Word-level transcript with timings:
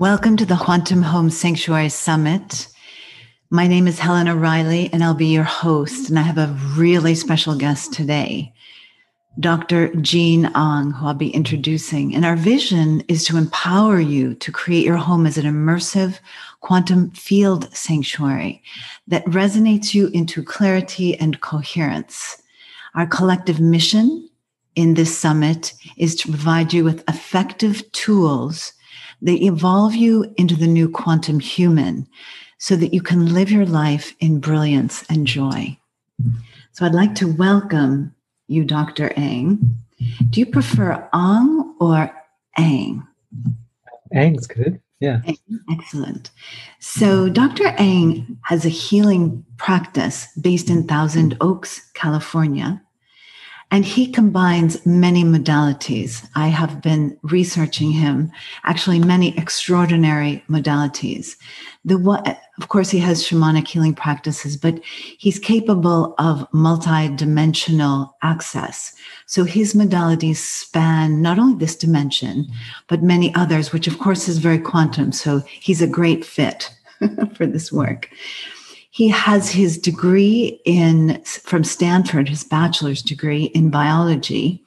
Welcome 0.00 0.38
to 0.38 0.46
the 0.46 0.56
Quantum 0.56 1.02
Home 1.02 1.28
Sanctuary 1.28 1.90
Summit. 1.90 2.68
My 3.50 3.66
name 3.66 3.86
is 3.86 3.98
Helen 3.98 4.28
O'Reilly, 4.28 4.88
and 4.94 5.04
I'll 5.04 5.12
be 5.12 5.26
your 5.26 5.44
host. 5.44 6.08
And 6.08 6.18
I 6.18 6.22
have 6.22 6.38
a 6.38 6.56
really 6.74 7.14
special 7.14 7.54
guest 7.54 7.92
today, 7.92 8.54
Dr. 9.38 9.94
Jean 9.96 10.50
Ong, 10.54 10.92
who 10.92 11.06
I'll 11.06 11.12
be 11.12 11.28
introducing. 11.28 12.14
And 12.14 12.24
our 12.24 12.34
vision 12.34 13.02
is 13.08 13.26
to 13.26 13.36
empower 13.36 14.00
you 14.00 14.32
to 14.36 14.50
create 14.50 14.86
your 14.86 14.96
home 14.96 15.26
as 15.26 15.36
an 15.36 15.44
immersive 15.44 16.18
quantum 16.60 17.10
field 17.10 17.70
sanctuary 17.76 18.62
that 19.06 19.26
resonates 19.26 19.92
you 19.92 20.06
into 20.14 20.42
clarity 20.42 21.14
and 21.18 21.42
coherence. 21.42 22.40
Our 22.94 23.06
collective 23.06 23.60
mission 23.60 24.30
in 24.76 24.94
this 24.94 25.18
summit 25.18 25.74
is 25.98 26.16
to 26.16 26.28
provide 26.28 26.72
you 26.72 26.84
with 26.84 27.06
effective 27.06 27.92
tools 27.92 28.72
they 29.22 29.34
evolve 29.36 29.94
you 29.94 30.32
into 30.36 30.56
the 30.56 30.66
new 30.66 30.88
quantum 30.88 31.40
human 31.40 32.06
so 32.58 32.76
that 32.76 32.92
you 32.92 33.02
can 33.02 33.32
live 33.32 33.50
your 33.50 33.66
life 33.66 34.14
in 34.20 34.40
brilliance 34.40 35.04
and 35.08 35.26
joy. 35.26 35.76
So 36.72 36.84
I'd 36.84 36.94
like 36.94 37.14
to 37.16 37.32
welcome 37.32 38.14
you, 38.48 38.64
Dr. 38.64 39.12
Ang. 39.16 39.80
Do 40.30 40.40
you 40.40 40.46
prefer 40.46 41.08
Ang 41.12 41.74
or 41.80 42.14
Ang? 42.56 43.06
Ang's 44.12 44.46
good. 44.46 44.80
Yeah. 45.00 45.22
Excellent. 45.70 46.30
So 46.78 47.28
Dr. 47.30 47.68
Ang 47.78 48.38
has 48.42 48.66
a 48.66 48.70
healing 48.70 49.44
practice 49.56 50.28
based 50.38 50.68
in 50.68 50.86
Thousand 50.86 51.36
Oaks, 51.40 51.90
California. 51.94 52.82
And 53.72 53.84
he 53.84 54.10
combines 54.10 54.84
many 54.84 55.22
modalities. 55.22 56.28
I 56.34 56.48
have 56.48 56.82
been 56.82 57.16
researching 57.22 57.92
him, 57.92 58.32
actually, 58.64 58.98
many 58.98 59.36
extraordinary 59.38 60.42
modalities. 60.48 61.36
The 61.84 61.96
of 62.60 62.68
course, 62.68 62.90
he 62.90 62.98
has 62.98 63.22
shamanic 63.22 63.68
healing 63.68 63.94
practices, 63.94 64.56
but 64.56 64.80
he's 64.84 65.38
capable 65.38 66.14
of 66.18 66.46
multi-dimensional 66.52 68.16
access. 68.22 68.94
So 69.26 69.44
his 69.44 69.74
modalities 69.74 70.36
span 70.36 71.22
not 71.22 71.38
only 71.38 71.56
this 71.56 71.76
dimension, 71.76 72.48
but 72.88 73.02
many 73.02 73.34
others, 73.34 73.72
which 73.72 73.86
of 73.86 73.98
course 73.98 74.28
is 74.28 74.38
very 74.38 74.58
quantum. 74.58 75.12
So 75.12 75.42
he's 75.48 75.80
a 75.80 75.86
great 75.86 76.24
fit 76.24 76.70
for 77.34 77.46
this 77.46 77.72
work. 77.72 78.10
He 78.92 79.08
has 79.08 79.50
his 79.50 79.78
degree 79.78 80.60
in 80.64 81.22
from 81.24 81.62
Stanford, 81.62 82.28
his 82.28 82.42
bachelor's 82.42 83.02
degree 83.02 83.44
in 83.44 83.70
biology, 83.70 84.64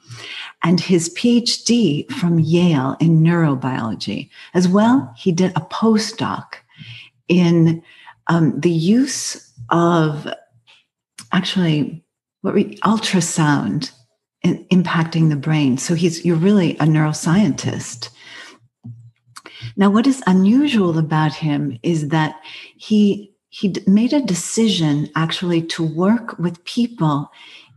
and 0.62 0.80
his 0.80 1.10
PhD 1.10 2.10
from 2.10 2.38
Yale 2.38 2.96
in 3.00 3.20
neurobiology. 3.20 4.30
As 4.54 4.66
well, 4.66 5.12
he 5.16 5.30
did 5.30 5.50
a 5.52 5.60
postdoc 5.60 6.54
in 7.28 7.82
um, 8.28 8.58
the 8.58 8.70
use 8.70 9.52
of 9.68 10.26
actually 11.32 12.02
what 12.40 12.54
we, 12.54 12.76
ultrasound 12.78 13.90
in, 14.42 14.64
impacting 14.66 15.28
the 15.28 15.36
brain. 15.36 15.76
So 15.76 15.94
he's 15.94 16.24
you're 16.24 16.36
really 16.36 16.72
a 16.78 16.84
neuroscientist. 16.84 18.08
Now, 19.76 19.90
what 19.90 20.06
is 20.06 20.22
unusual 20.26 20.98
about 20.98 21.34
him 21.34 21.78
is 21.82 22.08
that 22.08 22.40
he 22.76 23.33
he 23.54 23.72
made 23.86 24.12
a 24.12 24.20
decision 24.20 25.08
actually 25.14 25.62
to 25.62 25.84
work 25.84 26.36
with 26.40 26.64
people 26.64 27.30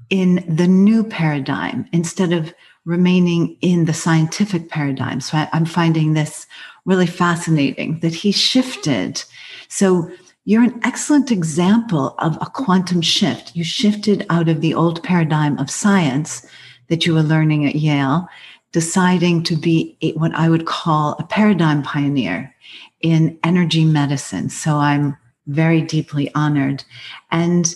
in 0.10 0.44
the 0.50 0.68
new 0.68 1.04
paradigm 1.04 1.88
instead 1.94 2.34
of 2.34 2.52
remaining 2.86 3.56
in 3.62 3.86
the 3.86 3.94
scientific 3.94 4.70
paradigm. 4.70 5.22
So 5.22 5.38
I, 5.38 5.48
am 5.54 5.66
finding 5.66 6.14
this 6.14 6.48
really 6.86 7.06
fascinating 7.06 8.00
that 8.00 8.16
he 8.16 8.32
shifted. 8.32 9.24
So 9.68 10.10
you're 10.46 10.64
an 10.64 10.80
excellent 10.84 11.30
example 11.30 12.16
of 12.18 12.38
a 12.42 12.48
quantum 12.48 13.04
shift. 13.04 13.56
You 13.56 13.64
shifted 13.64 14.26
out 14.32 14.50
of 14.50 14.62
the 14.62 14.74
old 14.74 15.04
paradigm 15.04 15.60
of 15.60 15.70
science 15.70 16.44
that 16.88 17.06
you 17.06 17.14
were 17.14 17.22
learning 17.22 17.68
at 17.68 17.76
Yale, 17.76 18.28
deciding 18.72 19.44
to 19.44 19.56
be 19.56 19.96
a, 20.02 20.14
what 20.14 20.34
I 20.34 20.50
would 20.50 20.66
call 20.66 21.16
a 21.20 21.24
paradigm 21.24 21.84
pioneer 21.84 22.56
in 23.02 23.38
energy 23.44 23.86
medicine. 23.86 24.50
So 24.50 24.78
I'm 24.78 25.16
very 25.48 25.82
deeply 25.82 26.34
honored. 26.36 26.84
And 27.32 27.74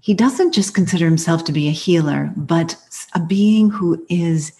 he 0.00 0.14
doesn't 0.14 0.52
just 0.52 0.74
consider 0.74 1.04
himself 1.04 1.44
to 1.44 1.52
be 1.52 1.68
a 1.68 1.72
healer, 1.72 2.32
but 2.36 2.76
a 3.14 3.20
being 3.20 3.70
who 3.70 4.04
is 4.08 4.52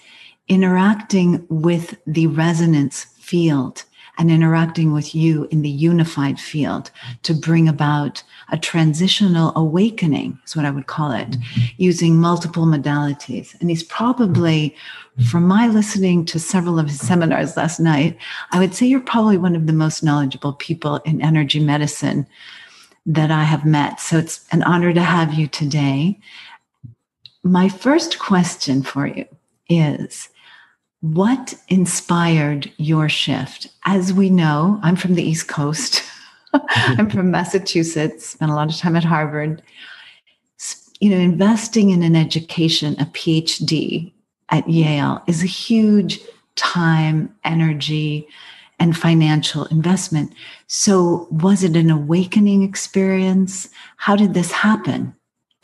interacting 0.48 1.44
with 1.48 1.96
the 2.06 2.26
resonance 2.28 3.04
field 3.18 3.84
and 4.18 4.30
interacting 4.30 4.92
with 4.92 5.14
you 5.14 5.48
in 5.50 5.62
the 5.62 5.70
unified 5.70 6.38
field 6.38 6.90
to 7.22 7.32
bring 7.32 7.68
about 7.68 8.22
a 8.50 8.58
transitional 8.58 9.52
awakening, 9.56 10.38
is 10.44 10.54
what 10.54 10.66
I 10.66 10.70
would 10.70 10.86
call 10.86 11.12
it, 11.12 11.30
mm-hmm. 11.30 11.60
using 11.78 12.20
multiple 12.20 12.66
modalities. 12.66 13.58
And 13.60 13.70
he's 13.70 13.82
probably, 13.82 14.76
from 15.28 15.46
my 15.46 15.68
listening 15.68 16.24
to 16.26 16.38
several 16.38 16.78
of 16.78 16.88
his 16.88 17.00
seminars 17.00 17.56
last 17.56 17.78
night, 17.78 18.16
I 18.50 18.58
would 18.58 18.74
say 18.74 18.86
you're 18.86 19.00
probably 19.00 19.36
one 19.36 19.54
of 19.54 19.66
the 19.66 19.72
most 19.72 20.02
knowledgeable 20.02 20.54
people 20.54 20.96
in 20.98 21.20
energy 21.20 21.60
medicine 21.60 22.26
that 23.04 23.30
I 23.30 23.44
have 23.44 23.66
met. 23.66 24.00
So 24.00 24.16
it's 24.16 24.46
an 24.52 24.62
honor 24.62 24.92
to 24.92 25.02
have 25.02 25.34
you 25.34 25.48
today. 25.48 26.18
My 27.42 27.68
first 27.68 28.18
question 28.18 28.82
for 28.82 29.06
you 29.06 29.26
is 29.68 30.28
what 31.00 31.54
inspired 31.68 32.72
your 32.78 33.08
shift? 33.08 33.68
As 33.84 34.12
we 34.12 34.30
know, 34.30 34.78
I'm 34.82 34.96
from 34.96 35.14
the 35.14 35.22
East 35.22 35.48
Coast. 35.48 36.02
I'm 36.54 37.10
from 37.10 37.30
Massachusetts, 37.30 38.28
spent 38.28 38.52
a 38.52 38.54
lot 38.54 38.72
of 38.72 38.78
time 38.78 38.96
at 38.96 39.04
Harvard. 39.04 39.62
You 41.00 41.10
know, 41.10 41.16
investing 41.16 41.90
in 41.90 42.02
an 42.02 42.14
education, 42.14 42.94
a 43.00 43.06
PhD 43.06 44.12
at 44.52 44.68
Yale 44.68 45.22
is 45.26 45.42
a 45.42 45.46
huge 45.46 46.20
time, 46.54 47.34
energy, 47.44 48.28
and 48.78 48.96
financial 48.96 49.64
investment. 49.66 50.32
So, 50.66 51.26
was 51.30 51.64
it 51.64 51.76
an 51.76 51.90
awakening 51.90 52.62
experience? 52.62 53.68
How 53.96 54.14
did 54.14 54.34
this 54.34 54.52
happen? 54.52 55.14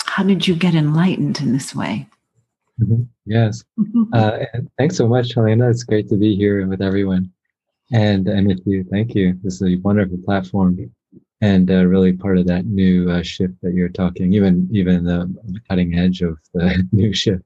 How 0.04 0.22
did 0.24 0.48
you 0.48 0.56
get 0.56 0.74
enlightened 0.74 1.40
in 1.40 1.52
this 1.52 1.74
way? 1.74 2.08
Mm-hmm. 2.80 3.02
Yes. 3.26 3.62
uh, 4.12 4.38
thanks 4.78 4.96
so 4.96 5.06
much, 5.06 5.34
Helena. 5.34 5.68
It's 5.68 5.84
great 5.84 6.08
to 6.08 6.16
be 6.16 6.34
here 6.34 6.66
with 6.66 6.80
everyone 6.80 7.30
and 7.92 8.26
and 8.28 8.46
with 8.46 8.62
you. 8.66 8.84
Thank 8.90 9.14
you. 9.14 9.38
This 9.42 9.60
is 9.60 9.62
a 9.62 9.76
wonderful 9.80 10.18
platform 10.24 10.90
and 11.40 11.70
uh, 11.70 11.86
really 11.86 12.12
part 12.12 12.38
of 12.38 12.46
that 12.46 12.66
new 12.66 13.10
uh, 13.10 13.22
shift 13.22 13.54
that 13.62 13.74
you're 13.74 13.88
talking, 13.88 14.32
even 14.32 14.68
even 14.72 15.04
the 15.04 15.32
cutting 15.68 15.98
edge 15.98 16.22
of 16.22 16.38
the 16.54 16.86
new 16.92 17.12
shift. 17.12 17.42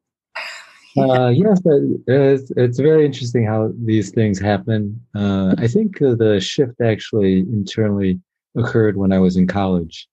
Uh, 0.99 1.29
yes, 1.35 1.61
it's, 1.65 2.51
it's 2.57 2.79
very 2.79 3.07
interesting 3.07 3.47
how 3.47 3.73
these 3.85 4.11
things 4.11 4.39
happen. 4.39 5.01
Uh, 5.15 5.55
I 5.59 5.67
think 5.67 5.99
the 5.99 6.39
shift 6.41 6.81
actually 6.81 7.41
internally 7.41 8.21
occurred 8.57 8.97
when 8.97 9.13
I 9.13 9.19
was 9.19 9.37
in 9.37 9.47
college. 9.47 10.09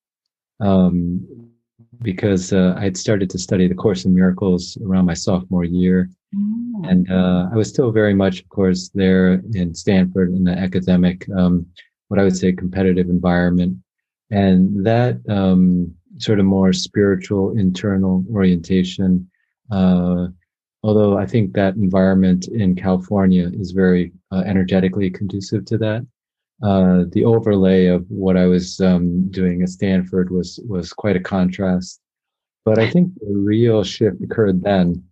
Um, 0.62 1.26
because 2.02 2.54
uh, 2.54 2.76
I'd 2.78 2.98
started 2.98 3.30
to 3.32 3.38
study 3.38 3.68
the 3.68 3.76
Course 3.76 4.06
in 4.06 4.14
Miracles 4.14 4.78
around 4.86 5.06
my 5.06 5.14
sophomore 5.14 5.64
year. 5.64 6.10
Mm. 6.36 6.90
And 6.90 7.12
uh, 7.12 7.50
I 7.52 7.56
was 7.56 7.70
still 7.70 7.92
very 7.92 8.14
much, 8.14 8.42
of 8.42 8.50
course, 8.50 8.90
there 8.94 9.42
in 9.54 9.74
Stanford 9.74 10.30
in 10.30 10.44
the 10.44 10.52
academic, 10.52 11.28
um, 11.36 11.66
what 12.08 12.20
I 12.20 12.24
would 12.24 12.38
say, 12.38 12.52
competitive 12.54 13.10
environment. 13.10 13.78
And 14.32 14.86
that 14.86 15.20
um, 15.28 15.94
sort 16.18 16.40
of 16.40 16.46
more 16.46 16.72
spiritual, 16.72 17.58
internal 17.58 18.24
orientation, 18.32 19.30
uh, 19.72 20.28
although 20.84 21.18
I 21.18 21.26
think 21.26 21.54
that 21.54 21.76
environment 21.76 22.48
in 22.48 22.76
California 22.76 23.50
is 23.54 23.72
very 23.72 24.12
uh, 24.32 24.44
energetically 24.46 25.10
conducive 25.10 25.66
to 25.66 25.78
that. 25.80 26.06
Uh, 26.62 27.06
the 27.12 27.24
overlay 27.24 27.86
of 27.86 28.06
what 28.10 28.36
I 28.36 28.46
was 28.46 28.82
um, 28.82 29.30
doing 29.32 29.62
at 29.62 29.70
Stanford 29.70 30.30
was 30.30 30.60
was 30.68 30.92
quite 30.92 31.16
a 31.16 31.22
contrast. 31.22 32.02
But 32.66 32.80
I 32.80 32.90
think 32.90 33.14
the 33.20 33.34
real 33.34 33.84
shift 33.84 34.22
occurred 34.22 34.62
then, 34.62 35.04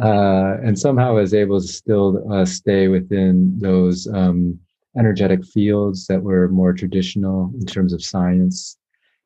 uh, 0.00 0.58
and 0.62 0.78
somehow 0.78 1.10
I 1.10 1.20
was 1.20 1.34
able 1.34 1.60
to 1.60 1.66
still 1.66 2.32
uh, 2.32 2.44
stay 2.44 2.86
within 2.88 3.58
those 3.58 4.06
um, 4.06 4.58
energetic 4.96 5.44
fields 5.44 6.06
that 6.06 6.22
were 6.22 6.48
more 6.48 6.72
traditional 6.72 7.52
in 7.58 7.66
terms 7.66 7.92
of 7.92 8.04
science. 8.04 8.78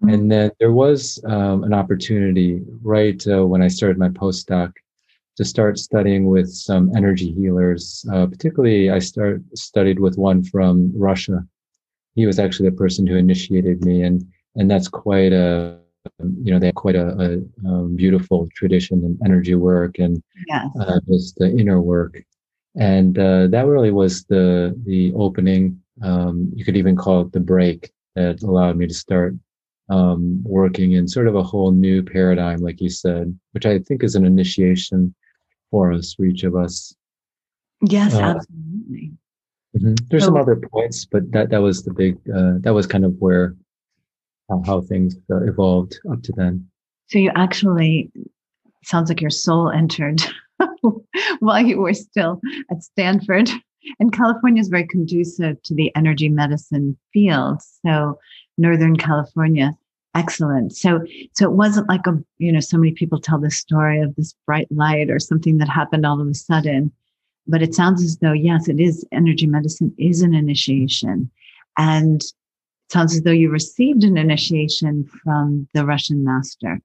Mm-hmm. 0.03 0.15
And 0.15 0.33
then 0.33 0.51
there 0.59 0.73
was 0.73 1.23
um, 1.27 1.65
an 1.65 1.75
opportunity 1.75 2.63
right 2.83 3.23
uh, 3.29 3.47
when 3.47 3.63
I 3.63 3.69
started 3.69 3.99
my 3.99 4.09
postdoc 4.09 4.73
to 5.37 5.45
start 5.45 5.79
studying 5.79 6.27
with 6.27 6.51
some 6.51 6.95
energy 6.97 7.33
healers. 7.33 8.05
Uh, 8.13 8.27
particularly, 8.27 8.91
I 8.91 8.99
start 8.99 9.43
studied 9.55 9.99
with 9.99 10.17
one 10.19 10.45
from 10.45 10.93
Russia. 10.95 11.45
He 12.15 12.27
was 12.27 12.39
actually 12.39 12.69
the 12.71 12.77
person 12.77 13.07
who 13.07 13.17
initiated 13.17 13.85
me, 13.85 14.03
and 14.03 14.25
and 14.57 14.71
that's 14.71 14.89
quite 14.89 15.33
a 15.33 15.79
you 16.19 16.53
know 16.53 16.59
they 16.59 16.67
have 16.67 16.75
quite 16.75 16.97
a, 16.97 17.09
a 17.65 17.69
um, 17.69 17.97
beautiful 17.97 18.49
tradition 18.55 19.05
in 19.05 19.19
energy 19.25 19.55
work 19.55 19.99
and 19.99 20.23
yes. 20.49 20.67
uh, 20.81 20.99
just 21.09 21.37
the 21.39 21.49
inner 21.57 21.81
work, 21.81 22.23
and 22.77 23.19
uh, 23.19 23.47
that 23.47 23.67
really 23.67 23.91
was 23.91 24.25
the 24.25 24.79
the 24.85 25.13
opening 25.15 25.81
um, 26.03 26.51
you 26.55 26.65
could 26.65 26.77
even 26.77 26.97
call 26.97 27.23
it 27.23 27.33
the 27.33 27.41
break 27.41 27.91
that 28.15 28.43
allowed 28.43 28.77
me 28.77 28.87
to 28.87 28.95
start 28.95 29.35
um, 29.89 30.43
working 30.45 30.93
in 30.93 31.07
sort 31.09 31.27
of 31.27 31.35
a 31.35 31.43
whole 31.43 31.71
new 31.71 32.03
paradigm, 32.03 32.61
like 32.61 32.81
you 32.81 32.89
said, 32.89 33.37
which 33.53 33.67
I 33.67 33.79
think 33.79 34.03
is 34.03 34.15
an 34.15 34.25
initiation 34.25 35.15
for 35.73 35.93
us, 35.93 36.15
for 36.15 36.25
each 36.25 36.45
of 36.45 36.55
us. 36.55 36.95
Yes, 37.81 38.15
uh, 38.15 38.21
absolutely. 38.21 39.11
Mm-hmm. 39.77 39.95
There's 40.09 40.23
so, 40.23 40.29
some 40.29 40.37
other 40.37 40.55
points, 40.55 41.05
but 41.05 41.33
that 41.33 41.51
that 41.51 41.63
was 41.63 41.83
the 41.83 41.93
big. 41.93 42.17
Uh, 42.33 42.59
that 42.61 42.75
was 42.75 42.87
kind 42.87 43.05
of 43.05 43.17
where 43.19 43.57
how, 44.49 44.63
how 44.65 44.81
things 44.83 45.17
uh, 45.31 45.43
evolved 45.43 45.99
up 46.13 46.23
to 46.23 46.33
then. 46.37 46.69
So 47.09 47.19
you 47.19 47.33
actually 47.35 48.13
sounds 48.85 49.09
like 49.09 49.21
your 49.21 49.31
soul 49.31 49.71
entered 49.71 50.23
while 51.41 51.65
you 51.65 51.81
were 51.81 51.95
still 51.95 52.41
at 52.71 52.83
Stanford. 52.83 53.51
And 53.99 54.13
California 54.13 54.61
is 54.61 54.69
very 54.69 54.87
conducive 54.87 55.61
to 55.65 55.75
the 55.75 55.91
energy 55.97 56.29
medicine 56.29 56.97
field. 57.13 57.61
So 57.85 58.19
Northern 58.57 58.97
California, 58.97 59.73
excellent. 60.15 60.75
So 60.77 61.05
so 61.35 61.45
it 61.45 61.53
wasn't 61.53 61.89
like 61.89 62.07
a 62.07 62.19
you 62.39 62.53
know 62.53 62.61
so 62.61 62.79
many 62.79 62.93
people 62.93 63.21
tell 63.21 63.39
this 63.39 63.59
story 63.59 64.01
of 64.01 64.15
this 64.17 64.35
bright 64.47 64.69
light 64.71 65.11
or 65.11 65.19
something 65.19 65.59
that 65.59 65.69
happened 65.69 66.07
all 66.07 66.21
of 66.21 66.29
a 66.29 66.35
sudden. 66.35 66.93
But 67.47 67.63
it 67.63 67.75
sounds 67.75 68.03
as 68.03 68.19
though 68.19 68.33
yes, 68.33 68.69
it 68.69 68.81
is 68.81 69.07
energy 69.13 69.47
medicine 69.47 69.95
is 69.99 70.23
an 70.23 70.35
initiation, 70.35 71.31
and 71.77 72.23
it 72.23 72.93
sounds 72.93 73.15
as 73.15 73.23
though 73.23 73.31
you 73.31 73.51
received 73.51 74.05
an 74.05 74.17
initiation 74.17 75.05
from 75.23 75.69
the 75.75 75.85
Russian 75.85 76.25
master 76.25 76.81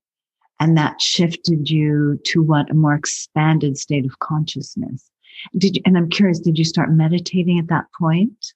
and 0.60 0.78
that 0.78 1.02
shifted 1.02 1.70
you 1.70 2.20
to 2.26 2.42
what 2.42 2.70
a 2.70 2.74
more 2.74 2.96
expanded 2.96 3.78
state 3.78 4.06
of 4.06 4.20
consciousness 4.20 5.10
did 5.58 5.76
you, 5.76 5.82
and 5.86 5.98
i'm 5.98 6.10
curious 6.10 6.40
did 6.40 6.58
you 6.58 6.66
start 6.66 6.92
meditating 6.92 7.60
at 7.60 7.68
that 7.68 7.86
point 7.98 8.54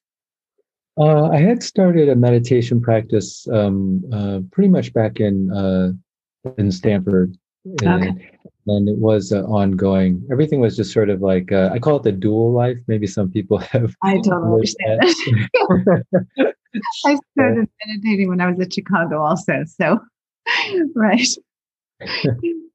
uh, 0.98 1.28
i 1.30 1.38
had 1.38 1.62
started 1.62 2.08
a 2.08 2.16
meditation 2.16 2.80
practice 2.80 3.46
um, 3.48 4.02
uh, 4.12 4.40
pretty 4.50 4.68
much 4.68 4.92
back 4.92 5.20
in 5.20 5.50
uh, 5.52 5.90
in 6.58 6.70
stanford 6.70 7.36
and, 7.82 8.04
okay. 8.04 8.30
and 8.66 8.88
it 8.88 8.98
was 8.98 9.32
uh, 9.32 9.42
ongoing 9.44 10.26
everything 10.30 10.60
was 10.60 10.76
just 10.76 10.92
sort 10.92 11.10
of 11.10 11.20
like 11.20 11.52
uh, 11.52 11.70
i 11.72 11.78
call 11.78 11.96
it 11.96 12.02
the 12.02 12.12
dual 12.12 12.52
life 12.52 12.78
maybe 12.86 13.06
some 13.06 13.30
people 13.30 13.58
have 13.72 13.94
i 14.02 14.18
don't 14.22 14.44
understand 14.44 15.00
i 17.06 17.16
started 17.32 17.68
meditating 17.86 18.28
when 18.28 18.40
i 18.40 18.50
was 18.50 18.60
at 18.60 18.72
chicago 18.72 19.22
also 19.22 19.64
so 19.66 19.98
right 20.94 21.28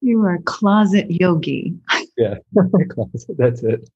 you 0.01 0.21
are 0.21 0.35
a 0.35 0.41
closet 0.43 1.07
yogi. 1.09 1.75
yeah, 2.17 2.35
closet. 2.89 3.35
That's 3.37 3.63
it. 3.63 3.89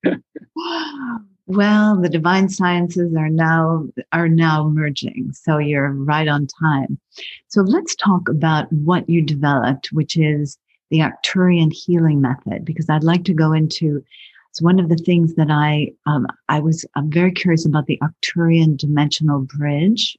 Well, 1.55 1.99
the 1.99 2.09
divine 2.09 2.49
sciences 2.49 3.15
are 3.15 3.29
now 3.29 3.87
are 4.11 4.27
now 4.27 4.67
merging, 4.69 5.31
so 5.33 5.57
you're 5.57 5.91
right 5.91 6.27
on 6.27 6.47
time. 6.47 6.99
So 7.47 7.61
let's 7.61 7.95
talk 7.95 8.29
about 8.29 8.71
what 8.71 9.09
you 9.09 9.21
developed, 9.21 9.89
which 9.91 10.17
is 10.17 10.57
the 10.89 10.99
Arcturian 10.99 11.71
healing 11.71 12.21
method, 12.21 12.65
because 12.65 12.89
I'd 12.89 13.03
like 13.03 13.23
to 13.25 13.33
go 13.33 13.53
into. 13.53 14.03
It's 14.49 14.61
one 14.61 14.79
of 14.79 14.89
the 14.89 14.97
things 14.97 15.35
that 15.35 15.49
I 15.49 15.91
um, 16.05 16.27
I 16.49 16.59
was 16.59 16.85
I'm 16.95 17.09
very 17.09 17.31
curious 17.31 17.65
about 17.65 17.85
the 17.85 17.99
Arcturian 18.01 18.77
dimensional 18.77 19.39
bridge 19.39 20.17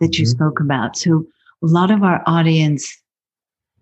that 0.00 0.12
mm-hmm. 0.12 0.20
you 0.20 0.26
spoke 0.26 0.60
about. 0.60 0.96
So 0.96 1.26
a 1.62 1.66
lot 1.66 1.90
of 1.90 2.02
our 2.02 2.22
audience 2.26 3.02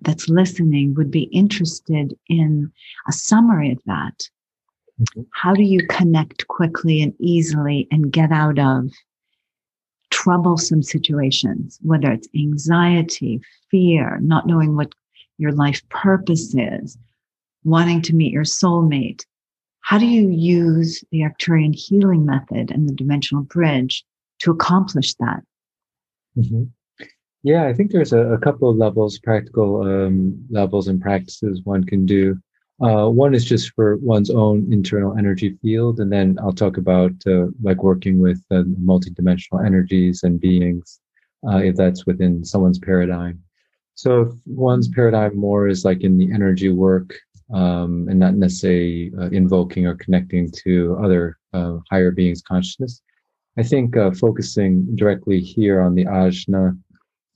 that's 0.01 0.29
listening 0.29 0.95
would 0.95 1.11
be 1.11 1.25
interested 1.25 2.17
in 2.29 2.73
a 3.09 3.13
summary 3.13 3.73
of 3.73 3.79
that. 3.87 4.29
Mm-hmm. 5.01 5.23
How 5.33 5.55
do 5.55 5.63
you 5.63 5.87
connect 5.89 6.47
quickly 6.49 7.03
and 7.03 7.15
easily 7.19 7.89
and 7.91 8.13
get 8.13 8.31
out 8.31 8.59
of 8.59 8.91
troublesome 10.11 10.83
situations, 10.83 11.79
whether 11.83 12.11
it's 12.13 12.29
anxiety, 12.37 13.41
fear, 13.71 14.19
not 14.21 14.47
knowing 14.47 14.77
what 14.77 14.93
your 15.39 15.53
life 15.53 15.87
purpose 15.89 16.55
is, 16.55 16.97
wanting 17.65 18.01
to 18.03 18.15
meet 18.15 18.33
your 18.33 18.45
soulmate? 18.45 19.25
How 19.81 19.99
do 19.99 20.07
you 20.07 20.31
use 20.31 21.05
the 21.11 21.21
Arcturian 21.21 21.75
healing 21.75 22.25
method 22.25 22.71
and 22.71 22.89
the 22.89 22.95
dimensional 22.95 23.43
bridge 23.43 24.05
to 24.41 24.51
accomplish 24.51 25.15
that? 25.17 25.43
Mm-hmm. 26.39 26.65
Yeah, 27.43 27.67
I 27.67 27.75
think 27.75 27.91
there's 27.91 28.15
a, 28.15 28.33
a 28.33 28.39
couple 28.39 28.71
of 28.71 28.77
levels, 28.77 29.19
practical 29.19 29.83
um, 29.83 30.43
levels 30.49 30.89
and 30.89 31.01
practices 31.01 31.61
one 31.65 31.85
can 31.85 32.07
do. 32.07 32.39
Uh, 32.85 33.09
one 33.09 33.35
is 33.35 33.47
just 33.47 33.73
for 33.73 33.97
one's 33.97 34.29
own 34.29 34.71
internal 34.71 35.17
energy 35.17 35.57
field, 35.63 36.01
and 36.01 36.13
then 36.13 36.37
I'll 36.43 36.53
talk 36.53 36.77
about 36.77 37.13
uh, 37.27 37.47
like 37.63 37.83
working 37.83 38.19
with 38.21 38.45
uh, 38.51 38.65
multidimensional 38.79 39.65
energies 39.65 40.23
and 40.23 40.39
beings, 40.39 41.01
uh, 41.49 41.59
if 41.59 41.77
that's 41.77 42.05
within 42.05 42.45
someone's 42.45 42.79
paradigm. 42.79 43.43
So 43.95 44.23
if 44.23 44.29
one's 44.45 44.89
paradigm 44.89 45.35
more 45.35 45.67
is 45.67 45.83
like 45.87 46.03
in 46.03 46.19
the 46.19 46.31
energy 46.31 46.69
work 46.69 47.15
um, 47.55 48.07
and 48.11 48.19
not 48.19 48.35
necessarily 48.35 49.13
uh, 49.19 49.31
invoking 49.31 49.87
or 49.87 49.95
connecting 49.95 50.51
to 50.65 50.99
other 51.03 51.39
uh, 51.55 51.79
higher 51.91 52.11
beings' 52.11 52.43
consciousness, 52.43 53.01
I 53.57 53.63
think 53.63 53.95
focusing 54.17 54.95
directly 54.95 55.41
here 55.41 55.81
on 55.81 55.95
the 55.95 56.05
ajna 56.05 56.79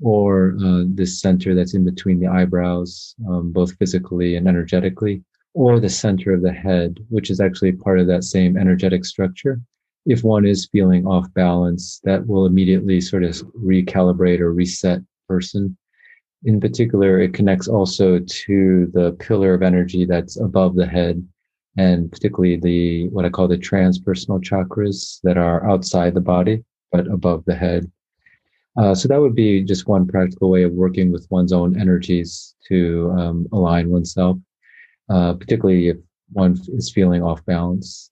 or 0.02 0.56
this 0.88 1.22
center 1.22 1.54
that's 1.54 1.74
in 1.74 1.86
between 1.86 2.20
the 2.20 2.26
eyebrows, 2.26 3.14
um, 3.26 3.50
both 3.50 3.74
physically 3.78 4.36
and 4.36 4.46
energetically, 4.46 5.22
or 5.58 5.80
the 5.80 5.88
center 5.88 6.32
of 6.32 6.40
the 6.40 6.52
head, 6.52 7.04
which 7.08 7.30
is 7.30 7.40
actually 7.40 7.72
part 7.72 7.98
of 7.98 8.06
that 8.06 8.22
same 8.22 8.56
energetic 8.56 9.04
structure. 9.04 9.60
If 10.06 10.22
one 10.22 10.46
is 10.46 10.68
feeling 10.70 11.04
off 11.04 11.26
balance, 11.34 12.00
that 12.04 12.24
will 12.28 12.46
immediately 12.46 13.00
sort 13.00 13.24
of 13.24 13.34
recalibrate 13.56 14.38
or 14.38 14.52
reset 14.52 15.00
person. 15.28 15.76
In 16.44 16.60
particular, 16.60 17.18
it 17.18 17.34
connects 17.34 17.66
also 17.66 18.20
to 18.20 18.88
the 18.94 19.16
pillar 19.18 19.52
of 19.52 19.64
energy 19.64 20.04
that's 20.04 20.38
above 20.38 20.76
the 20.76 20.86
head, 20.86 21.26
and 21.76 22.08
particularly 22.12 22.54
the 22.54 23.08
what 23.08 23.24
I 23.24 23.28
call 23.28 23.48
the 23.48 23.58
transpersonal 23.58 24.40
chakras 24.40 25.18
that 25.24 25.36
are 25.36 25.68
outside 25.68 26.14
the 26.14 26.20
body 26.20 26.62
but 26.92 27.08
above 27.08 27.44
the 27.46 27.56
head. 27.56 27.90
Uh, 28.76 28.94
so 28.94 29.08
that 29.08 29.20
would 29.20 29.34
be 29.34 29.64
just 29.64 29.88
one 29.88 30.06
practical 30.06 30.50
way 30.50 30.62
of 30.62 30.70
working 30.70 31.10
with 31.10 31.26
one's 31.30 31.52
own 31.52 31.76
energies 31.80 32.54
to 32.68 33.12
um, 33.18 33.48
align 33.50 33.90
oneself, 33.90 34.38
uh, 35.08 35.34
particularly 35.34 35.88
if 35.88 35.96
one 36.32 36.58
is 36.68 36.90
feeling 36.90 37.22
off 37.22 37.44
balance. 37.46 38.10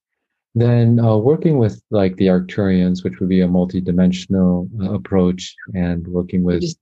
Then 0.55 0.99
uh, 0.99 1.17
working 1.19 1.59
with 1.59 1.83
like 1.91 2.17
the 2.17 2.29
Arcturians, 2.29 3.05
which 3.05 3.21
would 3.21 3.29
be 3.29 3.43
a 3.43 3.49
multi-dimensional 3.49 4.69
uh, 4.81 4.95
approach, 4.95 5.55
and 5.75 6.07
working 6.09 6.43
with. 6.43 6.63
You 6.63 6.69
just, 6.69 6.79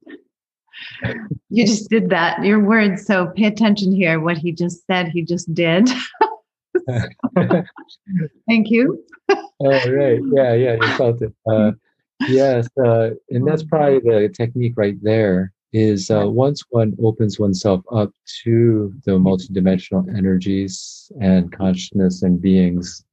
you 1.51 1.67
just 1.67 1.91
did 1.91 2.09
that. 2.11 2.45
Your 2.45 2.61
words. 2.61 3.05
So 3.05 3.27
pay 3.35 3.47
attention 3.47 3.93
here. 3.93 4.21
What 4.21 4.39
he 4.39 4.53
just 4.53 4.87
said, 4.87 5.09
he 5.09 5.23
just 5.23 5.53
did. 5.53 5.91
Thank 8.47 8.71
you. 8.71 9.05
oh, 9.29 9.41
right. 9.61 10.21
Yeah, 10.33 10.55
yeah, 10.55 10.75
you 10.75 10.89
felt 10.97 11.23
it. 11.23 11.33
Uh, 11.45 11.73
yes, 12.29 12.69
uh, 12.85 13.11
and 13.31 13.47
that's 13.47 13.65
probably 13.65 13.99
the 13.99 14.29
technique 14.29 14.75
right 14.77 15.03
there. 15.03 15.53
Is 15.77 16.09
uh, 16.09 16.29
once 16.29 16.63
one 16.71 16.95
opens 17.03 17.41
oneself 17.41 17.83
up 17.91 18.13
to 18.45 18.95
the 19.05 19.19
multidimensional 19.19 20.07
energies 20.17 21.11
and 21.21 21.51
consciousness 21.51 22.23
and 22.23 22.41
beings 22.41 23.05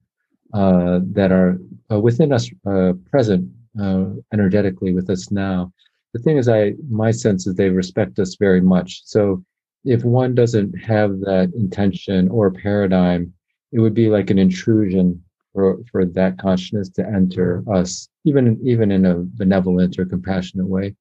uh, 0.54 1.00
that 1.14 1.32
are 1.32 1.58
uh, 1.92 2.00
within 2.00 2.32
us, 2.32 2.52
uh, 2.68 2.94
present 3.10 3.50
uh, 3.82 4.06
energetically 4.32 4.94
with 4.94 5.10
us 5.10 5.32
now. 5.32 5.74
The 6.14 6.20
thing 6.20 6.38
is, 6.38 6.48
I 6.48 6.74
my 6.88 7.10
sense 7.10 7.48
is 7.48 7.56
they 7.56 7.70
respect 7.70 8.20
us 8.20 8.36
very 8.36 8.62
much. 8.62 9.02
So 9.06 9.44
if 9.84 10.04
one 10.04 10.36
doesn't 10.36 10.78
have 10.78 11.20
that 11.22 11.52
intention 11.56 12.30
or 12.30 12.52
paradigm, 12.52 13.34
it 13.72 13.80
would 13.80 13.96
be 13.96 14.08
like 14.10 14.30
an 14.30 14.38
intrusion 14.38 15.24
for, 15.54 15.80
for 15.92 16.06
that 16.06 16.38
consciousness 16.38 16.90
to 16.90 17.08
enter 17.08 17.64
us, 17.74 18.08
even 18.24 18.60
even 18.64 18.92
in 18.92 19.06
a 19.08 19.16
benevolent 19.16 19.98
or 19.98 20.06
compassionate 20.06 20.68
way. 20.68 20.96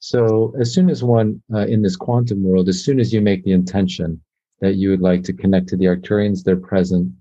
So 0.00 0.54
as 0.60 0.72
soon 0.72 0.90
as 0.90 1.02
one 1.02 1.42
uh, 1.52 1.66
in 1.66 1.82
this 1.82 1.96
quantum 1.96 2.42
world, 2.42 2.68
as 2.68 2.84
soon 2.84 3.00
as 3.00 3.12
you 3.12 3.20
make 3.20 3.44
the 3.44 3.52
intention 3.52 4.20
that 4.60 4.74
you 4.74 4.90
would 4.90 5.00
like 5.00 5.22
to 5.24 5.32
connect 5.32 5.68
to 5.68 5.76
the 5.76 5.86
Arcturians, 5.86 6.42
they're 6.42 6.56
present. 6.56 7.12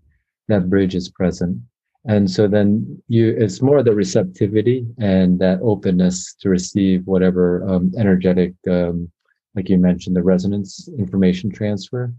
That 0.47 0.69
bridge 0.69 0.95
is 0.95 1.09
present. 1.09 1.59
And 2.05 2.29
so 2.29 2.47
then 2.47 3.01
you, 3.07 3.35
it's 3.37 3.61
more 3.61 3.83
the 3.83 3.93
receptivity 3.93 4.87
and 4.97 5.39
that 5.39 5.59
openness 5.61 6.35
to 6.35 6.49
receive 6.49 7.05
whatever 7.05 7.67
um, 7.67 7.91
energetic, 7.97 8.53
um, 8.69 9.11
like 9.55 9.69
you 9.69 9.77
mentioned, 9.77 10.15
the 10.15 10.23
resonance 10.23 10.87
information 10.97 11.51
transfer 11.51 12.13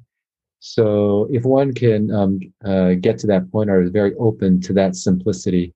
so 0.60 1.28
if 1.30 1.44
one 1.44 1.72
can 1.72 2.10
um, 2.10 2.40
uh, 2.64 2.94
get 2.94 3.18
to 3.20 3.26
that 3.28 3.50
point 3.50 3.70
or 3.70 3.82
is 3.82 3.90
very 3.90 4.14
open 4.16 4.60
to 4.62 4.72
that 4.74 4.96
simplicity, 4.96 5.72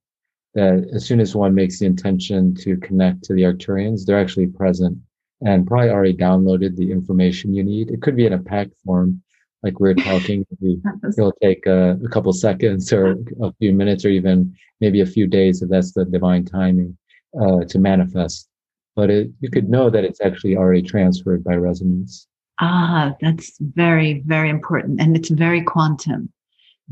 that 0.54 0.88
as 0.94 1.06
soon 1.06 1.21
as 1.21 1.35
one 1.35 1.54
makes 1.54 1.78
the 1.78 1.87
intention 1.87 2.54
to 2.56 2.76
connect 2.78 3.25
to 3.25 3.35
the 3.35 3.42
Arcturians, 3.42 4.04
they're 4.04 4.21
actually 4.21 4.47
present 4.47 4.99
and 5.40 5.66
probably 5.66 5.90
already 5.90 6.14
downloaded 6.14 6.76
the 6.76 6.92
information 6.92 7.54
you 7.54 7.64
need. 7.64 7.90
It 7.90 8.02
could 8.02 8.16
be 8.16 8.26
in 8.26 8.32
a 8.32 8.38
packed 8.38 8.75
form, 8.85 9.23
like 9.62 9.80
we're 9.80 9.94
talking, 9.94 10.47
it'll 11.16 11.35
take 11.42 11.66
a, 11.66 11.99
a 12.04 12.09
couple 12.09 12.32
seconds 12.32 12.92
or 12.92 13.16
a 13.42 13.52
few 13.59 13.73
minutes 13.73 14.04
or 14.04 14.11
even 14.11 14.54
maybe 14.80 15.00
a 15.00 15.06
few 15.06 15.26
days 15.26 15.62
if 15.62 15.68
that's 15.68 15.92
the 15.92 16.04
divine 16.04 16.44
timing 16.44 16.97
uh, 17.40 17.64
to 17.64 17.78
manifest. 17.78 18.49
But 18.94 19.11
it, 19.11 19.30
you 19.40 19.50
could 19.50 19.68
know 19.68 19.90
that 19.90 20.04
it's 20.04 20.21
actually 20.21 20.56
already 20.56 20.82
transferred 20.82 21.42
by 21.42 21.54
resonance. 21.54 22.26
Ah, 22.61 23.14
that's 23.21 23.56
very, 23.61 24.23
very 24.26 24.50
important. 24.50 25.00
And 25.00 25.16
it's 25.16 25.30
very 25.30 25.62
quantum 25.62 26.30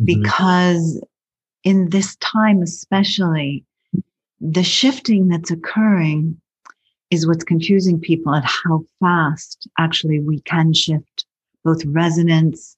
mm-hmm. 0.00 0.04
because 0.04 1.00
in 1.64 1.90
this 1.90 2.16
time, 2.16 2.62
especially, 2.62 3.64
the 4.40 4.62
shifting 4.62 5.28
that's 5.28 5.50
occurring 5.50 6.40
is 7.10 7.26
what's 7.26 7.44
confusing 7.44 8.00
people 8.00 8.34
at 8.34 8.44
how 8.44 8.84
fast 9.00 9.68
actually 9.78 10.20
we 10.20 10.40
can 10.42 10.72
shift 10.72 11.26
both 11.64 11.84
resonance, 11.84 12.76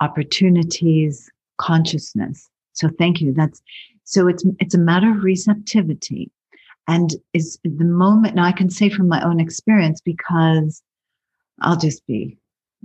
opportunities, 0.00 1.30
consciousness. 1.58 2.48
So 2.72 2.88
thank 2.98 3.20
you. 3.20 3.32
That's 3.32 3.62
so 4.04 4.26
it's 4.26 4.44
it's 4.58 4.74
a 4.74 4.78
matter 4.78 5.10
of 5.10 5.22
receptivity. 5.22 6.30
And 6.88 7.14
is 7.32 7.58
the 7.62 7.84
moment 7.84 8.34
now 8.34 8.44
I 8.44 8.52
can 8.52 8.70
say 8.70 8.90
from 8.90 9.08
my 9.08 9.22
own 9.22 9.38
experience 9.38 10.00
because 10.00 10.82
I'll 11.60 11.76
just 11.76 12.04
be, 12.06 12.38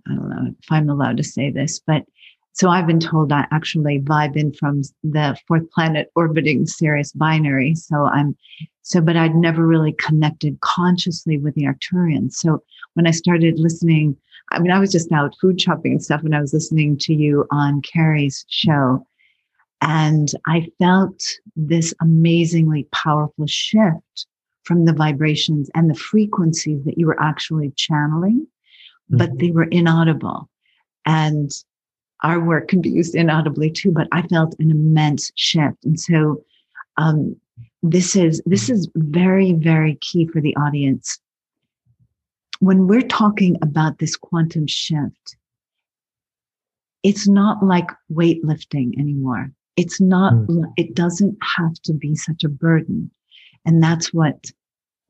I 0.07 0.15
don't 0.15 0.29
know 0.29 0.53
if 0.59 0.71
I'm 0.71 0.89
allowed 0.89 1.17
to 1.17 1.23
say 1.23 1.49
this, 1.49 1.79
but 1.79 2.03
so 2.55 2.69
I've 2.69 2.87
been 2.87 3.01
told 3.01 3.33
I 3.33 3.45
actually 3.51 3.99
vibe 3.99 4.37
in 4.37 4.53
from 4.53 4.81
the 5.03 5.37
fourth 5.45 5.69
planet 5.71 6.09
orbiting 6.15 6.65
Sirius 6.65 7.11
binary. 7.11 7.75
So 7.75 8.05
I'm 8.05 8.35
so, 8.81 9.01
but 9.01 9.17
I'd 9.17 9.35
never 9.35 9.67
really 9.67 9.91
connected 9.93 10.57
consciously 10.61 11.37
with 11.37 11.53
the 11.55 11.65
Arcturians. 11.65 12.35
So 12.35 12.63
when 12.93 13.07
I 13.07 13.11
started 13.11 13.59
listening, 13.59 14.15
I 14.51 14.59
mean, 14.59 14.71
I 14.71 14.79
was 14.79 14.93
just 14.93 15.11
out 15.11 15.35
food 15.41 15.59
shopping 15.59 15.91
and 15.93 16.03
stuff, 16.03 16.23
and 16.23 16.33
I 16.33 16.39
was 16.39 16.53
listening 16.53 16.97
to 16.99 17.13
you 17.13 17.45
on 17.51 17.81
Carrie's 17.81 18.45
show. 18.47 19.05
And 19.81 20.31
I 20.47 20.69
felt 20.79 21.21
this 21.57 21.93
amazingly 22.01 22.87
powerful 22.93 23.47
shift 23.47 24.27
from 24.63 24.85
the 24.85 24.93
vibrations 24.93 25.69
and 25.75 25.89
the 25.89 25.95
frequencies 25.95 26.85
that 26.85 26.97
you 26.97 27.05
were 27.05 27.21
actually 27.21 27.73
channeling, 27.75 28.47
mm-hmm. 29.11 29.17
but 29.17 29.37
they 29.39 29.51
were 29.51 29.65
inaudible. 29.65 30.49
And 31.05 31.51
our 32.25 32.39
work 32.39 32.67
can 32.67 32.81
be 32.81 32.89
used 32.89 33.13
inaudibly 33.13 33.69
too, 33.69 33.91
but 33.91 34.07
I 34.11 34.23
felt 34.23 34.55
an 34.57 34.71
immense 34.71 35.31
shift. 35.35 35.85
And 35.85 35.99
so 35.99 36.43
um, 36.97 37.35
this 37.83 38.15
is 38.15 38.41
this 38.47 38.67
is 38.67 38.89
very, 38.95 39.53
very 39.53 39.95
key 40.01 40.25
for 40.25 40.41
the 40.41 40.55
audience. 40.55 41.19
When 42.59 42.87
we're 42.87 43.03
talking 43.03 43.57
about 43.61 43.99
this 43.99 44.15
quantum 44.15 44.65
shift, 44.65 45.37
it's 47.03 47.27
not 47.27 47.63
like 47.63 47.91
weightlifting 48.11 48.97
anymore. 48.97 49.51
It's 49.77 50.01
not, 50.01 50.33
mm. 50.33 50.63
it 50.77 50.95
doesn't 50.95 51.37
have 51.57 51.73
to 51.83 51.93
be 51.93 52.15
such 52.15 52.43
a 52.43 52.49
burden. 52.49 53.11
And 53.65 53.83
that's 53.83 54.11
what 54.13 54.45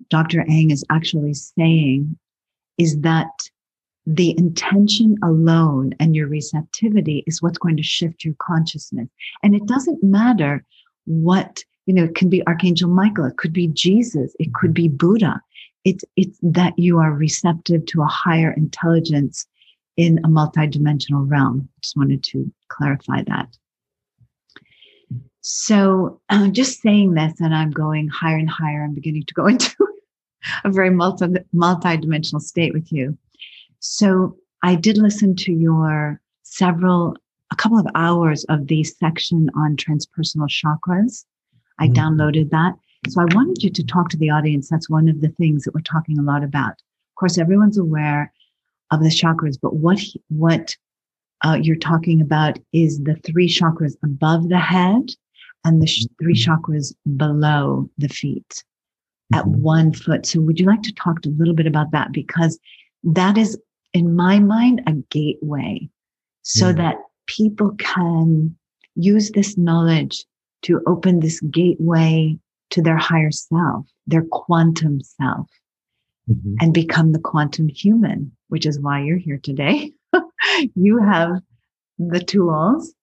Dr. 0.10 0.42
Eng 0.42 0.72
is 0.72 0.84
actually 0.90 1.36
saying 1.36 2.18
is 2.78 3.00
that 3.02 3.30
the 4.06 4.38
intention 4.38 5.18
alone 5.24 5.94
and 6.00 6.16
your 6.16 6.28
receptivity 6.28 7.24
is 7.26 7.42
what's 7.42 7.58
going 7.58 7.78
to 7.78 7.84
shift 7.84 8.24
your 8.24 8.36
consciousness. 8.40 9.10
And 9.44 9.56
it 9.56 9.66
doesn't 9.66 10.04
matter 10.04 10.64
what, 11.06 11.64
you 11.86 11.94
know, 11.94 12.04
it 12.04 12.16
can 12.16 12.30
be 12.30 12.46
Archangel 12.48 12.90
Michael, 12.90 13.26
it 13.26 13.38
could 13.38 13.54
be 13.54 13.68
Jesus, 13.68 14.36
it 14.40 14.54
could 14.54 14.74
be 14.74 14.88
Buddha. 14.88 15.42
It's, 15.84 16.04
it's 16.16 16.38
that 16.42 16.78
you 16.78 17.00
are 17.00 17.14
receptive 17.14 17.86
to 17.88 18.02
a 18.02 18.08
higher 18.08 18.52
intelligence 18.52 19.46
in 19.98 20.20
a 20.20 20.28
multidimensional 20.28 21.30
realm. 21.30 21.70
Just 21.82 21.98
wanted 21.98 22.24
to 22.24 22.52
clarify 22.70 23.24
that. 23.28 23.56
So, 25.42 26.22
uh, 26.30 26.48
just 26.48 26.82
saying 26.82 27.14
this, 27.14 27.40
and 27.40 27.54
I'm 27.54 27.70
going 27.70 28.08
higher 28.08 28.38
and 28.38 28.50
higher, 28.50 28.84
I'm 28.84 28.96
beginning 28.96 29.26
to 29.26 29.34
go 29.36 29.46
into 29.48 29.76
a 30.64 30.72
very 30.72 30.90
multi 30.90 31.28
multi-dimensional 31.54 32.40
state 32.40 32.74
with 32.74 32.92
you. 32.92 33.18
So 33.88 34.36
I 34.64 34.74
did 34.76 34.98
listen 34.98 35.36
to 35.36 35.54
your 35.54 36.20
several, 36.42 37.16
a 37.52 37.56
couple 37.56 37.78
of 37.78 37.88
hours 37.94 38.44
of 38.46 38.66
the 38.68 38.84
section 38.84 39.50
on 39.56 39.76
transpersonal 39.78 40.50
chakras. 40.50 41.24
I 41.78 41.88
mm-hmm. 41.88 41.94
downloaded 41.94 42.50
that. 42.50 42.74
So 43.08 43.22
I 43.22 43.26
wanted 43.36 43.62
you 43.62 43.70
to 43.70 43.86
talk 43.86 44.10
to 44.10 44.18
the 44.18 44.32
audience. 44.32 44.70
That's 44.70 44.90
one 44.90 45.08
of 45.08 45.22
the 45.22 45.30
things 45.30 45.64
that 45.64 45.76
we're 45.76 45.82
talking 45.82 46.18
a 46.18 46.24
lot 46.24 46.44
about. 46.44 46.72
Of 46.72 47.16
course, 47.20 47.38
everyone's 47.38 47.78
aware 47.78 48.34
of 48.92 49.02
the 49.02 49.10
chakras, 49.10 49.58
but 49.62 49.76
what, 49.76 50.00
what 50.30 50.76
uh, 51.46 51.60
you're 51.62 51.76
talking 51.76 52.22
about 52.22 52.58
is 52.74 53.04
the 53.04 53.16
three 53.18 53.48
chakras 53.48 53.94
above 54.04 54.50
the 54.50 54.58
head 54.58 55.04
and 55.64 55.80
the 55.80 55.88
sh- 55.88 56.08
three 56.20 56.34
mm-hmm. 56.34 56.52
chakras 56.52 56.92
below 57.18 57.88
the 58.00 58.10
feet 58.10 58.64
at 59.32 59.46
mm-hmm. 59.46 59.62
one 59.62 59.94
foot. 59.94 60.26
So 60.26 60.42
would 60.42 60.60
you 60.60 60.66
like 60.66 60.82
to 60.84 60.94
talk 60.94 61.24
a 61.24 61.30
little 61.30 61.54
bit 61.54 61.68
about 61.68 61.92
that? 61.92 62.12
Because 62.12 62.60
that 63.04 63.38
is 63.38 63.56
in 63.96 64.14
my 64.14 64.40
mind, 64.40 64.82
a 64.88 64.92
gateway 65.10 65.90
so 66.42 66.74
mm. 66.74 66.78
that 66.78 66.98
people 67.28 67.72
can 67.80 68.54
use 68.96 69.32
this 69.32 69.58
knowledge 69.58 70.26
to 70.64 70.82
open 70.86 71.22
this 71.22 71.40
gateway 71.40 72.38
to 72.72 72.82
their 72.82 72.98
higher 72.98 73.32
self, 73.32 73.88
their 74.06 74.26
quantum 74.32 75.00
self, 75.02 75.48
mm-hmm. 76.30 76.56
and 76.60 76.74
become 76.74 77.14
the 77.14 77.20
quantum 77.20 77.70
human, 77.70 78.36
which 78.50 78.66
is 78.66 78.82
why 78.82 79.02
you're 79.02 79.18
here 79.18 79.40
today. 79.42 79.94
you 80.76 80.98
have 80.98 81.40
the 81.98 82.20
tools. 82.20 82.94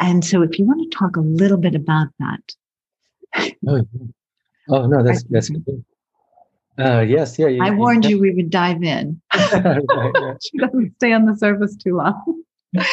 And 0.00 0.24
so 0.24 0.42
if 0.42 0.58
you 0.58 0.64
want 0.64 0.90
to 0.90 0.98
talk 0.98 1.14
a 1.14 1.20
little 1.20 1.58
bit 1.58 1.76
about 1.76 2.08
that. 2.18 3.52
Oh, 3.68 3.86
oh 4.68 4.86
no, 4.86 5.02
that's, 5.04 5.22
that's 5.30 5.48
good. 5.48 5.84
Uh, 6.78 7.00
yes, 7.00 7.38
yeah. 7.38 7.48
You, 7.48 7.62
I 7.62 7.70
warned 7.70 8.04
you, 8.04 8.16
you 8.16 8.22
we 8.22 8.34
would 8.34 8.50
dive 8.50 8.82
in. 8.82 9.20
right, 9.52 10.36
she 10.42 10.58
doesn't 10.58 10.94
stay 10.96 11.12
on 11.12 11.26
the 11.26 11.36
surface 11.36 11.76
too 11.76 11.96
long. 11.96 12.42
yeah, 12.72 12.84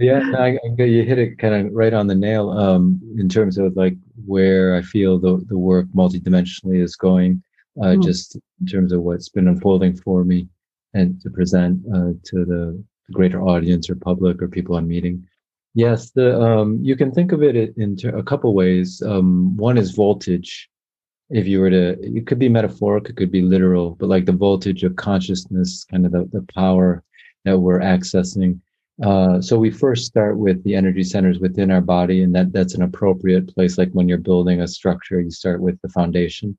yeah 0.00 0.18
no, 0.18 0.38
I, 0.38 0.58
I, 0.78 0.82
you 0.82 1.04
hit 1.04 1.18
it 1.18 1.38
kind 1.38 1.54
of 1.54 1.72
right 1.72 1.94
on 1.94 2.06
the 2.06 2.14
nail 2.14 2.50
um, 2.50 3.00
in 3.18 3.28
terms 3.28 3.58
of 3.58 3.76
like 3.76 3.94
where 4.24 4.76
I 4.76 4.82
feel 4.82 5.18
the, 5.18 5.44
the 5.48 5.58
work 5.58 5.86
multidimensionally 5.94 6.82
is 6.82 6.96
going, 6.96 7.42
uh, 7.80 7.86
mm. 7.86 8.02
just 8.02 8.36
in 8.60 8.66
terms 8.66 8.92
of 8.92 9.02
what's 9.02 9.28
been 9.28 9.48
unfolding 9.48 9.96
for 9.96 10.24
me 10.24 10.48
and 10.94 11.20
to 11.22 11.30
present 11.30 11.80
uh, 11.92 12.12
to 12.24 12.44
the, 12.44 12.84
greater 13.12 13.40
audience 13.40 13.88
or 13.88 13.94
public 13.94 14.42
or 14.42 14.48
people 14.48 14.76
I'm 14.76 14.88
meeting. 14.88 15.26
Yes, 15.74 16.10
the 16.10 16.40
um, 16.40 16.78
you 16.82 16.96
can 16.96 17.12
think 17.12 17.32
of 17.32 17.42
it 17.42 17.74
in 17.76 17.96
a 18.14 18.22
couple 18.22 18.54
ways. 18.54 19.02
Um, 19.02 19.56
one 19.56 19.76
is 19.76 19.92
voltage, 19.92 20.68
if 21.30 21.46
you 21.46 21.60
were 21.60 21.70
to 21.70 21.96
it 22.00 22.26
could 22.26 22.38
be 22.38 22.48
metaphorical 22.48 23.10
it 23.10 23.16
could 23.16 23.32
be 23.32 23.42
literal 23.42 23.96
but 23.96 24.08
like 24.08 24.24
the 24.26 24.32
voltage 24.32 24.84
of 24.84 24.94
consciousness 24.96 25.84
kind 25.90 26.06
of 26.06 26.12
the, 26.12 26.28
the 26.32 26.46
power 26.54 27.02
that 27.46 27.58
we're 27.58 27.80
accessing. 27.80 28.60
Uh, 29.02 29.40
so 29.40 29.58
we 29.58 29.70
first 29.70 30.04
start 30.04 30.36
with 30.36 30.62
the 30.64 30.74
energy 30.74 31.04
centers 31.04 31.38
within 31.38 31.70
our 31.70 31.80
body 31.80 32.22
and 32.22 32.34
that 32.34 32.52
that's 32.52 32.74
an 32.74 32.82
appropriate 32.82 33.54
place 33.54 33.78
like 33.78 33.90
when 33.92 34.08
you're 34.08 34.18
building 34.18 34.60
a 34.60 34.68
structure 34.68 35.20
you 35.20 35.30
start 35.30 35.60
with 35.60 35.80
the 35.80 35.88
foundation. 35.88 36.56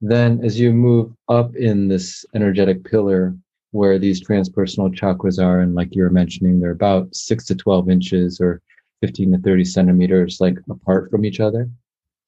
Then 0.00 0.44
as 0.44 0.58
you 0.58 0.72
move 0.72 1.12
up 1.28 1.54
in 1.56 1.88
this 1.88 2.26
energetic 2.34 2.84
pillar 2.84 3.36
where 3.70 3.98
these 3.98 4.26
transpersonal 4.26 4.94
chakras 4.94 5.42
are 5.42 5.60
and 5.60 5.74
like 5.74 5.94
you 5.94 6.02
were 6.02 6.10
mentioning 6.10 6.58
they're 6.58 6.70
about 6.70 7.14
6 7.14 7.44
to 7.46 7.54
12 7.54 7.90
inches 7.90 8.40
or 8.40 8.60
15 9.02 9.32
to 9.32 9.38
30 9.38 9.64
centimeters 9.64 10.40
like 10.40 10.56
apart 10.70 11.10
from 11.10 11.24
each 11.24 11.40
other 11.40 11.68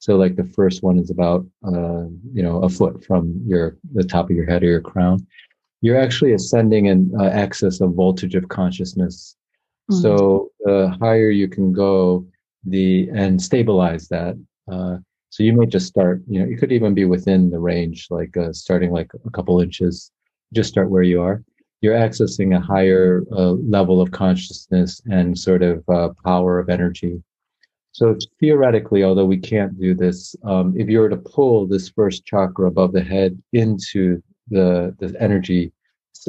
so 0.07 0.15
like 0.15 0.37
the 0.37 0.45
first 0.45 0.85
one 0.85 1.01
is 1.01 1.11
about 1.11 1.45
uh, 1.67 2.05
you 2.33 2.41
know 2.45 2.63
a 2.63 2.69
foot 2.69 3.05
from 3.05 3.43
your 3.45 3.77
the 3.93 4.05
top 4.05 4.31
of 4.31 4.37
your 4.37 4.47
head 4.47 4.63
or 4.63 4.67
your 4.67 4.81
crown. 4.81 5.27
You're 5.81 6.01
actually 6.01 6.33
ascending 6.33 6.87
an 6.87 7.13
uh, 7.19 7.25
excess 7.25 7.81
of 7.81 7.95
voltage 7.95 8.37
of 8.37 8.49
consciousness. 8.49 9.35
Mm-hmm. 9.91 10.03
So 10.03 10.53
the 10.61 10.97
higher 11.01 11.31
you 11.31 11.49
can 11.49 11.73
go, 11.73 12.25
the 12.65 13.09
and 13.13 13.43
stabilize 13.43 14.07
that. 14.07 14.37
Uh, 14.71 14.99
so 15.31 15.43
you 15.43 15.53
may 15.53 15.67
just 15.67 15.89
start. 15.89 16.23
You 16.29 16.39
know, 16.39 16.47
you 16.47 16.57
could 16.57 16.71
even 16.71 16.95
be 16.95 17.05
within 17.05 17.51
the 17.51 17.59
range, 17.59 18.07
like 18.09 18.37
uh, 18.37 18.53
starting 18.53 18.93
like 18.93 19.11
a 19.13 19.31
couple 19.31 19.61
inches. 19.61 20.13
Just 20.55 20.71
start 20.71 20.89
where 20.89 21.03
you 21.03 21.21
are. 21.21 21.43
You're 21.81 21.99
accessing 21.99 22.57
a 22.57 22.61
higher 22.61 23.25
uh, 23.33 23.55
level 23.77 24.01
of 24.01 24.13
consciousness 24.13 25.03
and 25.11 25.37
sort 25.37 25.65
of 25.65 25.83
uh, 25.89 26.11
power 26.25 26.61
of 26.61 26.69
energy 26.69 27.21
so 27.97 28.15
theoretically, 28.39 29.03
although 29.05 29.25
we 29.25 29.39
can't 29.39 29.81
do 29.81 29.95
this, 29.95 30.37
um, 30.45 30.75
if 30.77 30.87
you 30.87 30.99
were 30.99 31.09
to 31.09 31.17
pull 31.17 31.67
this 31.67 31.89
first 31.89 32.27
chakra 32.27 32.67
above 32.67 32.93
the 32.93 33.03
head 33.03 33.43
into 33.55 34.23
the 34.49 34.95
the 34.99 35.17
energy 35.19 35.73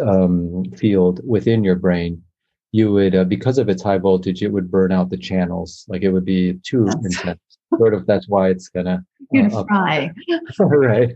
um, 0.02 0.64
field 0.78 1.20
within 1.26 1.66
your 1.66 1.76
brain, 1.76 2.24
you 2.72 2.94
would, 2.94 3.14
uh, 3.14 3.26
because 3.26 3.58
of 3.58 3.68
its 3.68 3.84
high 3.84 3.98
voltage, 3.98 4.42
it 4.42 4.54
would 4.54 4.72
burn 4.72 4.94
out 4.94 5.10
the 5.10 5.18
channels. 5.18 5.84
Like 5.90 6.04
it 6.04 6.12
would 6.12 6.24
be 6.24 6.58
too 6.64 6.86
that's 6.86 7.06
intense. 7.06 7.42
sort 7.78 7.94
of 7.94 8.08
that's 8.08 8.30
why 8.30 8.48
it's 8.48 8.70
gonna 8.70 9.04
uh, 9.36 9.64
fry. 9.66 10.10
right. 10.62 11.16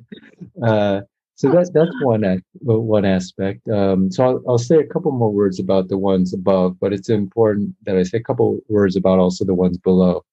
Uh, 0.62 1.00
so 1.36 1.50
that's 1.50 1.70
that's 1.70 1.96
one 2.01 2.43
one 2.60 3.05
aspect. 3.05 3.70
Um, 3.70 4.12
so 4.12 4.25
I'll, 4.25 4.43
I'll 4.50 4.58
say 4.58 4.79
a 4.79 4.86
couple 4.86 5.13
more 5.13 5.31
words 5.31 5.62
about 5.62 5.88
the 5.88 5.98
ones 5.98 6.34
above, 6.34 6.77
but 6.81 6.91
it's 6.91 7.08
important 7.08 7.74
that 7.86 7.96
I 7.96 8.03
say 8.03 8.17
a 8.17 8.24
couple 8.24 8.60
words 8.67 8.98
about 8.98 9.20
also 9.20 9.46
the 9.46 9.53
ones 9.53 9.77
below. 9.77 10.25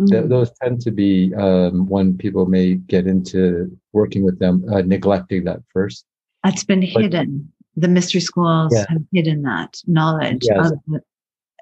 Mm-hmm. 0.00 0.12
Th- 0.12 0.28
those 0.28 0.50
tend 0.62 0.80
to 0.82 0.90
be 0.90 1.34
um, 1.34 1.88
when 1.88 2.18
people 2.18 2.46
may 2.46 2.74
get 2.74 3.06
into 3.06 3.76
working 3.92 4.24
with 4.24 4.38
them, 4.38 4.64
uh, 4.70 4.82
neglecting 4.82 5.44
that 5.44 5.60
first. 5.72 6.04
That's 6.44 6.64
been 6.64 6.80
but, 6.80 7.02
hidden. 7.02 7.52
The 7.76 7.88
mystery 7.88 8.20
schools 8.20 8.72
yeah. 8.74 8.84
have 8.88 9.02
hidden 9.12 9.42
that 9.42 9.80
knowledge. 9.86 10.42
Yes. 10.42 10.72
The, 10.86 11.00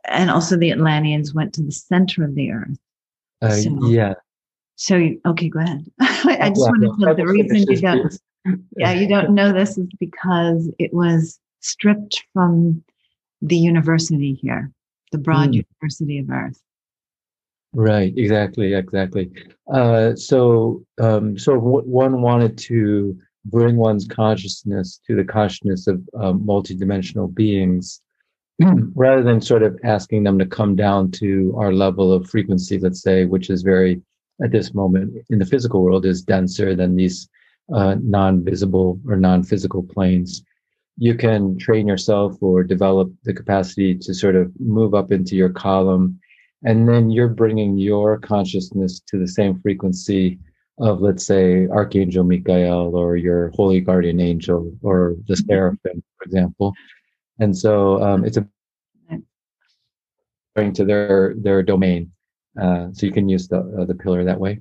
and 0.06 0.30
also 0.30 0.56
the 0.56 0.70
Atlanteans 0.70 1.32
went 1.32 1.54
to 1.54 1.62
the 1.62 1.72
center 1.72 2.24
of 2.24 2.34
the 2.34 2.50
earth. 2.50 2.78
Uh, 3.40 3.50
so, 3.50 3.86
yeah. 3.86 4.14
So, 4.76 5.10
okay, 5.26 5.48
go 5.48 5.60
ahead. 5.60 5.90
I 6.00 6.50
just 6.50 6.60
want 6.60 6.82
to 6.82 7.04
tell 7.04 7.14
the 7.14 7.26
reason 7.26 7.70
you 7.70 7.80
don't, 7.80 8.20
yeah, 8.76 8.92
you 8.92 9.08
don't 9.08 9.34
know 9.34 9.52
this 9.52 9.78
is 9.78 9.86
because 10.00 10.70
it 10.78 10.92
was 10.92 11.38
stripped 11.60 12.24
from 12.32 12.82
the 13.40 13.56
university 13.56 14.34
here, 14.34 14.70
the 15.12 15.18
Broad 15.18 15.50
mm. 15.50 15.64
University 15.64 16.18
of 16.18 16.30
Earth. 16.30 16.60
Right, 17.74 18.12
exactly, 18.16 18.74
exactly. 18.74 19.30
Uh, 19.72 20.14
so, 20.14 20.84
um, 21.00 21.36
so 21.36 21.58
one 21.58 22.22
wanted 22.22 22.56
to 22.58 23.18
bring 23.46 23.76
one's 23.76 24.06
consciousness 24.06 25.00
to 25.06 25.16
the 25.16 25.24
consciousness 25.24 25.86
of 25.86 26.00
um, 26.18 26.40
multidimensional 26.40 27.34
beings, 27.34 28.00
rather 28.94 29.22
than 29.22 29.40
sort 29.40 29.62
of 29.62 29.78
asking 29.84 30.22
them 30.22 30.38
to 30.38 30.46
come 30.46 30.76
down 30.76 31.10
to 31.10 31.54
our 31.58 31.72
level 31.72 32.12
of 32.12 32.30
frequency, 32.30 32.78
let's 32.78 33.02
say, 33.02 33.24
which 33.24 33.50
is 33.50 33.62
very 33.62 34.00
at 34.42 34.52
this 34.52 34.74
moment 34.74 35.14
in 35.30 35.38
the 35.38 35.46
physical 35.46 35.82
world 35.82 36.06
is 36.06 36.22
denser 36.22 36.74
than 36.74 36.96
these 36.96 37.28
uh, 37.72 37.94
non-visible 38.02 39.00
or 39.06 39.16
non-physical 39.16 39.82
planes 39.82 40.44
you 40.96 41.14
can 41.14 41.58
train 41.58 41.88
yourself 41.88 42.36
or 42.40 42.62
develop 42.62 43.10
the 43.24 43.34
capacity 43.34 43.94
to 43.96 44.14
sort 44.14 44.36
of 44.36 44.52
move 44.60 44.94
up 44.94 45.10
into 45.10 45.34
your 45.34 45.48
column 45.48 46.18
and 46.64 46.88
then 46.88 47.10
you're 47.10 47.28
bringing 47.28 47.76
your 47.76 48.18
consciousness 48.18 49.00
to 49.06 49.18
the 49.18 49.28
same 49.28 49.60
frequency 49.60 50.38
of 50.78 51.00
let's 51.00 51.24
say 51.24 51.68
archangel 51.68 52.24
michael 52.24 52.96
or 52.96 53.16
your 53.16 53.50
holy 53.50 53.80
guardian 53.80 54.20
angel 54.20 54.72
or 54.82 55.14
the 55.28 55.34
mm-hmm. 55.34 55.46
seraphim 55.46 56.02
for 56.16 56.24
example 56.24 56.72
and 57.38 57.56
so 57.56 58.02
um, 58.02 58.24
it's 58.24 58.36
a 58.36 58.46
going 60.56 60.72
to 60.72 60.84
their 60.84 61.34
their 61.38 61.62
domain 61.62 62.10
uh, 62.60 62.86
so 62.92 63.06
you 63.06 63.12
can 63.12 63.28
use 63.28 63.48
the 63.48 63.58
uh, 63.58 63.84
the 63.84 63.94
pillar 63.94 64.24
that 64.24 64.38
way 64.38 64.60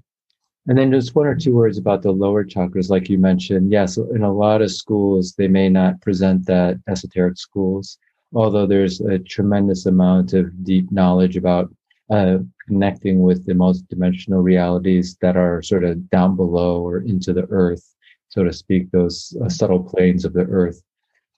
and 0.67 0.77
then 0.77 0.91
just 0.91 1.13
one 1.13 1.27
or 1.27 1.35
two 1.35 1.53
words 1.53 1.77
about 1.77 2.01
the 2.03 2.11
lower 2.11 2.45
chakras, 2.45 2.89
like 2.89 3.09
you 3.09 3.17
mentioned. 3.17 3.69
Yes, 3.69 3.97
in 3.97 4.23
a 4.23 4.31
lot 4.31 4.61
of 4.61 4.71
schools, 4.71 5.33
they 5.33 5.49
may 5.49 5.67
not 5.67 5.99
present 6.01 6.45
that 6.45 6.79
esoteric 6.87 7.37
schools, 7.37 7.97
although 8.33 8.65
there's 8.65 9.01
a 9.01 9.19
tremendous 9.19 9.85
amount 9.87 10.31
of 10.31 10.63
deep 10.63 10.89
knowledge 10.89 11.35
about 11.35 11.69
uh, 12.09 12.37
connecting 12.67 13.21
with 13.21 13.45
the 13.45 13.53
multidimensional 13.53 14.43
realities 14.43 15.17
that 15.21 15.37
are 15.37 15.61
sort 15.61 15.83
of 15.83 16.09
down 16.09 16.35
below 16.35 16.81
or 16.81 16.99
into 17.01 17.33
the 17.33 17.47
earth, 17.49 17.95
so 18.29 18.43
to 18.43 18.51
speak, 18.53 18.91
those 18.91 19.35
uh, 19.43 19.49
subtle 19.49 19.83
planes 19.83 20.25
of 20.25 20.33
the 20.33 20.45
earth. 20.45 20.81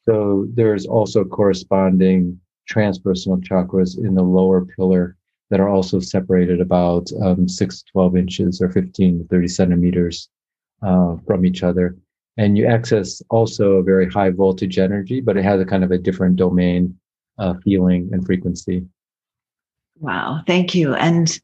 So 0.05 0.48
there's 0.53 0.86
also 0.86 1.24
corresponding 1.24 2.39
transpersonal 2.69 3.43
chakras 3.43 3.98
in 3.98 4.15
the 4.15 4.24
lower 4.24 4.65
pillar 4.65 5.17
that 5.50 5.60
are 5.60 5.69
also 5.69 6.00
separated 6.00 6.62
about 6.62 7.10
um, 7.22 7.48
6 7.48 7.79
to 7.79 7.91
12 7.91 8.17
inches 8.17 8.62
or 8.62 8.69
15 8.69 9.19
to 9.19 9.25
30 9.25 9.48
centimeters 9.48 10.29
uh, 10.81 11.15
from 11.25 11.45
each 11.45 11.63
other. 11.63 11.95
And 12.38 12.57
you 12.57 12.65
access 12.65 13.22
also 13.29 13.74
a 13.74 13.84
very 13.84 14.10
high 14.10 14.31
voltage 14.31 14.77
energy, 14.77 15.22
but 15.22 15.38
it 15.38 15.43
has 15.43 15.62
a 15.62 15.65
kind 15.65 15.84
of 15.84 15.91
a 15.91 15.98
different 15.98 16.36
domain 16.36 16.98
uh, 17.38 17.53
feeling 17.63 18.10
and 18.12 18.25
frequency. 18.25 18.86
Wow, 19.99 20.41
thank 20.45 20.75
you. 20.75 20.93
And 20.93 21.39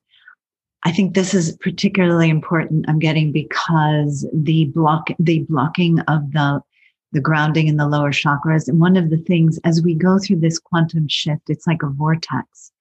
I 0.84 0.92
think 0.92 1.14
this 1.14 1.34
is 1.34 1.58
particularly 1.58 2.30
important. 2.30 2.86
I'm 2.88 3.00
getting 3.00 3.32
because 3.32 4.28
the 4.34 4.66
block, 4.66 5.10
the 5.20 5.40
blocking 5.40 6.00
of 6.02 6.32
the 6.32 6.62
the 7.14 7.22
grounding 7.22 7.68
in 7.68 7.78
the 7.78 7.88
lower 7.88 8.12
chakras. 8.12 8.68
And 8.68 8.80
one 8.80 8.96
of 8.96 9.10
the 9.10 9.18
things 9.18 9.60
as 9.66 9.82
we 9.82 9.94
go 9.94 10.18
through 10.18 10.40
this 10.40 10.60
quantum 10.60 11.08
shift, 11.10 11.50
it's 11.50 11.68
like 11.68 11.84
a 11.84 11.90
vortex 11.90 12.72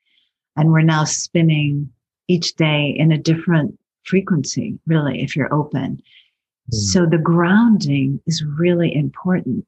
and 0.57 0.71
we're 0.71 0.83
now 0.83 1.05
spinning 1.05 1.91
each 2.29 2.55
day 2.55 2.95
in 2.97 3.11
a 3.11 3.19
different 3.19 3.79
frequency, 4.05 4.79
really, 4.87 5.23
if 5.23 5.35
you're 5.35 5.53
open. 5.53 6.01
Mm. 6.73 6.75
So 6.75 7.07
the 7.07 7.19
grounding 7.19 8.21
is 8.27 8.45
really 8.45 8.95
important. 8.95 9.67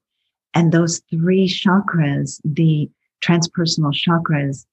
And 0.53 0.71
those 0.71 1.01
three 1.09 1.47
chakras, 1.47 2.39
the 2.45 2.89
transpersonal 3.21 3.93
chakras, 3.93 4.65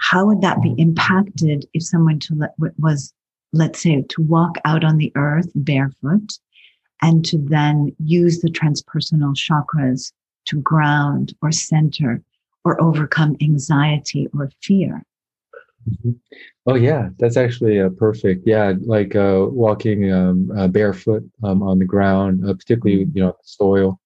how 0.00 0.26
would 0.26 0.40
that 0.40 0.60
be 0.62 0.74
impacted 0.78 1.66
if 1.74 1.82
someone 1.82 2.18
to 2.18 2.34
let, 2.34 2.54
was, 2.78 3.12
let's 3.52 3.80
say, 3.82 4.02
to 4.08 4.22
walk 4.22 4.56
out 4.64 4.82
on 4.82 4.96
the 4.96 5.12
earth 5.14 5.50
barefoot 5.54 6.38
and 7.02 7.24
to 7.26 7.38
then 7.38 7.94
use 7.98 8.40
the 8.40 8.48
transpersonal 8.48 9.34
chakras 9.36 10.12
to 10.46 10.60
ground 10.62 11.34
or 11.42 11.52
center 11.52 12.22
or 12.64 12.80
overcome 12.82 13.36
anxiety 13.42 14.26
or 14.36 14.50
fear? 14.62 15.04
Mm-hmm. 15.88 16.12
Oh 16.66 16.74
yeah, 16.74 17.10
that's 17.18 17.36
actually 17.36 17.78
a 17.78 17.90
perfect. 17.90 18.46
Yeah, 18.46 18.74
like 18.80 19.14
uh, 19.16 19.46
walking 19.50 20.12
um, 20.12 20.50
uh, 20.56 20.68
barefoot 20.68 21.24
um, 21.42 21.62
on 21.62 21.78
the 21.78 21.84
ground, 21.84 22.48
uh, 22.48 22.54
particularly 22.54 23.04
mm-hmm. 23.04 23.16
you 23.16 23.24
know 23.24 23.36
soil, 23.42 24.00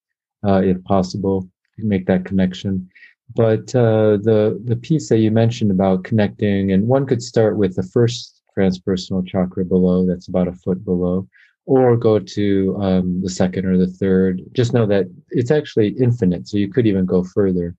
uh, 0.45 0.61
if 0.63 0.81
possible, 0.83 1.49
make 1.77 2.05
that 2.07 2.25
connection. 2.25 2.89
But 3.33 3.75
uh, 3.75 4.17
the 4.21 4.61
the 4.63 4.75
piece 4.75 5.09
that 5.09 5.19
you 5.19 5.31
mentioned 5.31 5.71
about 5.71 6.03
connecting, 6.03 6.71
and 6.71 6.87
one 6.87 7.05
could 7.05 7.23
start 7.23 7.57
with 7.57 7.75
the 7.75 7.83
first 7.83 8.41
transpersonal 8.57 9.27
chakra 9.27 9.65
below, 9.65 10.05
that's 10.05 10.27
about 10.27 10.47
a 10.47 10.53
foot 10.53 10.85
below, 10.85 11.27
or 11.65 11.97
go 11.97 12.19
to 12.19 12.77
um, 12.79 13.21
the 13.21 13.29
second 13.29 13.65
or 13.65 13.77
the 13.77 13.87
third. 13.87 14.41
Just 14.53 14.73
know 14.73 14.85
that 14.85 15.07
it's 15.29 15.51
actually 15.51 15.89
infinite, 15.99 16.47
so 16.47 16.57
you 16.57 16.71
could 16.71 16.85
even 16.85 17.05
go 17.05 17.23
further. 17.23 17.75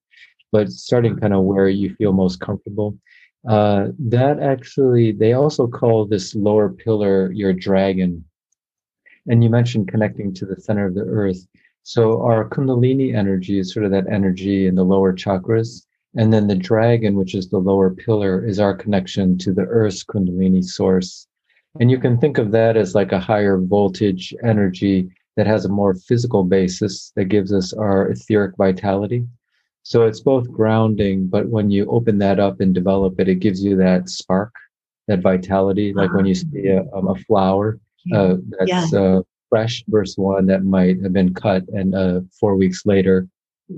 But 0.52 0.70
starting 0.70 1.16
kind 1.16 1.32
of 1.32 1.44
where 1.44 1.68
you 1.68 1.94
feel 1.94 2.12
most 2.12 2.40
comfortable 2.40 2.98
uh, 3.46 3.88
that 3.98 4.40
actually, 4.40 5.12
they 5.12 5.32
also 5.34 5.68
call 5.68 6.04
this 6.04 6.34
lower 6.34 6.68
pillar 6.68 7.30
your 7.32 7.52
dragon. 7.52 8.24
And 9.28 9.42
you 9.42 9.50
mentioned 9.50 9.88
connecting 9.88 10.34
to 10.34 10.46
the 10.46 10.60
center 10.60 10.86
of 10.86 10.94
the 10.94 11.02
earth. 11.02 11.46
So 11.86 12.20
our 12.22 12.48
Kundalini 12.48 13.14
energy 13.14 13.60
is 13.60 13.72
sort 13.72 13.84
of 13.84 13.92
that 13.92 14.08
energy 14.10 14.66
in 14.66 14.74
the 14.74 14.82
lower 14.82 15.12
chakras. 15.12 15.86
And 16.16 16.32
then 16.32 16.48
the 16.48 16.56
dragon, 16.56 17.14
which 17.14 17.32
is 17.32 17.48
the 17.48 17.60
lower 17.60 17.90
pillar, 17.90 18.44
is 18.44 18.58
our 18.58 18.74
connection 18.74 19.38
to 19.38 19.52
the 19.52 19.62
earth's 19.62 20.02
Kundalini 20.02 20.64
source. 20.64 21.28
And 21.78 21.88
you 21.88 22.00
can 22.00 22.18
think 22.18 22.38
of 22.38 22.50
that 22.50 22.76
as 22.76 22.96
like 22.96 23.12
a 23.12 23.20
higher 23.20 23.56
voltage 23.58 24.34
energy 24.42 25.08
that 25.36 25.46
has 25.46 25.64
a 25.64 25.68
more 25.68 25.94
physical 25.94 26.42
basis 26.42 27.12
that 27.14 27.26
gives 27.26 27.52
us 27.52 27.72
our 27.72 28.08
etheric 28.10 28.56
vitality. 28.56 29.24
So 29.84 30.06
it's 30.06 30.20
both 30.20 30.50
grounding, 30.50 31.28
but 31.28 31.48
when 31.50 31.70
you 31.70 31.86
open 31.86 32.18
that 32.18 32.40
up 32.40 32.58
and 32.58 32.74
develop 32.74 33.20
it, 33.20 33.28
it 33.28 33.36
gives 33.36 33.62
you 33.62 33.76
that 33.76 34.08
spark, 34.08 34.52
that 35.06 35.20
vitality. 35.20 35.92
Like 35.92 36.12
when 36.12 36.26
you 36.26 36.34
ah. 36.36 36.50
see 36.52 36.66
a, 36.66 36.80
um, 36.92 37.06
a 37.06 37.14
flower 37.14 37.78
uh, 38.12 38.38
that's 38.58 38.92
yeah. 38.92 39.00
uh, 39.00 39.22
fresh 39.56 39.82
versus 39.88 40.18
one 40.18 40.44
that 40.46 40.64
might 40.64 41.00
have 41.02 41.14
been 41.14 41.32
cut, 41.32 41.62
and 41.68 41.94
uh, 41.94 42.20
four 42.38 42.56
weeks 42.56 42.84
later, 42.84 43.26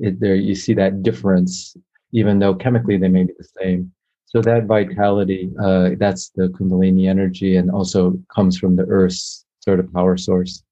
it, 0.00 0.18
there 0.18 0.34
you 0.34 0.54
see 0.54 0.74
that 0.74 1.04
difference, 1.04 1.76
even 2.12 2.40
though 2.40 2.54
chemically 2.54 2.96
they 2.96 3.08
may 3.08 3.24
be 3.24 3.32
the 3.38 3.48
same. 3.60 3.92
So 4.26 4.42
that 4.42 4.64
vitality, 4.64 5.50
uh, 5.62 5.90
that's 5.96 6.30
the 6.30 6.48
Kundalini 6.48 7.08
energy, 7.08 7.56
and 7.56 7.70
also 7.70 8.18
comes 8.34 8.58
from 8.58 8.74
the 8.74 8.86
Earth's 8.86 9.44
sort 9.60 9.78
of 9.78 9.92
power 9.92 10.16
source, 10.16 10.64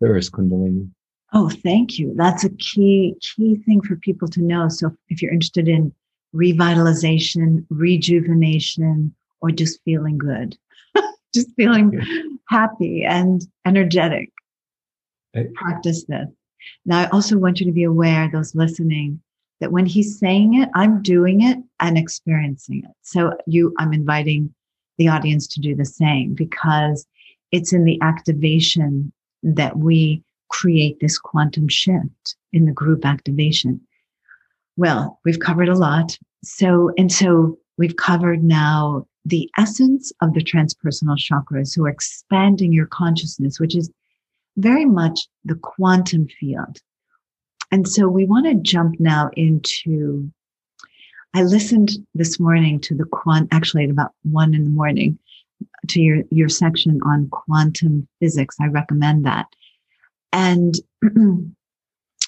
the 0.00 0.06
Earth's 0.06 0.30
Kundalini. 0.30 0.88
Oh, 1.34 1.50
thank 1.50 1.98
you. 1.98 2.14
That's 2.16 2.44
a 2.44 2.50
key 2.50 3.16
key 3.20 3.56
thing 3.66 3.82
for 3.82 3.96
people 3.96 4.28
to 4.28 4.40
know. 4.40 4.68
So 4.68 4.96
if 5.10 5.20
you're 5.20 5.32
interested 5.32 5.68
in 5.68 5.92
revitalization, 6.34 7.66
rejuvenation, 7.68 9.14
or 9.42 9.50
just 9.50 9.78
feeling 9.84 10.16
good, 10.16 10.56
just 11.34 11.48
feeling 11.54 12.00
happy 12.48 13.04
and 13.04 13.46
energetic, 13.66 14.30
practice 15.54 16.04
this. 16.04 16.28
Now, 16.86 17.00
I 17.00 17.08
also 17.08 17.38
want 17.38 17.60
you 17.60 17.66
to 17.66 17.72
be 17.72 17.84
aware, 17.84 18.30
those 18.32 18.54
listening, 18.54 19.20
that 19.60 19.72
when 19.72 19.86
he's 19.86 20.18
saying 20.18 20.54
it, 20.54 20.68
I'm 20.74 21.02
doing 21.02 21.42
it 21.42 21.58
and 21.80 21.98
experiencing 21.98 22.82
it. 22.84 22.90
So 23.02 23.36
you, 23.46 23.74
I'm 23.78 23.92
inviting 23.92 24.54
the 24.98 25.08
audience 25.08 25.46
to 25.48 25.60
do 25.60 25.74
the 25.74 25.84
same 25.84 26.34
because 26.34 27.06
it's 27.52 27.72
in 27.72 27.84
the 27.84 28.00
activation 28.02 29.12
that 29.42 29.76
we 29.76 30.22
create 30.48 30.98
this 31.00 31.18
quantum 31.18 31.68
shift 31.68 32.36
in 32.52 32.64
the 32.64 32.72
group 32.72 33.04
activation? 33.04 33.80
Well, 34.76 35.20
we've 35.24 35.40
covered 35.40 35.68
a 35.68 35.76
lot. 35.76 36.16
So, 36.42 36.92
and 36.96 37.12
so 37.12 37.58
we've 37.76 37.96
covered 37.96 38.44
now 38.44 39.06
the 39.24 39.50
essence 39.58 40.12
of 40.20 40.34
the 40.34 40.44
transpersonal 40.44 41.18
chakras 41.18 41.74
who 41.74 41.86
are 41.86 41.90
expanding 41.90 42.72
your 42.72 42.86
consciousness, 42.86 43.58
which 43.58 43.74
is 43.74 43.90
very 44.56 44.84
much 44.84 45.28
the 45.44 45.56
quantum 45.56 46.28
field. 46.28 46.78
And 47.70 47.88
so 47.88 48.08
we 48.08 48.24
want 48.24 48.46
to 48.46 48.54
jump 48.54 49.00
now 49.00 49.30
into. 49.36 50.30
I 51.36 51.42
listened 51.42 51.90
this 52.14 52.38
morning 52.38 52.78
to 52.80 52.94
the 52.94 53.06
quant, 53.06 53.48
actually 53.50 53.84
at 53.84 53.90
about 53.90 54.12
one 54.22 54.54
in 54.54 54.62
the 54.62 54.70
morning, 54.70 55.18
to 55.88 56.00
your, 56.00 56.22
your 56.30 56.48
section 56.48 57.00
on 57.04 57.28
quantum 57.30 58.06
physics. 58.20 58.56
I 58.60 58.68
recommend 58.68 59.26
that. 59.26 59.46
And 60.32 60.74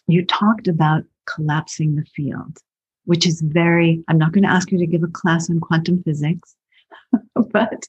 you 0.08 0.26
talked 0.26 0.66
about 0.66 1.04
collapsing 1.26 1.94
the 1.94 2.04
field, 2.04 2.58
which 3.04 3.26
is 3.26 3.40
very, 3.40 4.02
I'm 4.08 4.18
not 4.18 4.32
going 4.32 4.44
to 4.44 4.50
ask 4.50 4.72
you 4.72 4.78
to 4.78 4.86
give 4.86 5.02
a 5.02 5.08
class 5.08 5.50
on 5.50 5.60
quantum 5.60 6.02
physics, 6.02 6.56
but 7.70 7.86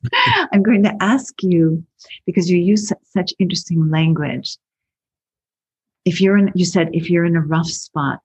I'm 0.52 0.64
going 0.64 0.84
to 0.84 0.96
ask 1.02 1.34
you 1.44 1.84
because 2.26 2.50
you 2.50 2.58
use 2.58 2.92
such 3.04 3.34
interesting 3.40 3.90
language. 3.90 4.58
If 6.06 6.22
you're 6.22 6.38
in, 6.38 6.52
you 6.56 6.66
said 6.66 6.90
if 6.94 7.10
you're 7.10 7.26
in 7.26 7.36
a 7.36 7.42
rough 7.42 7.68
spot 7.68 8.22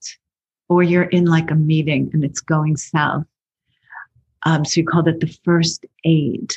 or 0.68 0.82
you're 0.82 1.04
in 1.04 1.26
like 1.26 1.50
a 1.50 1.56
meeting 1.56 2.10
and 2.12 2.24
it's 2.24 2.40
going 2.40 2.76
south, 2.76 3.24
um, 4.44 4.64
so 4.64 4.80
you 4.80 4.86
called 4.86 5.08
it 5.08 5.20
the 5.20 5.38
first 5.44 5.84
aid. 6.04 6.54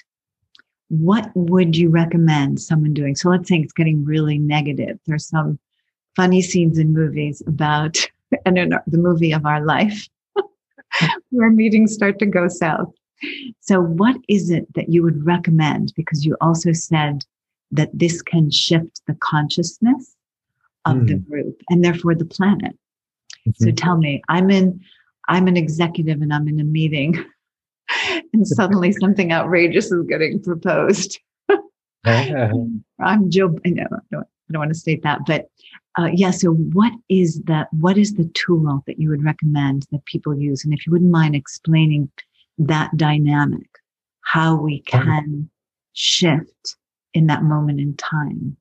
What 0.90 1.32
would 1.36 1.76
you 1.76 1.90
recommend 1.90 2.62
someone 2.62 2.94
doing? 2.94 3.16
So 3.16 3.30
let's 3.30 3.50
say 3.50 3.58
it's 3.58 3.74
getting 3.74 4.06
really 4.06 4.38
negative. 4.38 5.00
There's 5.06 5.28
some 5.28 5.60
funny 6.16 6.42
scenes 6.42 6.78
in 6.78 6.94
movies 6.94 7.42
about, 7.48 7.98
and 8.46 8.58
in 8.58 8.70
the 8.70 8.98
movie 8.98 9.32
of 9.32 9.46
our 9.46 9.66
life, 9.66 10.08
where 11.30 11.50
meetings 11.50 11.94
start 11.94 12.20
to 12.20 12.26
go 12.26 12.48
south. 12.48 12.94
So, 13.60 13.82
what 13.82 14.18
is 14.28 14.50
it 14.50 14.72
that 14.76 14.90
you 14.90 15.04
would 15.04 15.26
recommend? 15.26 15.94
Because 15.96 16.26
you 16.26 16.36
also 16.42 16.72
said 16.72 17.26
that 17.72 17.90
this 17.94 18.22
can 18.22 18.52
shift 18.52 19.02
the 19.08 19.16
consciousness 19.16 20.16
of 20.86 20.98
mm. 20.98 21.08
the 21.08 21.14
hmm. 21.16 21.30
group 21.30 21.62
and 21.70 21.84
therefore 21.84 22.16
the 22.16 22.26
planet. 22.26 22.78
Mm-hmm. 23.48 23.64
So 23.64 23.72
tell 23.72 23.98
me, 23.98 24.22
I'm 24.30 24.50
in, 24.50 24.80
I'm 25.28 25.48
an 25.48 25.58
executive 25.58 26.22
and 26.22 26.34
I'm 26.34 26.48
in 26.48 26.60
a 26.60 26.64
meeting, 26.64 27.24
and 28.34 28.48
suddenly 28.48 28.92
something 28.92 29.32
outrageous 29.32 29.92
is 29.92 30.06
getting 30.08 30.42
proposed. 30.42 31.20
I'm 33.00 33.30
Joe. 33.30 33.58
I 33.66 33.70
know 33.70 33.88
I 33.92 33.98
don't, 34.12 34.24
I 34.24 34.54
don't 34.54 34.60
want 34.60 34.74
to 34.74 34.80
state 34.80 35.04
that, 35.04 35.22
but 35.26 35.50
uh, 35.98 36.10
yeah. 36.14 36.32
So, 36.32 36.52
what 36.52 36.94
is 37.10 37.42
that? 37.44 37.68
What 37.72 37.98
is 37.98 38.14
the 38.14 38.30
tool 38.34 38.84
that 38.86 39.00
you 39.00 39.10
would 39.10 39.24
recommend 39.24 39.88
that 39.92 40.06
people 40.06 40.38
use? 40.38 40.64
And 40.64 40.74
if 40.74 40.86
you 40.86 40.92
wouldn't 40.92 41.12
mind 41.12 41.36
explaining 41.36 42.12
that 42.58 42.96
dynamic, 42.98 43.68
how 44.22 44.56
we 44.56 44.82
can 44.82 45.50
shift 45.94 46.76
in 47.14 47.28
that 47.28 47.44
moment 47.44 47.80
in 47.80 47.96
time. 47.96 48.58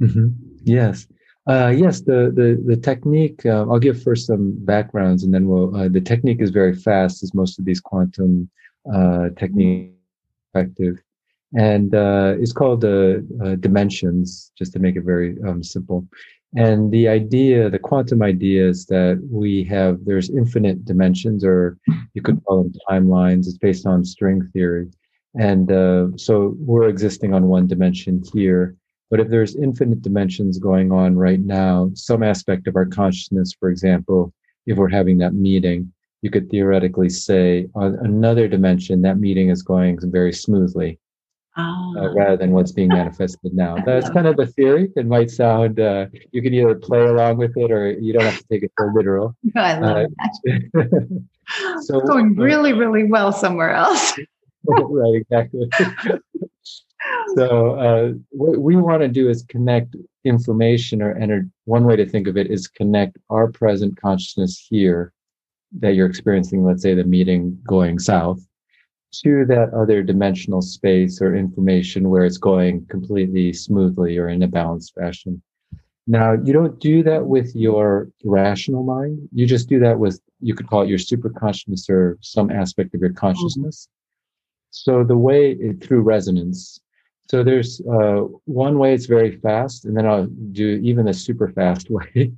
Mm-hmm. 0.00 0.28
Yes. 0.62 1.06
Uh, 1.46 1.72
yes, 1.76 2.00
the 2.00 2.32
the 2.34 2.62
the 2.64 2.76
technique. 2.76 3.44
Uh, 3.44 3.66
I'll 3.68 3.78
give 3.78 4.02
first 4.02 4.26
some 4.26 4.56
backgrounds, 4.64 5.24
and 5.24 5.34
then 5.34 5.46
we'll. 5.46 5.76
Uh, 5.76 5.88
the 5.88 6.00
technique 6.00 6.40
is 6.40 6.50
very 6.50 6.74
fast, 6.74 7.22
as 7.22 7.34
most 7.34 7.58
of 7.58 7.66
these 7.66 7.80
quantum 7.80 8.48
uh, 8.90 9.28
techniques 9.36 9.92
effective, 10.54 10.96
and 11.54 11.94
uh, 11.94 12.34
it's 12.38 12.52
called 12.52 12.80
the 12.80 13.26
uh, 13.44 13.56
dimensions, 13.56 14.52
just 14.56 14.72
to 14.72 14.78
make 14.78 14.96
it 14.96 15.04
very 15.04 15.36
um, 15.46 15.62
simple. 15.62 16.06
And 16.56 16.92
the 16.92 17.08
idea, 17.08 17.68
the 17.68 17.78
quantum 17.80 18.22
idea 18.22 18.68
is 18.68 18.86
that 18.86 19.20
we 19.28 19.64
have, 19.64 20.04
there's 20.04 20.30
infinite 20.30 20.84
dimensions, 20.84 21.44
or 21.44 21.78
you 22.14 22.22
could 22.22 22.44
call 22.44 22.62
them 22.62 22.72
timelines. 22.88 23.48
It's 23.48 23.58
based 23.58 23.86
on 23.86 24.04
string 24.04 24.48
theory. 24.52 24.90
And 25.38 25.72
uh, 25.72 26.08
so 26.16 26.54
we're 26.58 26.88
existing 26.88 27.34
on 27.34 27.48
one 27.48 27.66
dimension 27.66 28.22
here. 28.32 28.76
But 29.10 29.18
if 29.18 29.28
there's 29.28 29.56
infinite 29.56 30.02
dimensions 30.02 30.58
going 30.58 30.92
on 30.92 31.16
right 31.16 31.40
now, 31.40 31.90
some 31.94 32.22
aspect 32.22 32.68
of 32.68 32.76
our 32.76 32.86
consciousness, 32.86 33.52
for 33.58 33.68
example, 33.68 34.32
if 34.66 34.76
we're 34.78 34.88
having 34.88 35.18
that 35.18 35.34
meeting, 35.34 35.92
you 36.22 36.30
could 36.30 36.48
theoretically 36.50 37.08
say 37.08 37.68
on 37.74 37.96
another 37.96 38.48
dimension, 38.48 39.02
that 39.02 39.18
meeting 39.18 39.50
is 39.50 39.62
going 39.62 39.98
very 40.10 40.32
smoothly 40.32 40.98
oh. 41.56 41.94
uh, 41.96 42.14
rather 42.14 42.36
than 42.36 42.52
what's 42.52 42.72
being 42.72 42.88
manifested 42.88 43.54
now. 43.54 43.76
That's 43.86 44.10
kind 44.10 44.26
of 44.26 44.36
the 44.36 44.46
theory. 44.46 44.90
It 44.96 45.06
might 45.06 45.30
sound 45.30 45.80
uh, 45.80 46.06
you 46.32 46.42
can 46.42 46.54
either 46.54 46.74
play 46.74 47.00
along 47.00 47.38
with 47.38 47.56
it 47.56 47.70
or 47.70 47.92
you 47.92 48.12
don't 48.12 48.24
have 48.24 48.38
to 48.38 48.44
take 48.50 48.62
it 48.62 48.72
so 48.78 48.90
literal. 48.94 49.36
I 49.56 49.78
love 49.78 49.96
uh, 49.96 50.28
that. 50.44 51.24
so 51.82 51.98
it's 51.98 52.08
going 52.08 52.34
really, 52.36 52.72
really 52.72 53.04
well 53.04 53.32
somewhere 53.32 53.72
else. 53.72 54.18
right, 54.66 55.14
exactly. 55.14 55.68
so 57.36 57.74
uh, 57.76 58.12
what 58.30 58.58
we 58.58 58.76
want 58.76 59.02
to 59.02 59.08
do 59.08 59.28
is 59.28 59.44
connect 59.48 59.96
information 60.24 61.02
or 61.02 61.14
energy. 61.16 61.48
One 61.64 61.84
way 61.84 61.96
to 61.96 62.06
think 62.06 62.26
of 62.28 62.36
it 62.36 62.50
is 62.50 62.66
connect 62.66 63.18
our 63.28 63.50
present 63.50 64.00
consciousness 64.00 64.66
here 64.68 65.12
that 65.80 65.94
you're 65.94 66.06
experiencing, 66.06 66.64
let's 66.64 66.82
say 66.82 66.94
the 66.94 67.04
meeting 67.04 67.58
going 67.66 67.98
south, 67.98 68.40
to 69.22 69.44
that 69.46 69.72
other 69.74 70.02
dimensional 70.02 70.62
space 70.62 71.20
or 71.20 71.34
information 71.34 72.10
where 72.10 72.24
it's 72.24 72.38
going 72.38 72.86
completely 72.86 73.52
smoothly 73.52 74.18
or 74.18 74.28
in 74.28 74.42
a 74.42 74.48
balanced 74.48 74.94
fashion. 74.94 75.42
Now, 76.06 76.32
you 76.32 76.52
don't 76.52 76.78
do 76.80 77.02
that 77.04 77.26
with 77.26 77.54
your 77.54 78.08
rational 78.24 78.82
mind. 78.82 79.28
You 79.32 79.46
just 79.46 79.68
do 79.68 79.78
that 79.80 79.98
with, 79.98 80.20
you 80.40 80.54
could 80.54 80.66
call 80.66 80.82
it 80.82 80.88
your 80.88 80.98
super 80.98 81.30
consciousness 81.30 81.88
or 81.88 82.18
some 82.20 82.50
aspect 82.50 82.94
of 82.94 83.00
your 83.00 83.12
consciousness. 83.12 83.88
So 84.70 85.04
the 85.04 85.16
way 85.16 85.52
it, 85.52 85.82
through 85.82 86.02
resonance. 86.02 86.80
So 87.30 87.42
there's 87.42 87.80
uh, 87.90 88.24
one 88.44 88.78
way 88.78 88.92
it's 88.92 89.06
very 89.06 89.38
fast, 89.38 89.86
and 89.86 89.96
then 89.96 90.04
I'll 90.04 90.26
do 90.26 90.80
even 90.82 91.06
the 91.06 91.14
super 91.14 91.48
fast 91.52 91.88
way, 91.90 92.32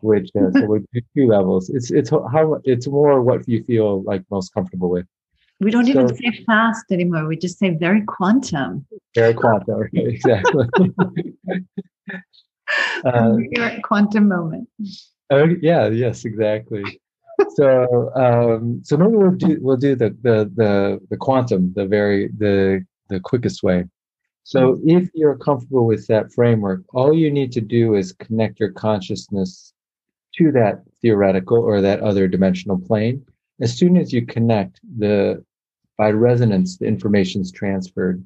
which 0.00 0.30
uh, 0.40 0.50
so 0.52 0.64
we 0.64 0.78
do 0.94 1.00
two 1.14 1.26
levels. 1.26 1.68
It's 1.68 1.90
it's 1.90 2.08
how 2.08 2.60
it's 2.64 2.86
more 2.86 3.20
what 3.20 3.46
you 3.46 3.62
feel 3.64 4.02
like 4.04 4.22
most 4.30 4.54
comfortable 4.54 4.88
with. 4.88 5.06
We 5.62 5.70
don't 5.70 5.86
so, 5.86 5.92
even 5.92 6.14
say 6.16 6.44
fast 6.44 6.86
anymore. 6.90 7.26
We 7.26 7.36
just 7.36 7.58
say 7.58 7.70
very 7.70 8.02
quantum. 8.02 8.84
Very 9.14 9.34
quantum, 9.34 9.88
exactly. 9.92 10.66
uh, 13.04 13.36
quantum 13.84 14.28
moment. 14.28 14.68
Oh 15.30 15.46
yeah, 15.60 15.88
yes, 15.88 16.24
exactly. 16.24 16.82
so 17.54 18.12
um, 18.16 18.80
so 18.82 18.96
maybe 18.96 19.12
we'll 19.12 19.30
do 19.30 19.58
we'll 19.60 19.76
do 19.76 19.94
the 19.94 20.10
the 20.22 20.50
the 20.54 21.00
the 21.10 21.16
quantum, 21.16 21.72
the 21.76 21.86
very 21.86 22.28
the 22.36 22.84
the 23.08 23.20
quickest 23.20 23.62
way. 23.62 23.84
So 24.44 24.74
mm-hmm. 24.74 24.88
if 24.88 25.10
you're 25.14 25.36
comfortable 25.36 25.86
with 25.86 26.08
that 26.08 26.32
framework, 26.32 26.82
all 26.92 27.14
you 27.14 27.30
need 27.30 27.52
to 27.52 27.60
do 27.60 27.94
is 27.94 28.12
connect 28.12 28.58
your 28.58 28.72
consciousness 28.72 29.72
to 30.38 30.50
that 30.52 30.82
theoretical 31.00 31.58
or 31.58 31.80
that 31.80 32.00
other 32.00 32.26
dimensional 32.26 32.80
plane. 32.80 33.24
As 33.60 33.78
soon 33.78 33.96
as 33.96 34.12
you 34.12 34.26
connect 34.26 34.80
the 34.98 35.44
by 36.02 36.10
resonance, 36.10 36.78
the 36.78 36.84
information 36.94 37.40
is 37.40 37.52
transferred. 37.52 38.24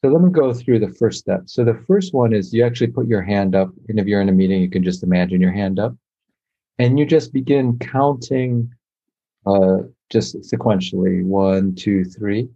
So 0.00 0.08
let 0.08 0.22
me 0.22 0.30
go 0.30 0.54
through 0.54 0.78
the 0.78 0.94
first 1.00 1.18
step. 1.18 1.42
So 1.44 1.62
the 1.62 1.82
first 1.86 2.14
one 2.14 2.32
is 2.32 2.54
you 2.54 2.64
actually 2.64 2.92
put 2.98 3.06
your 3.06 3.20
hand 3.20 3.54
up. 3.54 3.68
And 3.88 4.00
if 4.00 4.06
you're 4.06 4.22
in 4.22 4.30
a 4.30 4.38
meeting, 4.40 4.62
you 4.62 4.70
can 4.70 4.82
just 4.82 5.02
imagine 5.02 5.38
your 5.38 5.52
hand 5.52 5.78
up. 5.78 5.94
And 6.78 6.98
you 6.98 7.04
just 7.04 7.30
begin 7.30 7.78
counting 7.78 8.72
uh, 9.44 9.80
just 10.08 10.36
sequentially 10.50 11.22
one, 11.22 11.74
two, 11.74 12.02
three. 12.02 12.48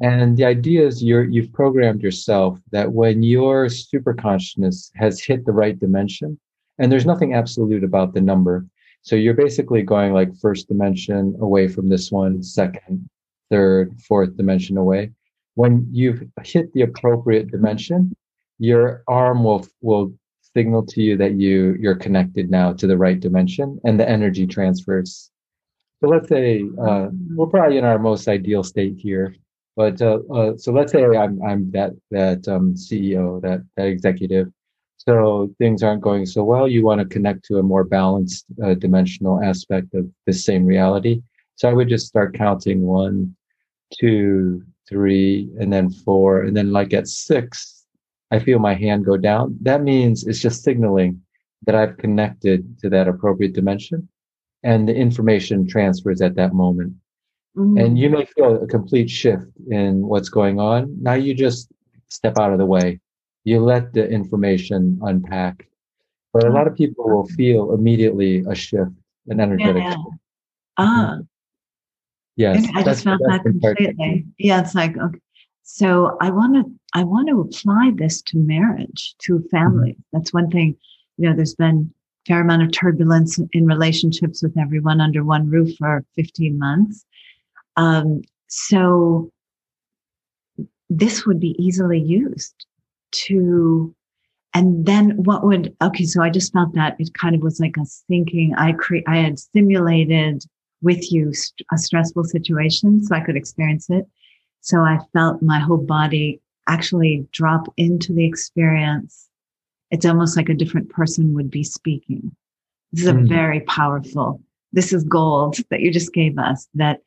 And 0.00 0.38
the 0.38 0.46
idea 0.46 0.86
is 0.86 1.04
you're, 1.04 1.24
you've 1.24 1.52
programmed 1.52 2.00
yourself 2.00 2.58
that 2.70 2.92
when 2.92 3.22
your 3.22 3.68
super 3.68 4.14
consciousness 4.14 4.90
has 4.94 5.22
hit 5.22 5.44
the 5.44 5.52
right 5.52 5.78
dimension, 5.78 6.40
and 6.78 6.90
there's 6.90 7.04
nothing 7.12 7.34
absolute 7.34 7.84
about 7.84 8.14
the 8.14 8.22
number. 8.22 8.64
So 9.02 9.16
you're 9.16 9.42
basically 9.46 9.82
going 9.82 10.14
like 10.14 10.34
first 10.46 10.68
dimension 10.68 11.36
away 11.42 11.68
from 11.68 11.90
this 11.90 12.10
one, 12.10 12.42
second, 12.42 13.06
third, 13.52 14.00
fourth 14.08 14.34
dimension 14.36 14.78
away. 14.78 15.10
When 15.54 15.86
you've 15.92 16.22
hit 16.42 16.72
the 16.72 16.82
appropriate 16.82 17.50
dimension, 17.50 18.16
your 18.58 19.04
arm 19.06 19.44
will 19.44 19.66
will 19.82 20.14
signal 20.54 20.84
to 20.86 21.02
you 21.02 21.16
that 21.18 21.34
you 21.34 21.76
you're 21.78 22.02
connected 22.06 22.50
now 22.50 22.72
to 22.72 22.86
the 22.86 22.96
right 22.96 23.20
dimension, 23.20 23.78
and 23.84 24.00
the 24.00 24.08
energy 24.08 24.46
transfers. 24.46 25.30
So 26.00 26.08
let's 26.08 26.28
say 26.28 26.64
uh, 26.80 27.08
we're 27.36 27.46
probably 27.46 27.78
in 27.78 27.84
our 27.84 27.98
most 27.98 28.26
ideal 28.26 28.64
state 28.64 28.96
here, 28.96 29.34
but 29.76 30.00
uh, 30.00 30.20
uh, 30.34 30.56
so 30.56 30.72
let's 30.72 30.90
say 30.90 31.04
I'm 31.04 31.42
I'm 31.42 31.70
that 31.72 31.92
that 32.10 32.48
um, 32.48 32.74
CEO, 32.74 33.42
that 33.42 33.60
that 33.76 33.86
executive. 33.86 34.48
So 34.96 35.52
things 35.58 35.82
aren't 35.82 36.00
going 36.00 36.26
so 36.26 36.44
well. 36.44 36.68
You 36.68 36.84
want 36.84 37.00
to 37.00 37.06
connect 37.14 37.44
to 37.46 37.58
a 37.58 37.62
more 37.62 37.84
balanced 37.84 38.46
uh, 38.64 38.74
dimensional 38.74 39.42
aspect 39.42 39.94
of 39.94 40.08
the 40.26 40.32
same 40.32 40.64
reality. 40.64 41.20
So 41.56 41.68
I 41.68 41.72
would 41.72 41.88
just 41.88 42.06
start 42.06 42.34
counting 42.34 42.82
one, 42.82 43.34
two, 43.98 44.62
three, 44.88 45.50
and 45.58 45.72
then 45.72 45.90
four. 45.90 46.42
And 46.42 46.56
then 46.56 46.72
like 46.72 46.92
at 46.92 47.08
six, 47.08 47.84
I 48.30 48.38
feel 48.38 48.58
my 48.58 48.74
hand 48.74 49.04
go 49.04 49.16
down. 49.16 49.56
That 49.62 49.82
means 49.82 50.26
it's 50.26 50.40
just 50.40 50.62
signaling 50.64 51.20
that 51.66 51.74
I've 51.74 51.96
connected 51.98 52.78
to 52.80 52.90
that 52.90 53.08
appropriate 53.08 53.52
dimension 53.52 54.08
and 54.64 54.88
the 54.88 54.94
information 54.94 55.66
transfers 55.66 56.20
at 56.22 56.34
that 56.36 56.54
moment. 56.54 56.94
Mm-hmm. 57.56 57.78
And 57.78 57.98
you 57.98 58.08
may 58.10 58.24
feel 58.24 58.62
a 58.62 58.66
complete 58.66 59.10
shift 59.10 59.46
in 59.70 60.06
what's 60.06 60.28
going 60.30 60.58
on. 60.58 60.96
Now 61.02 61.14
you 61.14 61.34
just 61.34 61.68
step 62.08 62.38
out 62.38 62.52
of 62.52 62.58
the 62.58 62.66
way. 62.66 63.00
You 63.44 63.60
let 63.60 63.92
the 63.92 64.08
information 64.08 64.98
unpack. 65.02 65.68
but 66.32 66.46
a 66.46 66.50
lot 66.50 66.66
of 66.66 66.74
people 66.74 67.04
will 67.04 67.26
feel 67.36 67.74
immediately 67.74 68.42
a 68.48 68.54
shift, 68.54 68.92
an 69.28 69.38
energetic 69.38 69.82
Yeah. 69.82 69.90
shift. 69.90 70.16
Ah, 70.78 71.18
Yes, 72.36 72.66
I 72.74 72.82
just 72.82 73.04
felt 73.04 73.20
that 73.26 73.42
completely. 73.42 74.26
Yeah, 74.38 74.60
it's 74.60 74.74
like 74.74 74.96
okay. 74.96 75.18
So 75.62 76.16
I 76.20 76.30
want 76.30 76.54
to 76.54 76.70
I 76.94 77.04
want 77.04 77.28
to 77.28 77.40
apply 77.40 77.92
this 77.94 78.22
to 78.22 78.38
marriage, 78.38 79.14
to 79.22 79.42
family. 79.50 79.96
That's 80.12 80.32
one 80.32 80.50
thing. 80.50 80.76
You 81.18 81.28
know, 81.28 81.36
there's 81.36 81.54
been 81.54 81.90
a 81.90 82.28
fair 82.28 82.40
amount 82.40 82.62
of 82.62 82.72
turbulence 82.72 83.38
in 83.52 83.66
relationships 83.66 84.42
with 84.42 84.58
everyone 84.58 85.00
under 85.00 85.24
one 85.24 85.48
roof 85.48 85.76
for 85.78 86.04
15 86.16 86.58
months. 86.58 87.04
Um, 87.76 88.22
so 88.48 89.30
this 90.90 91.24
would 91.24 91.40
be 91.40 91.56
easily 91.58 92.00
used 92.00 92.66
to 93.12 93.94
and 94.54 94.84
then 94.84 95.10
what 95.22 95.44
would 95.44 95.74
okay 95.82 96.04
so 96.04 96.22
i 96.22 96.28
just 96.28 96.52
felt 96.52 96.74
that 96.74 96.96
it 96.98 97.12
kind 97.14 97.34
of 97.34 97.42
was 97.42 97.60
like 97.60 97.76
a 97.78 97.84
thinking 98.08 98.54
i 98.56 98.72
create 98.72 99.04
i 99.06 99.16
had 99.16 99.38
simulated 99.38 100.44
with 100.82 101.12
you 101.12 101.32
st- 101.32 101.66
a 101.72 101.78
stressful 101.78 102.24
situation 102.24 103.02
so 103.04 103.14
i 103.14 103.20
could 103.20 103.36
experience 103.36 103.88
it. 103.90 104.06
So 104.60 104.80
i 104.80 104.98
felt 105.12 105.42
my 105.42 105.58
whole 105.58 105.78
body 105.98 106.40
actually 106.68 107.26
drop 107.32 107.72
into 107.76 108.12
the 108.12 108.24
experience. 108.24 109.28
It's 109.90 110.06
almost 110.06 110.36
like 110.36 110.48
a 110.48 110.54
different 110.54 110.88
person 110.90 111.34
would 111.34 111.50
be 111.50 111.64
speaking. 111.64 112.34
This 112.92 113.02
is 113.04 113.08
a 113.10 113.14
Mm. 113.14 113.28
very 113.28 113.60
powerful 113.60 114.40
this 114.72 114.92
is 114.92 115.04
gold 115.04 115.56
that 115.70 115.80
you 115.80 115.92
just 115.92 116.12
gave 116.12 116.38
us 116.38 116.66
that 116.74 117.00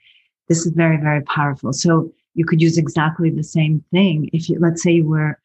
this 0.48 0.66
is 0.66 0.72
very 0.74 0.98
very 0.98 1.24
powerful. 1.24 1.74
So 1.74 2.12
you 2.36 2.46
could 2.46 2.62
use 2.62 2.78
exactly 2.78 3.30
the 3.30 3.44
same 3.44 3.84
thing 3.92 4.30
if 4.34 4.50
you 4.50 4.60
let's 4.60 4.84
say 4.84 4.92
you 4.92 5.08
were 5.08 5.40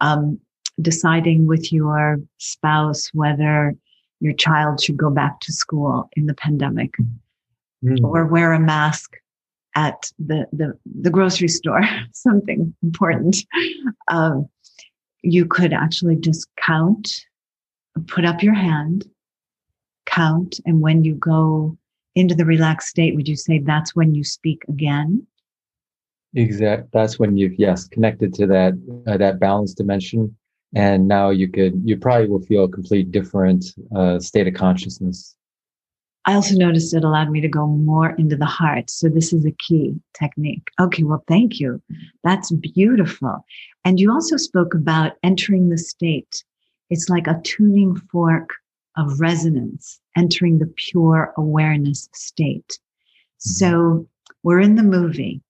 um, 0.00 0.38
deciding 0.80 1.46
with 1.46 1.72
your 1.72 2.18
spouse 2.38 3.08
whether 3.14 3.74
your 4.20 4.34
child 4.34 4.82
should 4.82 4.96
go 4.96 5.10
back 5.10 5.40
to 5.40 5.52
school 5.52 6.08
in 6.16 6.26
the 6.26 6.34
pandemic. 6.34 6.92
Mm. 7.00 7.06
Or 8.02 8.26
wear 8.26 8.52
a 8.52 8.60
mask 8.60 9.16
at 9.74 10.10
the 10.18 10.46
the, 10.52 10.76
the 11.00 11.10
grocery 11.10 11.48
store 11.48 11.82
something 12.12 12.74
important 12.82 13.44
um, 14.08 14.48
you 15.22 15.46
could 15.46 15.72
actually 15.72 16.16
just 16.16 16.46
count 16.56 17.26
put 18.06 18.24
up 18.24 18.42
your 18.42 18.54
hand 18.54 19.06
count 20.06 20.60
and 20.66 20.80
when 20.80 21.04
you 21.04 21.14
go 21.14 21.76
into 22.14 22.34
the 22.34 22.44
relaxed 22.44 22.88
state 22.88 23.14
would 23.14 23.28
you 23.28 23.36
say 23.36 23.58
that's 23.58 23.96
when 23.96 24.14
you 24.14 24.22
speak 24.24 24.62
again 24.68 25.26
Exact. 26.34 26.90
That's 26.92 27.18
when 27.18 27.36
you've 27.36 27.58
yes 27.58 27.86
connected 27.86 28.32
to 28.34 28.46
that 28.46 28.72
uh, 29.06 29.16
that 29.18 29.38
balance 29.38 29.74
dimension, 29.74 30.34
and 30.74 31.06
now 31.06 31.28
you 31.30 31.48
could 31.48 31.82
you 31.84 31.98
probably 31.98 32.28
will 32.28 32.40
feel 32.40 32.64
a 32.64 32.68
complete 32.68 33.12
different 33.12 33.66
uh, 33.94 34.18
state 34.18 34.48
of 34.48 34.54
consciousness. 34.54 35.36
I 36.24 36.34
also 36.34 36.54
noticed 36.54 36.94
it 36.94 37.02
allowed 37.02 37.30
me 37.30 37.40
to 37.40 37.48
go 37.48 37.66
more 37.66 38.10
into 38.10 38.36
the 38.36 38.46
heart. 38.46 38.90
So 38.90 39.08
this 39.08 39.32
is 39.32 39.44
a 39.44 39.50
key 39.52 39.94
technique. 40.14 40.68
Okay, 40.80 41.02
well, 41.02 41.24
thank 41.26 41.58
you. 41.58 41.82
That's 42.22 42.52
beautiful. 42.52 43.44
And 43.84 43.98
you 43.98 44.12
also 44.12 44.36
spoke 44.36 44.72
about 44.72 45.16
entering 45.24 45.68
the 45.68 45.78
state. 45.78 46.44
It's 46.90 47.08
like 47.08 47.26
a 47.26 47.40
tuning 47.42 47.96
fork 47.96 48.50
of 48.96 49.20
resonance, 49.20 50.00
entering 50.16 50.58
the 50.58 50.72
pure 50.76 51.32
awareness 51.36 52.08
state. 52.14 52.78
So 53.38 54.06
we're 54.44 54.60
in 54.60 54.76
the 54.76 54.82
movie, 54.82 55.40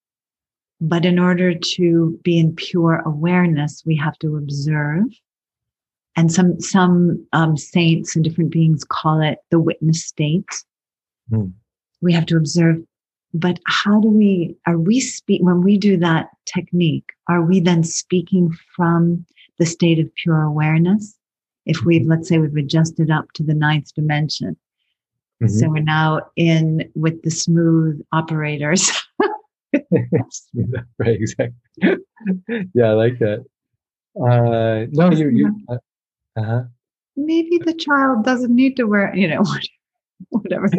but 0.81 1.05
in 1.05 1.19
order 1.19 1.55
to 1.55 2.19
be 2.23 2.39
in 2.39 2.55
pure 2.55 3.03
awareness, 3.05 3.83
we 3.85 3.97
have 3.97 4.19
to 4.21 4.37
observe. 4.37 5.05
And 6.17 6.31
some 6.31 6.61
some 6.61 7.27
um, 7.33 7.57
saints 7.57 8.15
and 8.15 8.25
different 8.25 8.51
beings 8.51 8.85
call 8.85 9.21
it 9.23 9.39
the 9.51 9.59
witness 9.59 10.05
state. 10.05 10.65
Hmm. 11.31 11.47
We 12.01 12.13
have 12.13 12.27
to 12.27 12.37
observe. 12.37 12.77
But 13.35 13.61
how 13.67 13.99
do 14.01 14.09
we 14.09 14.55
are 14.67 14.77
we 14.79 15.01
speak 15.01 15.41
when 15.43 15.63
we 15.63 15.79
do 15.79 15.97
that 15.99 16.29
technique? 16.45 17.09
Are 17.29 17.43
we 17.43 17.61
then 17.61 17.83
speaking 17.83 18.55
from 18.77 19.25
the 19.59 19.65
state 19.65 19.99
of 19.99 20.15
pure 20.17 20.43
awareness? 20.43 21.17
If 21.65 21.83
we've 21.85 22.07
let's 22.07 22.29
say 22.29 22.39
we've 22.39 22.55
adjusted 22.57 23.11
up 23.11 23.33
to 23.35 23.43
the 23.43 23.55
ninth 23.55 23.95
dimension, 23.95 24.57
Mhm. 25.43 25.49
so 25.51 25.69
we're 25.71 25.83
now 25.83 26.21
in 26.37 26.91
with 26.95 27.23
the 27.23 27.31
smooth 27.31 28.01
operators. 28.13 28.91
right. 29.73 29.83
Exactly. 30.99 31.55
yeah, 32.75 32.91
I 32.91 32.93
like 32.93 33.19
that. 33.21 33.45
Uh, 34.15 34.87
no, 34.93 35.11
you 35.11 35.31
you. 35.31 35.67
Uh 36.37 36.43
huh. 36.43 36.63
maybe 37.17 37.59
the 37.59 37.75
child 37.75 38.25
doesn't 38.25 38.55
need 38.55 38.77
to 38.77 38.85
wear, 38.85 39.15
you 39.15 39.29
know, 39.29 39.45
whatever. 40.31 40.71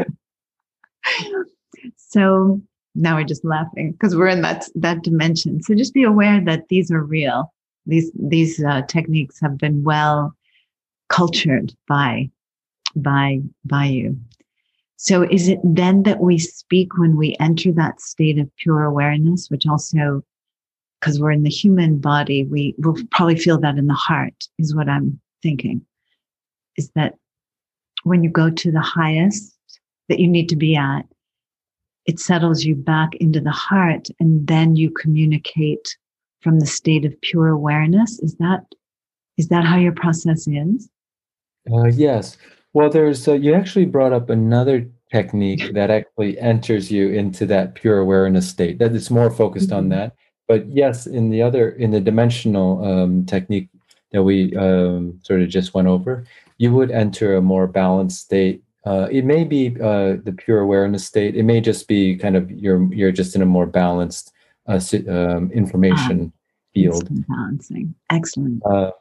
so 1.96 2.62
now 2.96 3.16
we're 3.16 3.24
just 3.24 3.46
laughing 3.46 3.92
because 3.92 4.16
we're 4.16 4.28
in 4.28 4.42
that 4.42 4.68
that 4.76 5.04
dimension. 5.04 5.62
So 5.62 5.76
just 5.76 5.94
be 5.94 6.04
aware 6.04 6.42
that 6.46 6.68
these 6.70 6.92
are 6.92 7.04
real. 7.04 7.54
These 7.86 8.12
these 8.16 8.64
uh, 8.64 8.84
techniques 8.84 9.40
have 9.42 9.58
been 9.58 9.84
well 9.84 10.36
cultured 11.10 11.74
by 11.88 12.30
by 12.96 13.42
by 13.66 13.86
you. 13.86 14.18
So 14.98 15.24
is 15.24 15.50
it 15.50 15.60
then 15.64 16.04
that 16.04 16.22
we 16.22 16.38
speak 16.40 16.98
when 16.98 17.18
we 17.18 17.36
enter 17.40 17.72
that 17.74 18.00
state 18.00 18.40
of 18.40 18.50
pure 18.58 18.84
awareness, 18.84 19.50
which 19.50 19.68
also 19.68 20.24
because 21.00 21.20
we're 21.20 21.32
in 21.32 21.44
the 21.44 21.50
human 21.50 21.98
body, 21.98 22.46
we 22.46 22.74
will 22.78 22.96
probably 23.12 23.36
feel 23.36 23.60
that 23.60 23.78
in 23.78 23.88
the 23.88 23.94
heart, 23.94 24.48
is 24.58 24.74
what 24.74 24.88
I'm 24.88 25.20
thinking. 25.44 25.86
Is 26.78 26.90
that 26.96 27.14
when 28.04 28.24
you 28.24 28.30
go 28.32 28.50
to 28.50 28.72
the 28.72 28.82
highest 28.82 29.56
that 30.10 30.20
you 30.20 30.28
need 30.28 30.50
to 30.50 30.56
be 30.56 30.76
at, 30.76 31.04
it 32.06 32.20
settles 32.20 32.64
you 32.64 32.76
back 32.76 33.14
into 33.16 33.40
the 33.40 33.52
heart, 33.52 34.08
and 34.20 34.48
then 34.48 34.76
you 34.76 34.90
communicate 34.90 35.96
from 36.42 36.60
the 36.60 36.66
state 36.66 37.06
of 37.06 37.20
pure 37.22 37.50
awareness. 37.50 38.20
Is 38.20 38.36
that 38.38 38.66
is 39.38 39.48
that 39.50 39.66
how 39.66 39.78
your 39.78 39.94
process 39.94 40.48
is? 40.48 40.90
Uh, 41.72 41.86
yes. 41.86 42.38
Well, 42.74 42.90
there's 42.90 43.28
uh, 43.28 43.34
you 43.34 43.54
actually 43.54 43.86
brought 43.86 44.14
up 44.14 44.30
another 44.30 44.90
technique 45.12 45.74
that 45.74 45.92
actually 45.92 46.40
enters 46.40 46.92
you 46.92 47.10
into 47.10 47.46
that 47.46 47.76
pure 47.76 48.00
awareness 48.00 48.50
state. 48.50 48.80
That 48.80 48.94
is 48.94 49.12
more 49.12 49.30
focused 49.30 49.72
on 49.72 49.86
Mhm. 49.86 49.90
that. 49.92 50.16
But 50.48 50.68
yes, 50.68 51.08
in 51.08 51.30
the 51.30 51.42
other 51.42 51.70
in 51.70 51.92
the 51.92 52.02
dimensional 52.02 52.84
um, 52.84 53.26
technique 53.26 53.70
that 54.14 54.24
we 54.24 54.56
um, 54.56 55.20
sort 55.24 55.42
of 55.42 55.50
just 55.50 55.74
went 55.74 55.88
over, 55.88 56.24
you 56.58 56.72
would 56.72 56.92
enter 56.92 57.36
a 57.36 57.42
more 57.42 57.68
balanced 57.68 58.22
state. 58.22 58.64
Uh, 58.86 59.08
it 59.12 59.26
may 59.26 59.44
be 59.44 59.76
uh, 59.82 60.18
the 60.24 60.34
pure 60.38 60.60
awareness 60.60 61.06
state. 61.06 61.36
It 61.36 61.44
may 61.44 61.60
just 61.60 61.88
be 61.88 62.16
kind 62.16 62.36
of 62.38 62.50
you're 62.52 62.92
you're 62.94 63.12
just 63.12 63.36
in 63.36 63.42
a 63.42 63.46
more 63.46 63.66
balanced 63.66 64.32
uh, 64.68 64.80
um, 65.10 65.52
information 65.52 66.32
field. 66.74 67.10
Balancing. 67.28 67.96
Excellent. 68.10 68.62
Uh, 68.66 68.92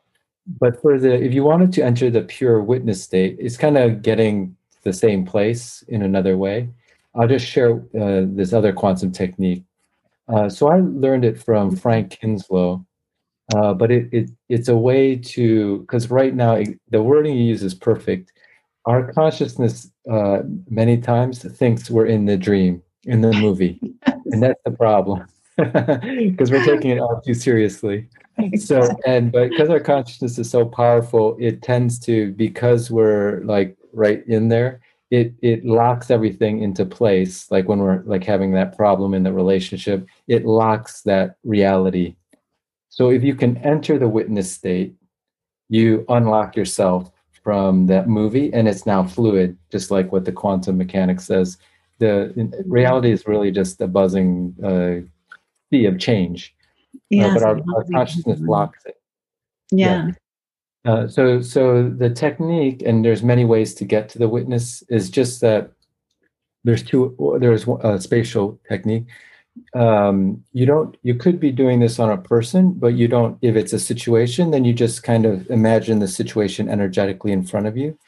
but 0.61 0.81
for 0.81 0.99
the 0.99 1.13
if 1.13 1.33
you 1.33 1.45
wanted 1.45 1.73
to 1.75 1.85
enter 1.85 2.11
the 2.11 2.23
pure 2.23 2.61
witness 2.63 3.03
state, 3.03 3.37
it's 3.39 3.57
kind 3.57 3.77
of 3.77 4.03
getting 4.03 4.57
the 4.83 4.93
same 4.93 5.25
place 5.25 5.83
in 5.89 6.03
another 6.03 6.37
way. 6.37 6.69
I'll 7.15 7.29
just 7.29 7.47
share 7.47 7.75
uh, 8.01 8.25
this 8.27 8.53
other 8.53 8.73
quantum 8.73 9.13
technique. 9.13 9.65
Uh, 10.29 10.49
so 10.49 10.69
I 10.69 10.81
learned 10.81 11.25
it 11.25 11.43
from 11.43 11.77
Frank 11.77 12.11
Kinslow, 12.11 12.87
uh, 13.55 13.75
but 13.75 13.91
it, 13.91 14.09
it 14.13 14.31
it's 14.49 14.69
a 14.69 14.77
way 14.77 15.17
to 15.17 15.81
because 15.81 16.11
right 16.11 16.35
now 16.35 16.55
it, 16.55 16.79
the 16.91 17.03
wording 17.03 17.37
you 17.37 17.45
use 17.45 17.63
is 17.63 17.75
perfect. 17.75 18.33
Our 18.85 19.13
consciousness 19.13 19.91
uh, 20.11 20.41
many 20.69 20.99
times 20.99 21.43
thinks 21.57 21.91
we're 21.91 22.07
in 22.07 22.27
the 22.27 22.37
dream 22.37 22.83
in 23.05 23.21
the 23.21 23.33
movie, 23.33 23.81
and 24.07 24.43
that's 24.43 24.61
the 24.65 24.71
problem 24.73 25.27
because 25.57 26.51
we're 26.51 26.65
taking 26.65 26.91
it 26.91 26.99
all 26.99 27.21
too 27.21 27.35
seriously 27.35 28.09
so 28.57 28.89
and 29.07 29.31
but 29.33 29.51
because 29.51 29.69
our 29.69 29.81
consciousness 29.81 30.39
is 30.39 30.51
so 30.51 30.65
powerful 30.65 31.37
it 31.39 31.63
tends 31.63 31.99
to 31.99 32.33
because 32.33 32.91
we're 32.91 33.41
like 33.45 33.77
right 33.93 34.27
in 34.27 34.49
there 34.49 34.81
it 35.11 35.35
it 35.43 35.65
locks 35.65 36.11
everything 36.11 36.63
into 36.63 36.85
place 36.85 37.51
like 37.51 37.69
when 37.69 37.79
we're 37.79 38.03
like 38.05 38.25
having 38.25 38.53
that 38.53 38.77
problem 38.77 39.15
in 39.15 39.23
the 39.23 39.33
relationship 39.33 40.07
it 40.29 40.47
locks 40.47 41.03
that 41.03 41.37
reality 41.45 42.17
so 42.93 43.11
if 43.11 43.25
you 43.25 43.35
can 43.35 43.57
enter 43.59 43.99
the 43.99 44.09
witness 44.09 44.53
state 44.53 44.95
you 45.69 46.05
unlock 46.09 46.55
yourself 46.55 47.11
from 47.43 47.87
that 47.87 48.09
movie 48.09 48.53
and 48.53 48.69
it's 48.69 48.87
now 48.87 49.03
fluid 49.03 49.57
just 49.71 49.91
like 49.91 50.13
what 50.13 50.25
the 50.25 50.33
quantum 50.33 50.77
mechanics 50.77 51.25
says 51.25 51.59
the 51.99 52.33
reality 52.67 53.11
is 53.11 53.27
really 53.27 53.51
just 53.51 53.81
a 53.81 53.87
buzzing 53.87 54.55
uh, 54.63 55.01
sea 55.71 55.87
of 55.87 55.99
change 55.99 56.55
uh, 57.21 57.35
but 57.35 57.43
our, 57.43 57.61
our 57.75 57.85
consciousness 57.93 58.41
blocks 58.41 58.85
locks 58.85 58.87
it. 58.87 59.01
Yeah. 59.71 60.11
Uh, 60.85 61.07
so, 61.07 61.41
so 61.41 61.89
the 61.89 62.11
technique, 62.11 62.83
and 62.85 63.05
there's 63.05 63.23
many 63.23 63.45
ways 63.45 63.75
to 63.75 63.85
get 63.85 64.09
to 64.11 64.19
the 64.19 64.29
witness, 64.29 64.83
is 64.89 65.11
just 65.11 65.41
that 65.41 65.73
there's 66.65 66.83
two. 66.83 67.39
There's 67.41 67.67
a 67.83 68.01
spatial 68.01 68.61
technique. 68.69 69.07
Um, 69.75 70.43
you 70.53 70.65
don't 70.67 70.97
you 71.03 71.15
could 71.15 71.39
be 71.39 71.51
doing 71.51 71.81
this 71.81 71.99
on 71.99 72.11
a 72.11 72.17
person 72.17 72.73
but 72.73 72.95
you 72.95 73.07
don't 73.07 73.39
if 73.43 73.55
it's 73.55 73.73
a 73.73 73.79
situation 73.79 74.51
then 74.51 74.65
you 74.65 74.73
just 74.73 75.03
kind 75.03 75.27
of 75.27 75.49
imagine 75.51 75.99
the 75.99 76.09
situation 76.09 76.69
energetically 76.69 77.33
in 77.33 77.45
front 77.45 77.67
of 77.67 77.77
you. 77.77 77.99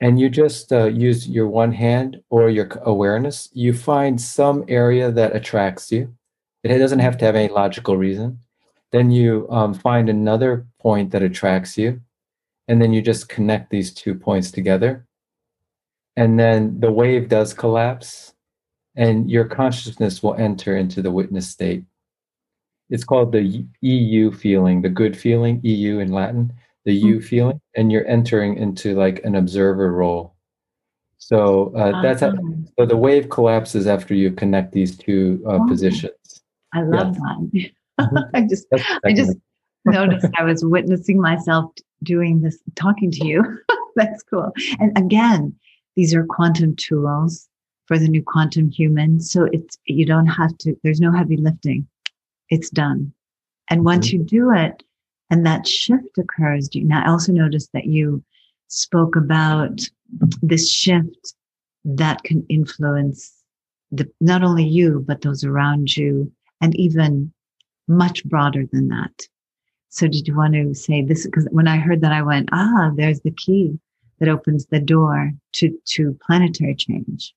And 0.00 0.20
you 0.20 0.28
just 0.28 0.72
uh, 0.72 0.86
use 0.86 1.28
your 1.28 1.48
one 1.48 1.72
hand 1.72 2.22
or 2.30 2.48
your 2.48 2.68
awareness. 2.82 3.48
You 3.52 3.72
find 3.72 4.20
some 4.20 4.64
area 4.68 5.10
that 5.10 5.34
attracts 5.34 5.90
you. 5.90 6.14
It 6.62 6.78
doesn't 6.78 7.00
have 7.00 7.18
to 7.18 7.24
have 7.24 7.34
any 7.34 7.52
logical 7.52 7.96
reason. 7.96 8.38
Then 8.92 9.10
you 9.10 9.46
um, 9.50 9.74
find 9.74 10.08
another 10.08 10.66
point 10.78 11.10
that 11.10 11.22
attracts 11.22 11.76
you. 11.76 12.00
And 12.68 12.80
then 12.80 12.92
you 12.92 13.02
just 13.02 13.28
connect 13.28 13.70
these 13.70 13.92
two 13.92 14.14
points 14.14 14.50
together. 14.50 15.04
And 16.16 16.38
then 16.38 16.78
the 16.80 16.92
wave 16.92 17.28
does 17.28 17.52
collapse 17.52 18.34
and 18.98 19.30
your 19.30 19.44
consciousness 19.44 20.22
will 20.22 20.34
enter 20.34 20.76
into 20.76 21.00
the 21.00 21.10
witness 21.10 21.48
state. 21.48 21.84
It's 22.90 23.04
called 23.04 23.32
the 23.32 23.64
EU 23.80 24.32
feeling, 24.32 24.82
the 24.82 24.88
good 24.88 25.16
feeling, 25.16 25.60
EU 25.62 26.00
in 26.00 26.10
Latin, 26.12 26.52
the 26.84 26.94
U 26.94 27.16
mm-hmm. 27.16 27.24
feeling, 27.24 27.60
and 27.76 27.92
you're 27.92 28.06
entering 28.08 28.56
into 28.56 28.94
like 28.94 29.24
an 29.24 29.36
observer 29.36 29.92
role. 29.92 30.34
So 31.18 31.72
uh, 31.76 32.02
that's 32.02 32.22
how, 32.22 32.32
so 32.78 32.86
the 32.86 32.96
wave 32.96 33.28
collapses 33.28 33.86
after 33.86 34.14
you 34.14 34.32
connect 34.32 34.72
these 34.72 34.96
two 34.96 35.44
uh, 35.48 35.64
positions. 35.66 36.42
I 36.74 36.82
love 36.82 37.14
that. 37.14 37.70
Mm-hmm. 37.98 38.16
I 38.32 38.42
just 38.42 38.64
I 39.04 39.12
just 39.12 39.36
noticed 39.84 40.28
I 40.38 40.44
was 40.44 40.64
witnessing 40.64 41.20
myself 41.20 41.72
doing 42.04 42.42
this, 42.42 42.56
talking 42.76 43.10
to 43.10 43.26
you. 43.26 43.58
that's 43.96 44.22
cool. 44.22 44.52
And 44.78 44.96
again, 44.96 45.52
these 45.96 46.14
are 46.14 46.24
quantum 46.24 46.76
tools 46.76 47.47
for 47.88 47.98
the 47.98 48.06
new 48.06 48.22
quantum 48.22 48.70
human. 48.70 49.18
So 49.20 49.48
it's, 49.50 49.78
you 49.86 50.06
don't 50.06 50.26
have 50.26 50.56
to, 50.58 50.76
there's 50.84 51.00
no 51.00 51.10
heavy 51.10 51.38
lifting. 51.38 51.88
It's 52.50 52.70
done. 52.70 53.12
And 53.70 53.84
once 53.84 54.08
mm-hmm. 54.08 54.18
you 54.18 54.24
do 54.24 54.52
it 54.52 54.82
and 55.30 55.44
that 55.44 55.66
shift 55.66 56.16
occurs, 56.18 56.68
do 56.68 56.78
you 56.78 56.84
now 56.86 57.02
I 57.04 57.10
also 57.10 57.32
noticed 57.32 57.70
that 57.72 57.86
you 57.86 58.22
spoke 58.68 59.16
about 59.16 59.80
this 60.42 60.70
shift 60.70 61.34
that 61.84 62.22
can 62.22 62.44
influence 62.48 63.34
the, 63.90 64.10
not 64.20 64.42
only 64.42 64.64
you, 64.64 65.02
but 65.06 65.22
those 65.22 65.42
around 65.42 65.96
you 65.96 66.30
and 66.60 66.76
even 66.76 67.32
much 67.88 68.22
broader 68.24 68.64
than 68.70 68.88
that. 68.88 69.26
So 69.88 70.06
did 70.06 70.28
you 70.28 70.36
want 70.36 70.52
to 70.54 70.74
say 70.74 71.02
this? 71.02 71.24
Because 71.24 71.48
when 71.50 71.66
I 71.66 71.78
heard 71.78 72.02
that, 72.02 72.12
I 72.12 72.20
went, 72.20 72.50
ah, 72.52 72.90
there's 72.94 73.20
the 73.20 73.30
key 73.30 73.78
that 74.18 74.28
opens 74.28 74.66
the 74.66 74.80
door 74.80 75.32
to, 75.54 75.74
to 75.92 76.18
planetary 76.26 76.74
change. 76.74 77.34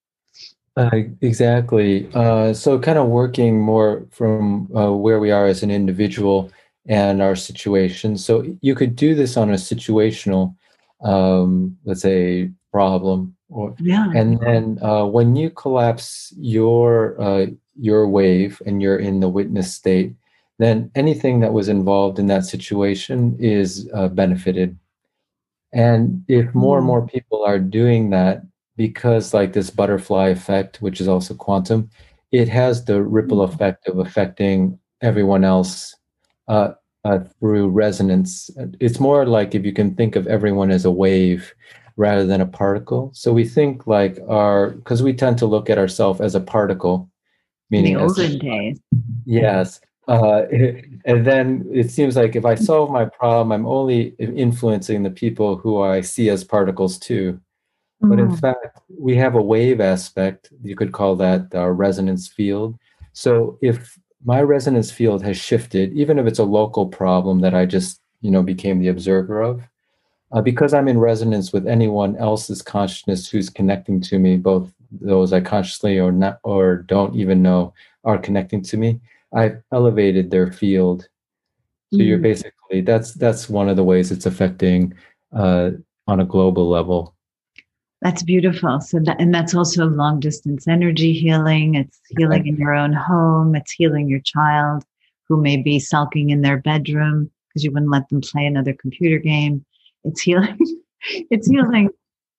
Uh, 0.78 0.90
exactly. 1.22 2.10
Uh, 2.14 2.54
so, 2.54 2.80
kind 2.80 2.98
of 2.98 3.08
working 3.08 3.60
more 3.60 4.08
from 4.12 4.74
uh, 4.76 4.92
where 4.92 5.20
we 5.20 5.30
are 5.30 5.46
as 5.46 5.64
an 5.64 5.72
individual 5.72 6.50
and 6.86 7.22
our 7.22 7.36
situation. 7.36 8.18
So, 8.18 8.46
you 8.62 8.74
could 8.76 8.96
do 8.96 9.14
this 9.14 9.36
on 9.36 9.50
a 9.50 9.56
situational, 9.56 10.56
um, 11.02 11.78
let's 11.84 12.02
say, 12.02 12.52
problem. 12.72 13.36
Or, 13.50 13.76
yeah. 13.80 14.12
And 14.16 14.40
then 14.40 14.80
uh, 14.82 15.06
when 15.06 15.36
you 15.36 15.50
collapse 15.50 16.34
your 16.38 17.20
uh, 17.22 17.48
your 17.78 18.08
wave 18.08 18.62
and 18.66 18.82
you're 18.82 19.00
in 19.00 19.20
the 19.20 19.28
witness 19.28 19.74
state, 19.74 20.14
then 20.58 20.90
anything 20.96 21.42
that 21.42 21.52
was 21.52 21.68
involved 21.68 22.18
in 22.18 22.28
that 22.28 22.46
situation 22.46 23.36
is 23.40 23.90
uh, 23.94 24.08
benefited. 24.08 24.78
And 25.74 26.24
if 26.28 26.54
more 26.56 26.78
and 26.78 26.84
mm. 26.86 26.88
more 26.88 27.08
people 27.08 27.44
are 27.44 27.60
doing 27.60 28.10
that, 28.12 28.44
because 28.82 29.32
like 29.32 29.54
this 29.54 29.70
butterfly 29.70 30.30
effect, 30.30 30.82
which 30.82 31.00
is 31.00 31.08
also 31.08 31.36
quantum, 31.36 31.88
it 32.32 32.50
has 32.50 32.84
the 32.84 33.04
ripple 33.04 33.38
mm-hmm. 33.38 33.54
effect 33.54 33.88
of 33.88 34.00
affecting 34.00 34.80
everyone 35.02 35.44
else 35.44 35.96
uh, 36.48 36.72
uh, 37.06 37.20
through 37.40 37.70
resonance. 37.70 38.50
It's 38.80 39.00
more 39.00 39.28
like 39.28 39.54
if 39.54 39.64
you 39.66 39.72
can 39.72 39.94
think 39.94 40.16
of 40.16 40.26
everyone 40.26 40.72
as 40.72 40.84
a 40.84 40.90
wave 40.90 41.54
rather 41.96 42.26
than 42.26 42.42
a 42.42 42.48
particle. 42.48 43.12
So 43.14 43.32
we 43.32 43.46
think 43.48 43.86
like 43.86 44.18
our 44.28 44.72
because 44.72 45.04
we 45.04 45.14
tend 45.14 45.38
to 45.38 45.46
look 45.46 45.70
at 45.70 45.78
ourselves 45.78 46.20
as 46.20 46.34
a 46.34 46.40
particle, 46.40 47.08
meaning 47.70 47.94
in 47.94 48.00
the 48.00 48.04
olden 48.04 48.40
days. 48.40 48.80
Yes. 49.26 49.80
Uh, 50.08 50.42
and 51.06 51.24
then 51.24 51.70
it 51.72 51.92
seems 51.92 52.16
like 52.16 52.36
if 52.36 52.46
I 52.46 52.56
solve 52.56 52.90
my 52.90 53.06
problem, 53.06 53.52
I'm 53.52 53.68
only 53.68 54.16
influencing 54.18 55.04
the 55.04 55.12
people 55.12 55.56
who 55.56 55.84
I 55.84 56.02
see 56.02 56.32
as 56.32 56.44
particles 56.44 56.98
too. 56.98 57.40
But 58.02 58.20
in 58.20 58.30
mm. 58.30 58.40
fact, 58.40 58.80
we 58.98 59.16
have 59.18 59.36
a 59.36 59.42
wave 59.42 59.80
aspect. 59.80 60.52
You 60.64 60.76
could 60.76 60.92
call 60.92 61.16
that 61.18 61.54
our 61.54 61.74
resonance 61.74 62.28
field. 62.28 62.78
So 63.14 63.60
if 63.62 63.98
my 64.26 64.42
resonance 64.42 64.92
field 64.92 65.24
has 65.24 65.38
shifted, 65.38 65.94
even 65.94 66.18
if 66.18 66.26
it's 66.26 66.40
a 66.40 66.44
local 66.44 66.88
problem 66.88 67.42
that 67.42 67.54
I 67.54 67.66
just, 67.66 68.02
you 68.22 68.32
know, 68.32 68.42
became 68.42 68.80
the 68.80 68.88
observer 68.88 69.42
of, 69.42 69.62
uh, 70.32 70.42
because 70.42 70.74
I'm 70.74 70.88
in 70.88 71.00
resonance 71.00 71.52
with 71.54 71.68
anyone 71.68 72.16
else's 72.18 72.62
consciousness 72.62 73.30
who's 73.30 73.50
connecting 73.50 74.02
to 74.02 74.18
me, 74.18 74.38
both 74.38 74.72
those 74.92 75.34
I 75.34 75.42
consciously 75.42 76.00
or 76.00 76.12
not 76.12 76.40
or 76.44 76.78
don't 76.78 77.16
even 77.16 77.42
know 77.42 77.74
are 78.04 78.18
connecting 78.18 78.62
to 78.64 78.78
me, 78.78 79.00
I've 79.34 79.62
elevated 79.72 80.32
their 80.32 80.52
field. 80.52 81.08
So 81.94 82.00
mm. 82.00 82.08
you're 82.08 82.18
basically 82.18 82.82
that's 82.82 83.14
that's 83.14 83.50
one 83.50 83.70
of 83.70 83.76
the 83.76 83.84
ways 83.84 84.12
it's 84.12 84.26
affecting 84.26 84.94
uh, 85.34 85.72
on 86.08 86.20
a 86.20 86.26
global 86.26 86.68
level. 86.70 87.16
That's 88.02 88.24
beautiful. 88.24 88.82
So 88.82 89.00
that, 89.00 89.22
and 89.22 89.34
that's 89.34 89.54
also 89.54 89.86
long 89.86 90.20
distance 90.20 90.68
energy 90.68 91.14
healing. 91.14 91.76
It's 91.76 92.00
healing 92.18 92.48
in 92.48 92.58
your 92.58 92.74
own 92.74 92.94
home. 92.94 93.56
It's 93.56 93.72
healing 93.72 94.10
your 94.10 94.22
child 94.22 94.84
who 95.30 95.40
may 95.40 95.58
be 95.58 95.80
sulking 95.80 96.32
in 96.32 96.42
their 96.42 96.58
bedroom 96.58 97.30
because 97.48 97.64
you 97.64 97.72
wouldn't 97.72 97.92
let 97.92 98.10
them 98.10 98.22
play 98.22 98.46
another 98.46 98.74
computer 98.74 99.20
game. 99.20 99.64
It's 100.04 100.22
healing. 100.22 100.58
it's 101.30 101.48
healing. 101.48 101.90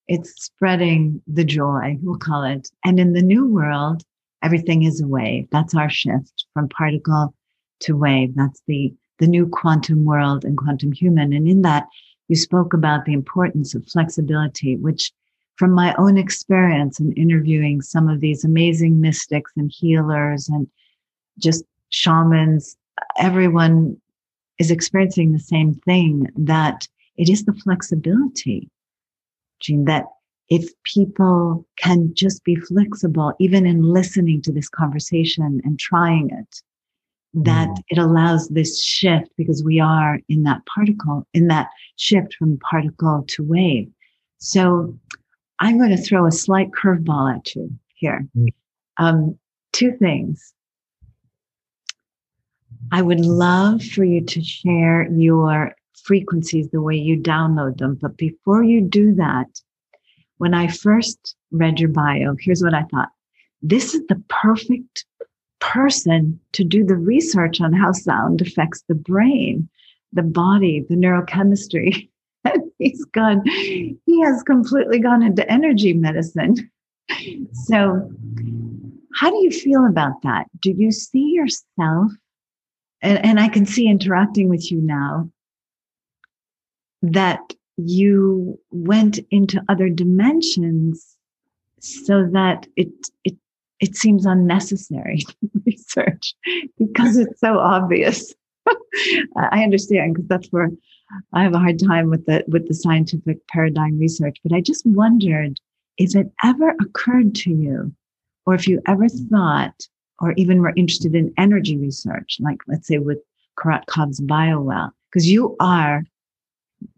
It's 0.09 0.45
spreading 0.45 1.23
the 1.27 1.45
joy, 1.45 1.97
we'll 2.03 2.19
call 2.19 2.43
it. 2.43 2.69
And 2.85 2.99
in 2.99 3.13
the 3.13 3.23
new 3.23 3.47
world, 3.47 4.03
everything 4.43 4.83
is 4.83 5.01
a 5.01 5.07
wave. 5.07 5.47
That's 5.53 5.75
our 5.75 5.89
shift 5.89 6.45
from 6.53 6.69
particle 6.69 7.35
to 7.81 7.97
wave. 7.97 8.35
That's 8.35 8.61
the, 8.67 8.93
the 9.21 9.29
new 9.29 9.47
quantum 9.47 10.05
world 10.05 10.45
and 10.45 10.59
quantum 10.59 10.93
human. 10.93 11.33
And 11.33 11.49
in 11.49 11.63
that, 11.63 11.87
you 12.29 12.37
spoke 12.37 12.75
about 12.75 13.05
the 13.05 13.13
importance 13.13 13.75
of 13.75 13.87
flexibility, 13.87 14.77
which 14.77 15.13
from 15.57 15.73
my 15.73 15.95
own 15.99 16.17
experience 16.17 16.99
in 16.99 17.13
interviewing 17.13 17.83
some 17.83 18.09
of 18.09 18.21
these 18.21 18.45
amazing 18.45 19.01
mystics 19.01 19.53
and 19.57 19.71
healers 19.71 20.49
and 20.49 20.67
just 21.39 21.65
shamans, 21.91 22.77
everyone 23.19 23.97
is 24.59 24.71
experiencing 24.71 25.33
the 25.33 25.39
same 25.39 25.75
thing 25.75 26.27
that 26.37 26.87
it 27.17 27.29
is 27.29 27.45
the 27.45 27.53
flexibility, 27.53 28.69
Gene, 29.61 29.85
that 29.85 30.07
if 30.49 30.71
people 30.85 31.67
can 31.77 32.13
just 32.15 32.45
be 32.45 32.57
flexible, 32.57 33.33
even 33.39 33.67
in 33.67 33.83
listening 33.83 34.43
to 34.43 34.53
this 34.53 34.69
conversation 34.69 35.61
and 35.65 35.79
trying 35.79 36.31
it, 36.31 36.63
that 37.35 37.69
mm. 37.69 37.83
it 37.89 37.99
allows 37.99 38.49
this 38.49 38.83
shift 38.83 39.31
because 39.37 39.65
we 39.65 39.81
are 39.81 40.21
in 40.29 40.43
that 40.43 40.65
particle, 40.67 41.27
in 41.33 41.49
that 41.49 41.69
shift 41.97 42.35
from 42.35 42.59
particle 42.59 43.25
to 43.29 43.43
wave. 43.43 43.89
So 44.39 44.99
I'm 45.63 45.79
going 45.79 45.97
to 45.97 46.03
throw 46.03 46.27
a 46.27 46.33
slight 46.33 46.73
curveball 46.73 47.37
at 47.37 47.55
you 47.55 47.71
here. 47.95 48.27
Mm. 48.37 48.49
Um, 48.99 49.39
two 49.73 49.93
things. 49.93 50.53
I 52.91 53.01
would 53.01 53.21
love 53.21 53.81
for 53.81 54.03
you 54.03 54.25
to 54.25 54.43
share 54.43 55.09
your 55.13 55.73
frequencies 56.03 56.69
the 56.71 56.83
way 56.83 56.97
you 56.97 57.17
download 57.17 57.79
them. 57.79 57.97
But 58.01 58.17
before 58.17 58.65
you 58.65 58.81
do 58.81 59.15
that, 59.15 59.47
when 60.39 60.53
I 60.53 60.67
first 60.67 61.37
read 61.53 61.79
your 61.79 61.91
bio, 61.91 62.35
here's 62.41 62.65
what 62.65 62.75
I 62.75 62.83
thought. 62.91 63.11
This 63.63 63.95
is 63.95 64.05
the 64.09 64.21
perfect 64.29 65.05
person 65.61 66.41
to 66.55 66.65
do 66.65 66.85
the 66.85 66.97
research 66.97 67.61
on 67.61 67.73
how 67.73 67.93
sound 67.93 68.41
affects 68.41 68.83
the 68.89 68.97
brain, 68.97 69.69
the 70.13 70.25
body, 70.25 70.85
the 70.89 70.97
neurochemistry. 70.97 72.09
he's 72.79 73.05
gone, 73.07 73.43
he 73.47 74.21
has 74.23 74.43
completely 74.43 74.99
gone 74.99 75.23
into 75.23 75.51
energy 75.51 75.93
medicine. 75.93 76.71
So, 77.53 78.11
how 79.15 79.31
do 79.31 79.37
you 79.37 79.51
feel 79.51 79.87
about 79.87 80.23
that? 80.23 80.47
Do 80.61 80.73
you 80.73 80.93
see 80.93 81.33
yourself? 81.33 82.13
And, 83.03 83.25
and 83.25 83.41
I 83.41 83.49
can 83.49 83.67
see 83.67 83.89
interacting 83.89 84.49
with 84.49 84.71
you 84.71 84.81
now 84.81 85.29
that 87.03 87.41
you 87.77 88.59
went 88.71 89.19
into 89.31 89.63
other 89.69 89.89
dimensions 89.89 91.17
so 91.81 92.29
that 92.33 92.67
it 92.77 92.93
it 93.25 93.35
it 93.81 93.97
seems 93.97 94.25
unnecessary 94.25 95.25
research 95.67 96.35
because 96.79 97.17
it's 97.19 97.41
so 97.41 97.59
obvious. 97.59 98.33
I 99.37 99.65
understand 99.65 100.15
because 100.15 100.29
that's 100.29 100.49
where 100.53 100.71
I 101.33 101.43
have 101.43 101.55
a 101.55 101.59
hard 101.59 101.79
time 101.79 102.09
with 102.09 102.27
the 102.27 102.45
with 102.49 102.69
the 102.69 102.75
scientific 102.75 103.47
paradigm 103.49 103.99
research, 103.99 104.37
but 104.43 104.55
I 104.55 104.61
just 104.61 104.87
wondered 104.87 105.59
if 105.99 106.17
it 106.17 106.33
ever 106.43 106.71
occurred 106.81 107.35
to 107.37 107.51
you, 107.51 107.93
or 108.47 108.55
if 108.55 108.67
you 108.67 108.81
ever 108.87 109.09
thought, 109.09 109.87
or 110.21 110.33
even 110.33 110.61
were 110.61 110.73
interested 110.77 111.15
in 111.15 111.35
energy 111.37 111.77
research, 111.77 112.39
like 112.41 112.59
let's 112.67 112.89
say 112.89 112.99
with 112.99 113.19
Karat 113.61 113.85
Korotkov's 113.87 114.21
BioWell, 114.21 114.91
because 115.11 115.31
you 115.31 115.57
are 115.61 116.05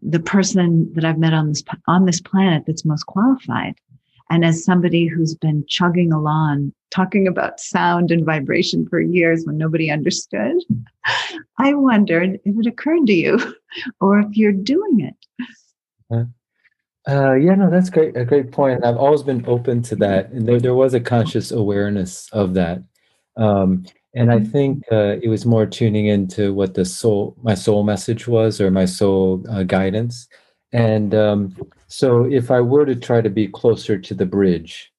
the 0.01 0.19
person 0.19 0.91
that 0.93 1.05
I've 1.05 1.19
met 1.19 1.33
on 1.33 1.49
this 1.49 1.63
on 1.87 2.05
this 2.05 2.21
planet 2.21 2.63
that's 2.65 2.85
most 2.85 3.05
qualified. 3.05 3.75
And 4.29 4.43
as 4.43 4.63
somebody 4.63 5.05
who's 5.05 5.35
been 5.35 5.63
chugging 5.67 6.11
along, 6.11 6.73
talking 6.91 7.27
about 7.27 7.59
sound 7.59 8.11
and 8.11 8.25
vibration 8.25 8.87
for 8.87 8.99
years 8.99 9.45
when 9.45 9.57
nobody 9.57 9.91
understood, 9.91 10.57
I 11.59 11.73
wondered 11.73 12.39
if 12.43 12.55
it 12.57 12.67
occurred 12.67 13.05
to 13.07 13.13
you 13.13 13.55
or 14.01 14.19
if 14.19 14.35
you're 14.35 14.51
doing 14.51 15.01
it. 15.01 15.15
Uh, 16.11 16.23
uh, 17.07 17.33
yeah, 17.33 17.53
no, 17.53 17.69
that's 17.69 17.89
great. 17.89 18.17
A 18.17 18.25
great 18.25 18.51
point. 18.51 18.83
I've 18.83 18.97
always 18.97 19.21
been 19.21 19.45
open 19.47 19.83
to 19.83 19.95
that, 19.97 20.31
and 20.31 20.47
there, 20.47 20.59
there 20.59 20.73
was 20.73 20.95
a 20.95 20.99
conscious 20.99 21.51
awareness 21.51 22.27
of 22.31 22.55
that. 22.55 22.81
Um, 23.37 23.85
and 24.15 24.31
I 24.31 24.39
think 24.39 24.83
uh, 24.91 25.17
it 25.21 25.27
was 25.27 25.45
more 25.45 25.65
tuning 25.65 26.07
into 26.07 26.53
what 26.53 26.73
the 26.73 26.85
soul, 26.85 27.35
my 27.43 27.53
soul 27.53 27.83
message 27.83 28.27
was, 28.27 28.59
or 28.59 28.71
my 28.71 28.85
soul 28.85 29.45
uh, 29.49 29.63
guidance. 29.63 30.27
And 30.73 31.13
um, 31.15 31.55
so, 31.87 32.25
if 32.25 32.51
I 32.51 32.61
were 32.61 32.85
to 32.85 32.95
try 32.95 33.21
to 33.21 33.29
be 33.29 33.47
closer 33.47 33.97
to 33.97 34.13
the 34.13 34.25
bridge, 34.25 34.91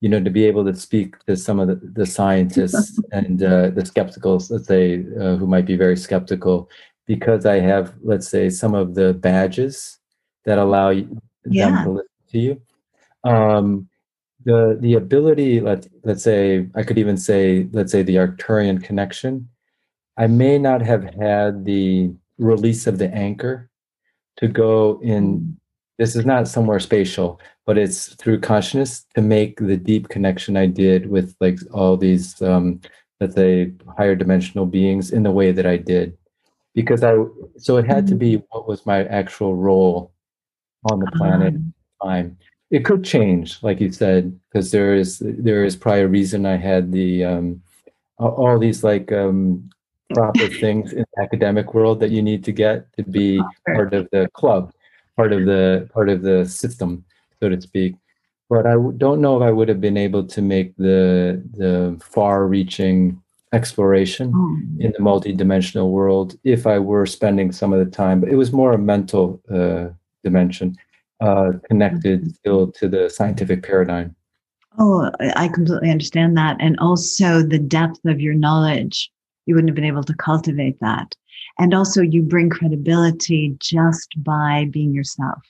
you 0.00 0.08
know, 0.08 0.22
to 0.22 0.30
be 0.30 0.44
able 0.44 0.64
to 0.64 0.74
speak 0.74 1.18
to 1.26 1.36
some 1.36 1.60
of 1.60 1.68
the, 1.68 1.76
the 1.76 2.06
scientists 2.06 3.00
and 3.12 3.42
uh, 3.42 3.70
the 3.70 3.82
skepticals, 3.82 4.50
let's 4.50 4.66
say, 4.66 5.04
uh, 5.20 5.36
who 5.36 5.46
might 5.46 5.66
be 5.66 5.76
very 5.76 5.96
skeptical, 5.96 6.68
because 7.06 7.46
I 7.46 7.60
have, 7.60 7.94
let's 8.02 8.28
say, 8.28 8.50
some 8.50 8.74
of 8.74 8.94
the 8.94 9.14
badges 9.14 9.98
that 10.44 10.58
allow 10.58 10.92
them 10.92 11.20
yeah. 11.46 11.84
to 11.84 11.90
listen 11.90 12.08
to 12.32 12.38
you. 12.38 12.62
Um, 13.24 13.88
the 14.44 14.76
the 14.80 14.94
ability 14.94 15.60
let 15.60 15.86
let's 16.04 16.22
say 16.22 16.66
i 16.74 16.82
could 16.82 16.98
even 16.98 17.16
say 17.16 17.68
let's 17.72 17.92
say 17.92 18.02
the 18.02 18.16
arcturian 18.16 18.82
connection 18.82 19.48
i 20.16 20.26
may 20.26 20.58
not 20.58 20.82
have 20.82 21.04
had 21.14 21.64
the 21.64 22.12
release 22.38 22.86
of 22.86 22.98
the 22.98 23.12
anchor 23.14 23.70
to 24.36 24.48
go 24.48 25.00
in 25.02 25.56
this 25.98 26.16
is 26.16 26.24
not 26.24 26.48
somewhere 26.48 26.80
spatial 26.80 27.40
but 27.66 27.78
it's 27.78 28.14
through 28.14 28.40
consciousness 28.40 29.04
to 29.14 29.20
make 29.20 29.58
the 29.58 29.76
deep 29.76 30.08
connection 30.08 30.56
i 30.56 30.66
did 30.66 31.08
with 31.08 31.34
like 31.40 31.58
all 31.72 31.96
these 31.96 32.40
um 32.42 32.80
let's 33.22 33.36
say 33.36 33.72
higher 33.96 34.16
dimensional 34.16 34.66
beings 34.66 35.12
in 35.12 35.22
the 35.22 35.30
way 35.30 35.52
that 35.52 35.66
i 35.66 35.76
did. 35.76 36.16
Because 36.74 37.04
i 37.04 37.14
so 37.56 37.76
it 37.76 37.86
had 37.86 38.06
to 38.08 38.14
be 38.14 38.34
mm-hmm. 38.34 38.44
what 38.50 38.66
was 38.66 38.84
my 38.84 39.04
actual 39.04 39.54
role 39.54 40.12
on 40.90 40.98
the 40.98 41.10
planet 41.12 41.54
um, 41.54 41.74
time. 42.02 42.36
It 42.70 42.84
could 42.84 43.04
change, 43.04 43.62
like 43.62 43.80
you 43.80 43.92
said, 43.92 44.36
because 44.48 44.70
there 44.70 44.94
is 44.94 45.22
there 45.24 45.64
is 45.64 45.76
probably 45.76 46.00
a 46.00 46.08
reason 46.08 46.46
I 46.46 46.56
had 46.56 46.90
the 46.90 47.24
um, 47.24 47.62
all 48.18 48.58
these 48.58 48.82
like 48.82 49.12
um, 49.12 49.70
proper 50.14 50.48
things 50.48 50.92
in 50.92 51.04
the 51.14 51.22
academic 51.22 51.74
world 51.74 52.00
that 52.00 52.10
you 52.10 52.22
need 52.22 52.44
to 52.44 52.52
get 52.52 52.92
to 52.96 53.02
be 53.02 53.40
part 53.66 53.94
of 53.94 54.08
the 54.12 54.28
club, 54.34 54.72
part 55.16 55.32
of 55.32 55.46
the 55.46 55.88
part 55.92 56.08
of 56.08 56.22
the 56.22 56.44
system, 56.44 57.04
so 57.40 57.48
to 57.48 57.60
speak. 57.60 57.94
But 58.48 58.66
I 58.66 58.74
don't 58.96 59.20
know 59.20 59.36
if 59.36 59.42
I 59.42 59.50
would 59.50 59.68
have 59.68 59.80
been 59.80 59.96
able 59.96 60.24
to 60.24 60.42
make 60.42 60.76
the 60.76 61.42
the 61.54 62.00
far-reaching 62.04 63.20
exploration 63.52 64.32
mm. 64.32 64.80
in 64.80 64.92
the 64.96 65.02
multi-dimensional 65.02 65.90
world 65.90 66.38
if 66.42 66.66
I 66.66 66.78
were 66.78 67.06
spending 67.06 67.52
some 67.52 67.72
of 67.72 67.84
the 67.84 67.90
time. 67.90 68.20
But 68.20 68.30
it 68.30 68.36
was 68.36 68.52
more 68.52 68.72
a 68.72 68.78
mental 68.78 69.42
uh, 69.52 69.88
dimension 70.24 70.76
uh, 71.20 71.52
connected 71.68 72.22
mm-hmm. 72.22 72.30
still 72.30 72.72
to 72.72 72.88
the 72.88 73.10
scientific 73.10 73.62
paradigm. 73.62 74.16
Oh, 74.78 75.10
I 75.36 75.48
completely 75.48 75.90
understand 75.90 76.36
that. 76.38 76.56
And 76.58 76.78
also 76.78 77.42
the 77.42 77.58
depth 77.58 78.00
of 78.06 78.20
your 78.20 78.32
knowledge, 78.32 79.11
you 79.46 79.54
wouldn't 79.54 79.70
have 79.70 79.76
been 79.76 79.84
able 79.84 80.04
to 80.04 80.14
cultivate 80.14 80.78
that. 80.80 81.14
And 81.58 81.74
also, 81.74 82.00
you 82.00 82.22
bring 82.22 82.50
credibility 82.50 83.56
just 83.58 84.14
by 84.16 84.68
being 84.70 84.94
yourself. 84.94 85.42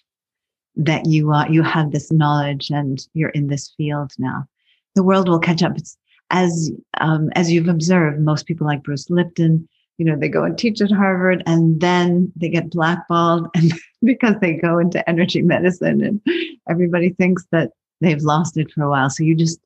That 0.74 1.07
you 1.07 1.32
uh, 1.32 1.47
you 1.49 1.62
have 1.62 1.90
this 1.90 2.11
knowledge 2.11 2.70
and 2.70 3.07
you're 3.12 3.30
in 3.30 3.49
this 3.49 3.74
field 3.76 4.12
now. 4.18 4.47
The 4.95 5.03
world 5.03 5.28
will 5.28 5.38
catch 5.38 5.62
up. 5.62 5.76
It's, 5.76 5.97
as 6.30 6.70
um, 7.01 7.28
as 7.34 7.53
you've 7.53 7.68
observed, 7.68 8.20
most 8.20 8.47
people 8.47 8.66
like 8.66 8.82
Bruce 8.82 9.11
Lipton, 9.11 9.68
you 9.99 10.05
know, 10.05 10.16
they 10.16 10.28
go 10.28 10.45
and 10.45 10.59
teach 10.59 10.80
at 10.80 10.90
Harvard 10.90 11.43
and 11.47 11.80
then 11.80 12.32
they 12.34 12.49
get 12.49 12.70
blackballed 12.70 13.49
and 13.55 13.72
because 14.03 14.34
they 14.40 14.55
go 14.55 14.78
into 14.78 15.09
energy 15.09 15.43
medicine 15.43 16.03
and 16.03 16.20
everybody 16.68 17.11
thinks 17.11 17.47
that 17.53 17.70
they've 18.01 18.22
lost 18.22 18.57
it 18.57 18.70
for 18.72 18.82
a 18.82 18.90
while. 18.90 19.11
So 19.11 19.22
you 19.22 19.34
just, 19.34 19.61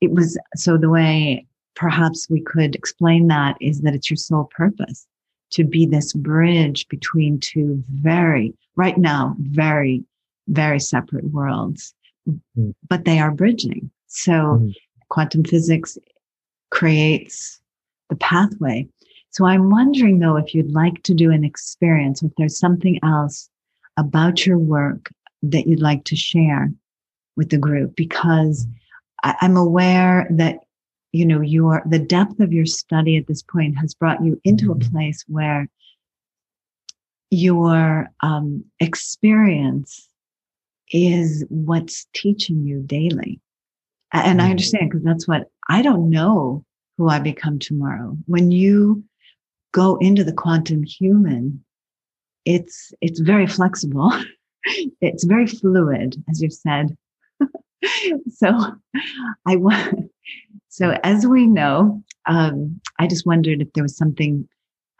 it 0.00 0.10
was, 0.10 0.38
so 0.56 0.76
the 0.76 0.90
way 0.90 1.46
perhaps 1.76 2.28
we 2.28 2.40
could 2.40 2.74
explain 2.74 3.28
that 3.28 3.56
is 3.60 3.82
that 3.82 3.94
it's 3.94 4.10
your 4.10 4.16
sole 4.16 4.50
purpose 4.56 5.06
to 5.50 5.62
be 5.62 5.86
this 5.86 6.12
bridge 6.12 6.88
between 6.88 7.38
two 7.38 7.82
very, 7.90 8.52
right 8.74 8.98
now, 8.98 9.36
very, 9.38 10.02
very 10.48 10.80
separate 10.80 11.24
worlds, 11.26 11.94
mm. 12.28 12.74
but 12.88 13.04
they 13.04 13.18
are 13.20 13.30
bridging. 13.30 13.90
So 14.08 14.32
mm. 14.32 14.74
quantum 15.08 15.44
physics 15.44 15.96
creates 16.70 17.60
the 18.10 18.16
pathway. 18.16 18.88
So 19.30 19.44
I'm 19.46 19.70
wondering 19.70 20.18
though, 20.18 20.36
if 20.36 20.54
you'd 20.54 20.72
like 20.72 21.02
to 21.04 21.14
do 21.14 21.30
an 21.30 21.44
experience, 21.44 22.22
if 22.22 22.32
there's 22.36 22.58
something 22.58 22.98
else 23.04 23.48
about 23.96 24.46
your 24.46 24.58
work 24.58 25.10
that 25.42 25.66
you'd 25.66 25.80
like 25.80 26.04
to 26.04 26.16
share 26.16 26.72
with 27.36 27.50
the 27.50 27.58
group 27.58 27.94
because 27.96 28.66
I, 29.22 29.36
am 29.42 29.56
aware 29.56 30.26
that 30.30 30.60
you 31.12 31.24
know 31.24 31.40
your 31.40 31.82
the 31.86 31.98
depth 31.98 32.40
of 32.40 32.52
your 32.52 32.66
study 32.66 33.16
at 33.16 33.26
this 33.26 33.42
point 33.42 33.76
has 33.78 33.94
brought 33.94 34.24
you 34.24 34.40
into 34.44 34.72
a 34.72 34.74
mm-hmm. 34.74 34.92
place 34.92 35.24
where 35.28 35.68
your 37.30 38.08
um, 38.20 38.64
experience 38.78 40.08
is 40.92 41.44
what's 41.48 42.06
teaching 42.14 42.64
you 42.64 42.80
daily 42.82 43.40
and 44.12 44.40
i 44.40 44.44
mm-hmm. 44.44 44.52
understand 44.52 44.88
because 44.88 45.04
that's 45.04 45.26
what 45.26 45.48
i 45.68 45.82
don't 45.82 46.08
know 46.08 46.64
who 46.96 47.08
i 47.08 47.18
become 47.18 47.58
tomorrow 47.58 48.16
when 48.26 48.50
you 48.52 49.02
go 49.72 49.96
into 49.96 50.22
the 50.22 50.32
quantum 50.32 50.82
human 50.84 51.64
it's 52.46 52.94
it's 53.02 53.20
very 53.20 53.46
flexible. 53.46 54.10
it's 55.00 55.24
very 55.24 55.46
fluid, 55.46 56.22
as 56.30 56.40
you've 56.40 56.54
said. 56.54 56.96
so 58.32 58.72
I 59.46 59.56
want. 59.56 60.05
So 60.76 60.98
as 61.04 61.26
we 61.26 61.46
know, 61.46 62.04
um, 62.26 62.78
I 62.98 63.06
just 63.06 63.24
wondered 63.24 63.62
if 63.62 63.72
there 63.72 63.82
was 63.82 63.96
something 63.96 64.46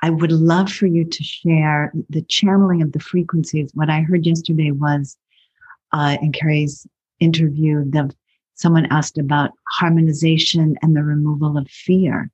I 0.03 0.09
would 0.09 0.33
love 0.33 0.73
for 0.73 0.87
you 0.87 1.05
to 1.05 1.23
share 1.23 1.93
the 2.09 2.23
channeling 2.23 2.81
of 2.81 2.93
the 2.93 2.99
frequencies. 2.99 3.73
What 3.75 3.91
I 3.91 4.01
heard 4.01 4.25
yesterday 4.25 4.71
was 4.71 5.19
uh, 5.93 6.17
in 6.23 6.33
Carrie's 6.33 6.87
interview, 7.21 7.85
the 7.91 8.11
someone 8.55 8.87
asked 8.87 9.19
about 9.19 9.51
harmonization 9.79 10.77
and 10.81 10.97
the 10.97 11.03
removal 11.03 11.59
of 11.59 11.69
fear 11.69 12.31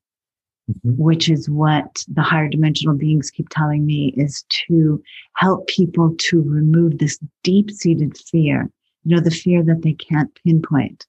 mm-hmm. 0.71 1.03
which 1.03 1.29
is 1.29 1.51
what 1.51 2.05
the 2.07 2.23
higher 2.23 2.49
dimensional 2.49 2.95
beings 2.97 3.29
keep 3.29 3.49
telling 3.49 3.85
me 3.85 4.15
is 4.17 4.45
to 4.69 5.03
help 5.35 5.67
people 5.67 6.15
to 6.19 6.41
remove 6.43 6.99
this 6.99 7.19
deep 7.43 7.73
seated 7.73 8.17
fear. 8.17 8.71
You 9.03 9.17
know, 9.17 9.21
the 9.21 9.33
fear 9.33 9.65
that 9.65 9.83
they 9.83 9.95
can't 9.95 10.33
pinpoint, 10.45 11.09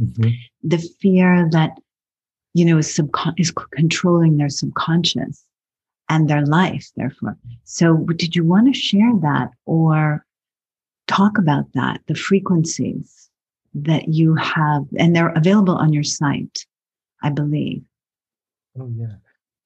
mm-hmm. 0.00 0.30
the 0.62 0.78
fear 1.00 1.48
that, 1.52 1.78
you 2.54 2.64
know, 2.64 2.78
is, 2.78 2.88
subcon- 2.88 3.38
is 3.38 3.52
controlling 3.72 4.36
their 4.36 4.48
subconscious 4.48 5.44
and 6.08 6.28
their 6.28 6.44
life, 6.44 6.90
therefore. 6.96 7.36
So, 7.64 7.98
did 8.16 8.34
you 8.34 8.44
want 8.44 8.72
to 8.72 8.78
share 8.78 9.12
that 9.22 9.50
or 9.66 10.24
talk 11.10 11.38
about 11.38 11.64
that, 11.74 12.00
the 12.06 12.14
frequencies 12.14 13.30
that 13.74 14.08
you 14.08 14.34
have, 14.36 14.86
and 14.98 15.14
they're 15.14 15.30
available 15.30 15.76
on 15.76 15.92
your 15.92 16.02
site, 16.02 16.66
I 17.22 17.30
believe. 17.30 17.82
Oh 18.78 18.90
yeah. 18.96 19.14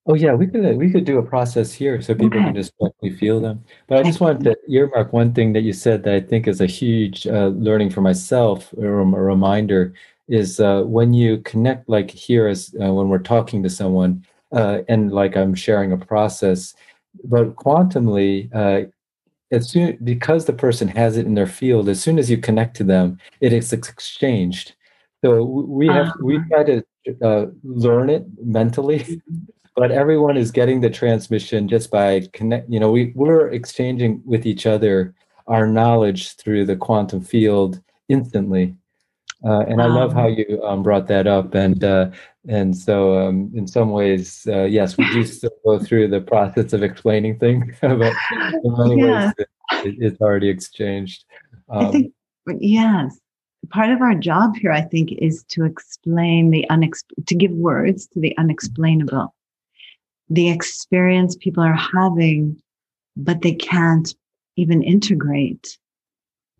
Oh 0.06 0.14
yeah, 0.14 0.34
we 0.34 0.46
could 0.46 0.76
we 0.76 0.90
could 0.90 1.04
do 1.04 1.18
a 1.18 1.22
process 1.22 1.72
here 1.72 2.02
so 2.02 2.14
people 2.14 2.38
okay. 2.38 2.44
can 2.44 2.54
just 2.54 2.74
directly 2.78 3.10
feel 3.10 3.40
them. 3.40 3.64
But 3.86 3.98
I 3.98 4.02
just 4.02 4.20
wanted 4.20 4.44
to 4.44 4.56
earmark 4.68 5.12
one 5.14 5.32
thing 5.32 5.54
that 5.54 5.62
you 5.62 5.72
said 5.72 6.02
that 6.04 6.14
I 6.14 6.20
think 6.20 6.46
is 6.46 6.60
a 6.60 6.66
huge 6.66 7.26
uh, 7.26 7.48
learning 7.48 7.90
for 7.90 8.02
myself 8.02 8.72
or 8.76 9.00
a 9.00 9.04
reminder 9.04 9.94
is 10.28 10.60
uh, 10.60 10.82
when 10.82 11.12
you 11.12 11.38
connect 11.38 11.88
like 11.88 12.10
here 12.10 12.46
as 12.46 12.74
uh, 12.82 12.92
when 12.92 13.08
we're 13.08 13.18
talking 13.18 13.62
to 13.62 13.70
someone 13.70 14.24
uh, 14.52 14.80
and 14.88 15.12
like 15.12 15.36
I'm 15.36 15.54
sharing 15.54 15.92
a 15.92 15.98
process, 15.98 16.74
but 17.24 17.56
quantumly 17.56 18.48
uh, 18.54 18.88
as 19.50 19.70
soon 19.70 19.98
because 20.02 20.44
the 20.44 20.52
person 20.52 20.88
has 20.88 21.16
it 21.16 21.26
in 21.26 21.34
their 21.34 21.46
field, 21.46 21.88
as 21.88 22.00
soon 22.00 22.18
as 22.18 22.30
you 22.30 22.38
connect 22.38 22.76
to 22.76 22.84
them, 22.84 23.18
it 23.40 23.52
is 23.52 23.72
exchanged. 23.72 24.74
So 25.24 25.44
we 25.44 25.86
have 25.88 26.08
uh-huh. 26.08 26.22
we 26.22 26.38
try 26.50 26.64
to 26.64 26.82
uh, 27.22 27.46
learn 27.62 28.10
it 28.10 28.24
mentally, 28.42 29.00
mm-hmm. 29.00 29.36
but 29.76 29.90
everyone 29.90 30.36
is 30.36 30.50
getting 30.50 30.80
the 30.80 30.90
transmission 30.90 31.68
just 31.68 31.90
by 31.90 32.28
connect. 32.32 32.68
You 32.70 32.80
know, 32.80 32.90
we 32.90 33.12
we're 33.14 33.48
exchanging 33.48 34.22
with 34.24 34.46
each 34.46 34.66
other 34.66 35.14
our 35.46 35.66
knowledge 35.66 36.36
through 36.36 36.64
the 36.64 36.76
quantum 36.76 37.20
field 37.20 37.80
instantly. 38.08 38.74
Uh, 39.44 39.60
and 39.68 39.82
I 39.82 39.86
love 39.86 40.14
how 40.14 40.26
you 40.26 40.62
um, 40.64 40.82
brought 40.82 41.06
that 41.08 41.26
up. 41.26 41.54
And 41.54 41.84
uh, 41.84 42.10
and 42.48 42.76
so, 42.76 43.18
um, 43.18 43.50
in 43.54 43.66
some 43.66 43.90
ways, 43.90 44.46
uh, 44.48 44.64
yes, 44.64 44.96
we 44.96 45.08
do 45.12 45.24
still 45.24 45.50
go 45.64 45.78
through 45.78 46.08
the 46.08 46.20
process 46.20 46.72
of 46.72 46.82
explaining 46.82 47.38
things, 47.38 47.76
but 47.80 47.92
in 47.92 48.74
many 48.78 48.96
yeah. 49.02 49.26
ways, 49.26 49.34
it, 49.38 49.94
it's 49.98 50.20
already 50.20 50.48
exchanged. 50.48 51.24
Um, 51.68 51.86
I 51.86 51.90
think, 51.90 52.12
yes. 52.58 53.18
Part 53.70 53.90
of 53.90 54.02
our 54.02 54.14
job 54.14 54.56
here, 54.56 54.72
I 54.72 54.82
think, 54.82 55.12
is 55.12 55.42
to 55.48 55.64
explain 55.64 56.50
the 56.50 56.66
unex- 56.70 57.02
to 57.26 57.34
give 57.34 57.52
words 57.52 58.06
to 58.08 58.20
the 58.20 58.36
unexplainable, 58.36 59.34
the 60.28 60.50
experience 60.50 61.34
people 61.34 61.62
are 61.62 61.72
having, 61.74 62.60
but 63.16 63.40
they 63.40 63.54
can't 63.54 64.14
even 64.56 64.82
integrate 64.82 65.78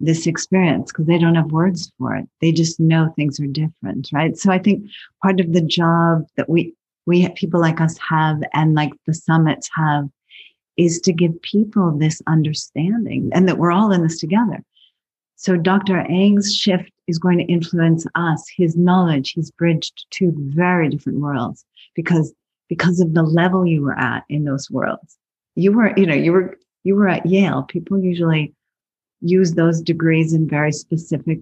this 0.00 0.26
experience 0.26 0.90
because 0.90 1.06
they 1.06 1.18
don't 1.18 1.34
have 1.34 1.52
words 1.52 1.92
for 1.98 2.14
it. 2.14 2.28
They 2.40 2.52
just 2.52 2.80
know 2.80 3.12
things 3.16 3.38
are 3.40 3.46
different, 3.46 4.10
right? 4.12 4.36
So 4.36 4.50
I 4.50 4.58
think 4.58 4.84
part 5.22 5.40
of 5.40 5.52
the 5.52 5.60
job 5.62 6.24
that 6.36 6.48
we 6.48 6.74
we 7.06 7.28
people 7.30 7.60
like 7.60 7.80
us 7.80 7.98
have 7.98 8.42
and 8.54 8.74
like 8.74 8.92
the 9.06 9.14
summits 9.14 9.68
have 9.74 10.08
is 10.76 11.00
to 11.02 11.12
give 11.12 11.40
people 11.42 11.96
this 11.96 12.20
understanding 12.26 13.30
and 13.32 13.48
that 13.48 13.58
we're 13.58 13.72
all 13.72 13.92
in 13.92 14.02
this 14.02 14.18
together. 14.18 14.62
So 15.36 15.56
Dr. 15.56 15.98
Eng's 15.98 16.54
shift 16.54 16.90
is 17.06 17.18
going 17.18 17.38
to 17.38 17.44
influence 17.44 18.06
us. 18.14 18.44
His 18.56 18.76
knowledge, 18.76 19.32
he's 19.32 19.50
bridged 19.50 20.06
two 20.10 20.32
very 20.36 20.88
different 20.88 21.20
worlds 21.20 21.64
because 21.94 22.34
because 22.68 23.00
of 23.00 23.14
the 23.14 23.22
level 23.22 23.66
you 23.66 23.82
were 23.82 23.98
at 23.98 24.24
in 24.28 24.44
those 24.44 24.70
worlds. 24.70 25.18
You 25.54 25.72
were, 25.72 25.92
you 25.96 26.06
know, 26.06 26.14
you 26.14 26.32
were 26.32 26.58
you 26.82 26.94
were 26.94 27.08
at 27.08 27.26
Yale. 27.26 27.62
People 27.64 27.98
usually 27.98 28.54
use 29.24 29.54
those 29.54 29.80
degrees 29.80 30.32
in 30.32 30.48
very 30.48 30.72
specific 30.72 31.40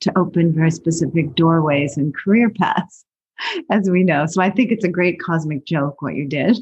to 0.00 0.18
open 0.18 0.52
very 0.52 0.70
specific 0.70 1.34
doorways 1.34 1.96
and 1.96 2.14
career 2.14 2.50
paths 2.50 3.04
as 3.70 3.88
we 3.88 4.02
know. 4.04 4.26
So 4.26 4.42
i 4.42 4.50
think 4.50 4.70
it's 4.70 4.84
a 4.84 4.88
great 4.88 5.20
cosmic 5.20 5.64
joke 5.64 6.02
what 6.02 6.14
you 6.14 6.26
did. 6.26 6.58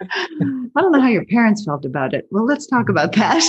I 0.00 0.80
don't 0.80 0.92
know 0.92 1.00
how 1.00 1.08
your 1.08 1.24
parents 1.24 1.64
felt 1.64 1.84
about 1.84 2.14
it. 2.14 2.28
Well 2.30 2.44
let's 2.44 2.66
talk 2.66 2.88
about 2.88 3.12
that. 3.12 3.44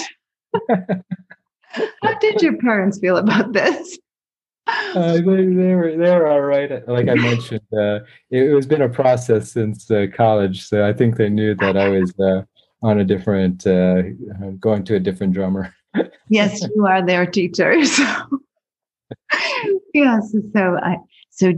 How 2.04 2.20
did 2.20 2.42
your 2.42 2.58
parents 2.58 3.00
feel 3.00 3.18
about 3.18 3.54
this? 3.54 3.98
Uh, 4.68 5.14
they, 5.14 5.22
they, 5.22 5.74
were 5.76 5.98
they 5.98 6.12
were 6.12 6.28
all 6.28 6.42
right. 6.42 6.88
Like 6.88 7.10
I 7.10 7.16
mentioned, 7.16 7.62
uh, 7.74 8.00
it, 8.30 8.44
it, 8.44 8.54
has 8.56 8.66
been 8.66 8.84
a 8.84 8.88
process 8.88 9.52
since 9.52 9.92
uh, 9.92 10.06
college, 10.16 10.66
so 10.66 10.88
I 10.88 10.94
think 10.94 11.18
they 11.18 11.30
knew 11.30 11.54
that 11.56 11.76
I 11.76 11.90
was 11.90 12.14
uh, 12.18 12.44
on 12.82 13.00
a 13.00 13.04
different, 13.04 13.68
uh, 13.68 14.04
going 14.62 14.86
to 14.86 14.96
a 14.96 15.02
different 15.02 15.34
drummer 15.34 15.74
yes, 16.30 16.62
you 16.76 16.86
are 16.86 17.06
their 17.06 17.26
teacher. 17.26 17.76
So 19.34 19.70
yes, 19.94 20.36
so 20.54 20.78
I 20.82 20.98
so 21.30 21.54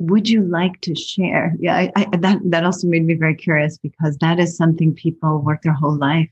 would 0.00 0.28
you 0.28 0.42
like 0.42 0.80
to 0.80 0.94
share? 0.94 1.54
Yeah, 1.60 1.76
I, 1.76 1.92
I, 1.94 2.16
that 2.16 2.38
that 2.44 2.64
also 2.64 2.88
made 2.88 3.04
me 3.04 3.14
very 3.14 3.34
curious 3.34 3.78
because 3.78 4.16
that 4.18 4.40
is 4.40 4.56
something 4.56 4.94
people 4.94 5.42
work 5.42 5.62
their 5.62 5.74
whole 5.74 5.96
life 5.96 6.30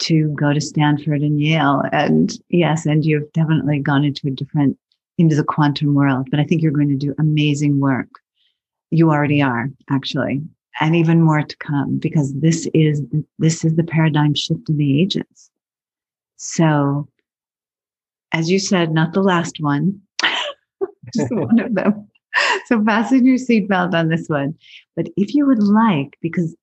to 0.00 0.28
go 0.38 0.52
to 0.52 0.60
Stanford 0.60 1.22
and 1.22 1.40
Yale, 1.40 1.82
and 1.92 2.38
yes, 2.50 2.84
and 2.86 3.04
you've 3.04 3.32
definitely 3.32 3.78
gone 3.78 4.04
into 4.04 4.28
a 4.28 4.30
different 4.30 4.78
into 5.16 5.34
the 5.34 5.44
quantum 5.44 5.94
world. 5.94 6.28
But 6.30 6.38
I 6.38 6.44
think 6.44 6.62
you're 6.62 6.72
going 6.72 6.90
to 6.90 6.96
do 6.96 7.14
amazing 7.18 7.80
work. 7.80 8.10
You 8.90 9.10
already 9.10 9.40
are 9.40 9.70
actually, 9.90 10.42
and 10.80 10.94
even 10.94 11.22
more 11.22 11.42
to 11.42 11.56
come 11.56 11.98
because 11.98 12.34
this 12.34 12.68
is 12.74 13.02
this 13.38 13.64
is 13.64 13.74
the 13.76 13.84
paradigm 13.84 14.34
shift 14.34 14.68
of 14.68 14.76
the 14.76 15.00
ages. 15.00 15.50
So, 16.46 17.08
as 18.32 18.50
you 18.50 18.58
said, 18.58 18.92
not 18.92 19.14
the 19.14 19.22
last 19.22 19.56
one, 19.60 20.00
just 21.14 21.32
one 21.34 21.58
of 21.58 21.74
them. 21.74 22.06
So, 22.66 22.84
fasten 22.84 23.24
your 23.24 23.38
seatbelt 23.38 23.94
on 23.94 24.08
this 24.08 24.28
one. 24.28 24.54
But 24.94 25.08
if 25.16 25.34
you 25.34 25.46
would 25.46 25.62
like, 25.62 26.18
because 26.20 26.54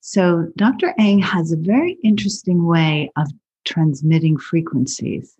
so 0.00 0.46
Dr. 0.56 0.94
Eng 0.98 1.20
has 1.20 1.52
a 1.52 1.56
very 1.56 1.96
interesting 2.04 2.66
way 2.66 3.10
of 3.16 3.28
transmitting 3.64 4.36
frequencies, 4.36 5.34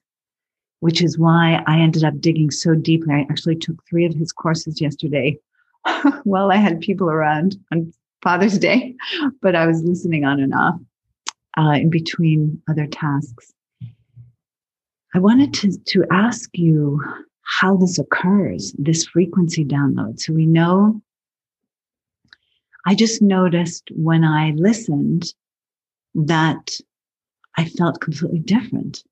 which 0.80 1.02
is 1.02 1.18
why 1.18 1.62
I 1.66 1.78
ended 1.78 2.02
up 2.02 2.20
digging 2.20 2.50
so 2.50 2.74
deeply. 2.74 3.14
I 3.14 3.26
actually 3.30 3.56
took 3.56 3.86
three 3.86 4.06
of 4.06 4.14
his 4.14 4.32
courses 4.32 4.80
yesterday 4.80 5.38
while 6.24 6.50
I 6.50 6.56
had 6.56 6.80
people 6.80 7.10
around 7.10 7.56
on 7.70 7.92
Father's 8.22 8.58
Day, 8.58 8.96
but 9.42 9.54
I 9.54 9.66
was 9.66 9.82
listening 9.82 10.24
on 10.24 10.40
and 10.40 10.54
off 10.54 10.80
uh, 11.58 11.72
in 11.72 11.90
between 11.90 12.62
other 12.68 12.86
tasks. 12.86 13.52
I 15.14 15.18
wanted 15.18 15.52
to, 15.54 15.76
to 15.76 16.04
ask 16.10 16.50
you 16.54 17.02
how 17.42 17.76
this 17.76 17.98
occurs, 17.98 18.74
this 18.78 19.06
frequency 19.06 19.64
download. 19.64 20.20
So 20.20 20.32
we 20.32 20.46
know, 20.46 21.02
I 22.86 22.94
just 22.94 23.20
noticed 23.20 23.90
when 23.94 24.24
I 24.24 24.52
listened 24.56 25.34
that 26.14 26.70
I 27.56 27.64
felt 27.64 28.00
completely 28.00 28.38
different. 28.38 29.02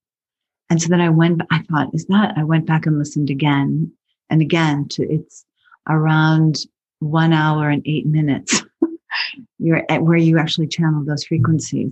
And 0.70 0.80
so 0.80 0.88
then 0.88 1.01
I 1.01 1.09
went, 1.09 1.42
I 1.51 1.62
thought, 1.62 1.94
is 1.94 2.07
that, 2.07 2.34
I 2.36 2.44
went 2.44 2.66
back 2.66 2.86
and 2.86 2.99
listened 2.99 3.30
again 3.30 3.92
and 4.30 4.40
again 4.40 4.86
to, 4.90 5.03
it's 5.03 5.44
around 5.88 6.59
one 7.01 7.32
hour 7.32 7.70
and 7.70 7.82
eight 7.86 8.07
minutes. 8.07 8.62
You're 9.59 9.84
at 9.88 10.03
where 10.03 10.16
you 10.16 10.38
actually 10.38 10.68
channel 10.68 11.05
those 11.05 11.24
frequencies. 11.24 11.90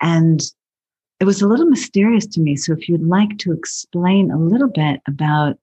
And 0.00 0.40
it 1.20 1.24
was 1.24 1.40
a 1.40 1.48
little 1.48 1.66
mysterious 1.66 2.26
to 2.26 2.40
me. 2.40 2.56
So 2.56 2.72
if 2.72 2.88
you'd 2.88 3.02
like 3.02 3.38
to 3.38 3.52
explain 3.52 4.30
a 4.30 4.38
little 4.38 4.68
bit 4.68 5.00
about 5.06 5.58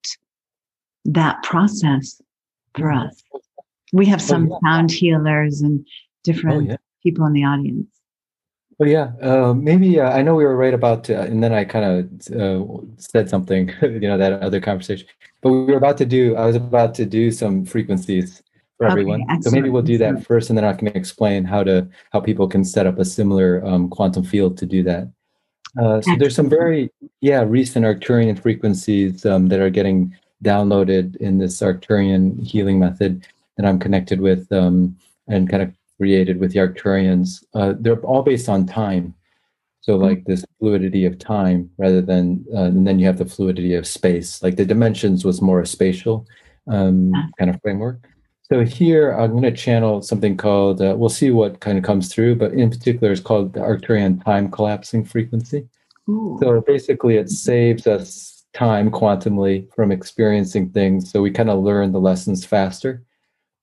that 1.05 1.43
process 1.43 2.21
for 2.75 2.87
mm-hmm. 2.87 3.07
us. 3.07 3.23
We 3.91 4.05
have 4.07 4.21
oh, 4.21 4.25
some 4.25 4.51
oh, 4.51 4.59
yeah. 4.63 4.71
sound 4.71 4.91
healers 4.91 5.61
and 5.61 5.85
different 6.23 6.69
oh, 6.69 6.71
yeah. 6.71 6.77
people 7.01 7.25
in 7.25 7.33
the 7.33 7.43
audience. 7.43 7.87
Oh 8.79 8.85
yeah, 8.85 9.11
uh, 9.21 9.53
maybe 9.53 9.99
uh, 9.99 10.09
I 10.09 10.23
know 10.23 10.33
we 10.33 10.45
were 10.45 10.57
right 10.57 10.73
about 10.73 11.03
to, 11.05 11.21
and 11.21 11.43
then 11.43 11.53
I 11.53 11.63
kind 11.63 11.85
of 11.85 12.35
uh, 12.35 12.65
said 12.97 13.29
something, 13.29 13.71
you 13.81 13.99
know, 13.99 14.17
that 14.17 14.41
other 14.41 14.59
conversation. 14.59 15.07
But 15.41 15.51
we 15.51 15.65
were 15.65 15.77
about 15.77 15.97
to 15.99 16.05
do. 16.05 16.35
I 16.35 16.45
was 16.47 16.55
about 16.55 16.95
to 16.95 17.05
do 17.05 17.31
some 17.31 17.65
frequencies 17.65 18.41
for 18.77 18.87
okay, 18.87 18.93
everyone. 18.93 19.21
Excellent. 19.21 19.43
So 19.43 19.51
maybe 19.51 19.69
we'll 19.69 19.83
do 19.83 19.99
that 19.99 20.25
first, 20.25 20.49
and 20.49 20.57
then 20.57 20.65
I 20.65 20.73
can 20.73 20.87
explain 20.87 21.43
how 21.43 21.63
to 21.63 21.87
how 22.11 22.19
people 22.19 22.47
can 22.47 22.65
set 22.65 22.87
up 22.87 22.97
a 22.97 23.05
similar 23.05 23.63
um, 23.63 23.89
quantum 23.89 24.23
field 24.23 24.57
to 24.57 24.65
do 24.65 24.81
that. 24.83 25.07
Uh, 25.81 26.01
so 26.01 26.15
there's 26.17 26.35
some 26.35 26.49
very 26.49 26.91
yeah 27.21 27.41
recent 27.41 27.85
Arcturian 27.85 28.39
frequencies 28.39 29.25
um, 29.25 29.47
that 29.47 29.59
are 29.59 29.69
getting 29.69 30.15
downloaded 30.43 31.15
in 31.17 31.37
this 31.37 31.61
Arcturian 31.61 32.45
healing 32.45 32.79
method 32.79 33.25
that 33.57 33.65
I'm 33.65 33.79
connected 33.79 34.19
with 34.19 34.51
um, 34.51 34.97
and 35.27 35.49
kind 35.49 35.63
of 35.63 35.73
created 35.97 36.39
with 36.39 36.51
the 36.51 36.59
Arcturians. 36.59 37.43
Uh, 37.53 37.73
they're 37.79 37.99
all 38.01 38.21
based 38.23 38.49
on 38.49 38.65
time. 38.65 39.13
So 39.81 39.93
mm-hmm. 39.93 40.03
like 40.03 40.25
this 40.25 40.45
fluidity 40.59 41.05
of 41.05 41.17
time 41.17 41.69
rather 41.77 42.01
than 42.01 42.45
uh, 42.53 42.63
and 42.63 42.85
then 42.85 42.99
you 42.99 43.05
have 43.07 43.17
the 43.17 43.25
fluidity 43.25 43.73
of 43.73 43.87
space. 43.87 44.43
Like 44.43 44.55
the 44.55 44.65
dimensions 44.65 45.25
was 45.25 45.41
more 45.41 45.61
a 45.61 45.65
spatial 45.65 46.27
um, 46.67 47.13
kind 47.37 47.49
of 47.49 47.61
framework. 47.61 48.07
So 48.53 48.63
here 48.63 49.13
I'm 49.13 49.31
going 49.31 49.41
to 49.41 49.51
channel 49.51 50.03
something 50.03 50.37
called, 50.37 50.79
uh, 50.79 50.93
we'll 50.95 51.09
see 51.09 51.31
what 51.31 51.59
kind 51.59 51.75
of 51.75 51.83
comes 51.83 52.13
through, 52.13 52.35
but 52.35 52.53
in 52.53 52.69
particular 52.69 53.11
it's 53.11 53.19
called 53.19 53.53
the 53.53 53.61
Arcturian 53.61 54.23
time 54.23 54.51
collapsing 54.51 55.05
frequency. 55.05 55.67
Ooh. 56.07 56.37
So 56.39 56.61
basically 56.61 57.17
it 57.17 57.31
saves 57.31 57.87
us 57.87 58.45
time 58.53 58.91
quantumly 58.91 59.73
from 59.73 59.91
experiencing 59.91 60.69
things. 60.69 61.11
So 61.11 61.19
we 61.19 61.31
kind 61.31 61.49
of 61.49 61.63
learn 61.63 61.93
the 61.93 61.99
lessons 61.99 62.45
faster 62.45 63.03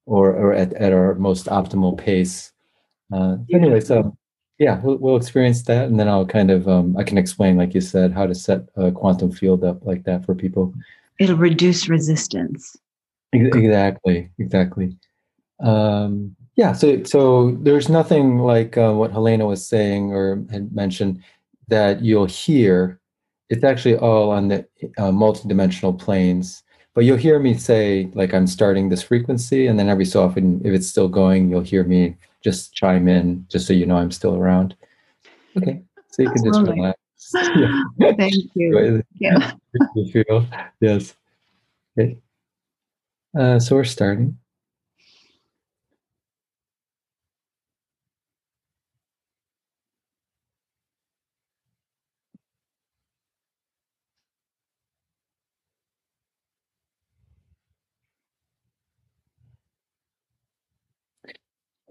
or, 0.07 0.31
or 0.31 0.53
at, 0.53 0.73
at 0.73 0.91
our 0.91 1.15
most 1.15 1.45
optimal 1.45 1.97
pace. 1.97 2.51
Uh, 3.13 3.37
anyway, 3.53 3.79
so 3.79 4.17
yeah, 4.59 4.81
we'll, 4.83 4.97
we'll, 4.97 5.15
experience 5.15 5.61
that. 5.63 5.87
And 5.87 6.01
then 6.01 6.09
I'll 6.09 6.25
kind 6.25 6.51
of, 6.51 6.67
um, 6.67 6.97
I 6.97 7.05
can 7.05 7.17
explain, 7.17 7.55
like 7.55 7.73
you 7.73 7.79
said, 7.79 8.11
how 8.11 8.27
to 8.27 8.35
set 8.35 8.67
a 8.75 8.91
quantum 8.91 9.31
field 9.31 9.63
up 9.63 9.85
like 9.85 10.03
that 10.03 10.25
for 10.25 10.35
people. 10.35 10.73
It'll 11.17 11.37
reduce 11.37 11.87
resistance. 11.87 12.75
Exactly, 13.33 14.29
exactly. 14.39 14.97
Um, 15.61 16.35
yeah, 16.55 16.73
so 16.73 17.03
so 17.03 17.51
there's 17.61 17.89
nothing 17.89 18.39
like 18.39 18.77
uh, 18.77 18.91
what 18.91 19.11
Helena 19.11 19.45
was 19.45 19.67
saying 19.67 20.11
or 20.11 20.43
had 20.51 20.73
mentioned 20.73 21.23
that 21.67 22.01
you'll 22.01 22.25
hear. 22.25 22.99
It's 23.49 23.63
actually 23.63 23.97
all 23.97 24.31
on 24.31 24.49
the 24.49 24.59
uh, 24.97 25.11
multidimensional 25.11 25.97
planes. 25.97 26.63
But 26.93 27.05
you'll 27.05 27.17
hear 27.17 27.39
me 27.39 27.57
say 27.57 28.11
like 28.13 28.33
I'm 28.33 28.47
starting 28.47 28.89
this 28.89 29.01
frequency, 29.01 29.67
and 29.67 29.79
then 29.79 29.87
every 29.87 30.03
so 30.03 30.23
often, 30.23 30.61
if 30.65 30.73
it's 30.73 30.87
still 30.87 31.07
going, 31.07 31.49
you'll 31.49 31.61
hear 31.61 31.85
me 31.85 32.17
just 32.43 32.73
chime 32.73 33.07
in, 33.07 33.45
just 33.49 33.65
so 33.65 33.73
you 33.73 33.85
know 33.85 33.95
I'm 33.95 34.11
still 34.11 34.35
around. 34.35 34.75
Okay, 35.57 35.81
so 36.11 36.23
you 36.23 36.31
can 36.31 36.43
just 36.43 36.61
relax. 36.61 36.99
yeah. 37.55 37.83
Thank 38.17 38.33
you. 38.55 39.03
yeah. 39.19 39.53
you 39.95 40.11
feel 40.11 40.45
yes. 40.81 41.15
Okay. 41.97 42.17
Uh, 43.37 43.59
so 43.59 43.75
we're 43.75 43.83
starting. 43.83 44.37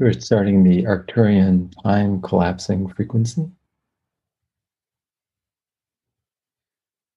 We're 0.00 0.14
starting 0.14 0.64
the 0.64 0.82
Arcturian 0.82 1.70
time 1.84 2.20
collapsing 2.22 2.88
frequency. 2.88 3.52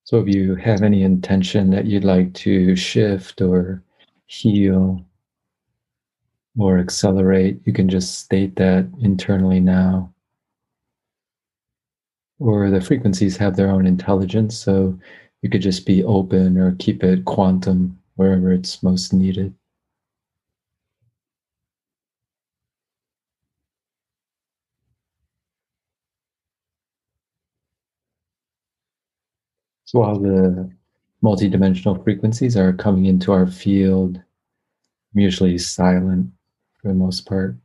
So 0.04 0.20
if 0.20 0.28
you 0.34 0.54
have 0.54 0.82
any 0.82 1.02
intention 1.02 1.70
that 1.70 1.84
you'd 1.86 2.04
like 2.04 2.32
to 2.34 2.76
shift 2.76 3.42
or 3.42 3.82
heal 4.26 5.04
or 6.58 6.78
accelerate, 6.78 7.60
you 7.64 7.72
can 7.72 7.88
just 7.88 8.18
state 8.20 8.56
that 8.56 8.88
internally 9.00 9.60
now. 9.60 10.12
Or 12.38 12.70
the 12.70 12.80
frequencies 12.80 13.36
have 13.38 13.56
their 13.56 13.70
own 13.70 13.86
intelligence, 13.86 14.56
so 14.56 14.98
you 15.42 15.50
could 15.50 15.62
just 15.62 15.84
be 15.86 16.04
open 16.04 16.56
or 16.58 16.76
keep 16.78 17.02
it 17.02 17.24
quantum 17.24 17.98
wherever 18.16 18.52
it's 18.52 18.82
most 18.82 19.12
needed. 19.12 19.54
So 29.84 30.00
while 30.00 30.18
the 30.18 30.70
multidimensional 31.24 32.02
frequencies 32.04 32.56
are 32.56 32.72
coming 32.74 33.06
into 33.06 33.32
our 33.32 33.46
field, 33.46 34.20
usually 35.14 35.58
silent 35.58 36.30
for 36.80 36.88
the 36.88 36.94
most 36.94 37.26
part. 37.26 37.56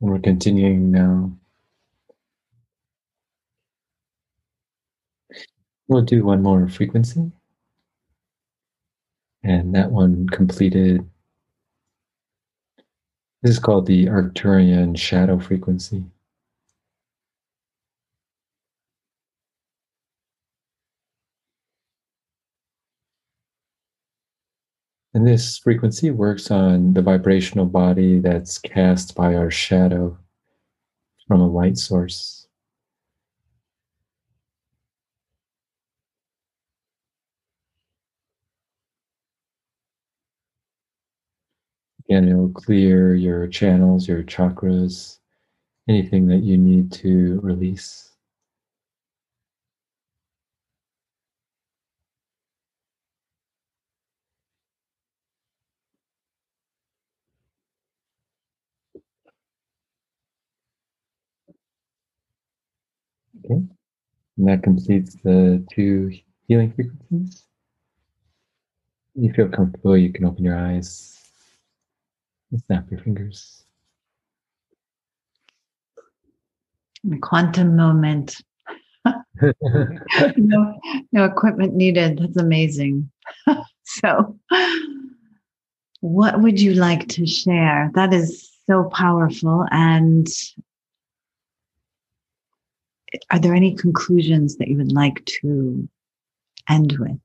And 0.00 0.05
we're 0.16 0.22
continuing 0.22 0.90
now. 0.90 1.30
We'll 5.88 6.02
do 6.02 6.24
one 6.24 6.42
more 6.42 6.68
frequency. 6.68 7.30
And 9.42 9.74
that 9.74 9.90
one 9.90 10.26
completed. 10.28 11.08
This 13.42 13.52
is 13.52 13.58
called 13.58 13.86
the 13.86 14.06
Arcturian 14.06 14.96
shadow 14.96 15.38
frequency. 15.38 16.04
And 25.16 25.26
this 25.26 25.56
frequency 25.56 26.10
works 26.10 26.50
on 26.50 26.92
the 26.92 27.00
vibrational 27.00 27.64
body 27.64 28.18
that's 28.18 28.58
cast 28.58 29.14
by 29.14 29.34
our 29.34 29.50
shadow 29.50 30.18
from 31.26 31.40
a 31.40 31.48
light 31.48 31.78
source. 31.78 32.48
Again, 42.04 42.28
it'll 42.28 42.50
clear 42.50 43.14
your 43.14 43.48
channels, 43.48 44.06
your 44.06 44.22
chakras, 44.22 45.20
anything 45.88 46.26
that 46.26 46.42
you 46.42 46.58
need 46.58 46.92
to 46.92 47.40
release. 47.42 48.15
Okay. 63.46 63.62
And 64.38 64.48
that 64.48 64.62
completes 64.62 65.16
the 65.22 65.64
two 65.72 66.12
healing 66.48 66.72
frequencies. 66.72 67.44
If 69.14 69.24
You 69.24 69.32
feel 69.32 69.48
comfortable, 69.48 69.96
you 69.96 70.12
can 70.12 70.24
open 70.24 70.44
your 70.44 70.58
eyes 70.58 71.16
and 72.50 72.60
snap 72.66 72.90
your 72.90 73.00
fingers. 73.00 73.64
The 77.04 77.18
quantum 77.18 77.76
moment. 77.76 78.36
no, 80.36 80.80
no 81.12 81.24
equipment 81.24 81.74
needed. 81.74 82.18
That's 82.18 82.36
amazing. 82.36 83.10
so, 83.84 84.36
what 86.00 86.42
would 86.42 86.60
you 86.60 86.74
like 86.74 87.06
to 87.08 87.26
share? 87.26 87.90
That 87.94 88.12
is 88.12 88.50
so 88.66 88.84
powerful. 88.92 89.64
And 89.70 90.26
are 93.30 93.38
there 93.38 93.54
any 93.54 93.74
conclusions 93.74 94.56
that 94.56 94.68
you 94.68 94.76
would 94.76 94.92
like 94.92 95.24
to 95.26 95.88
end 96.68 96.96
with? 96.98 97.18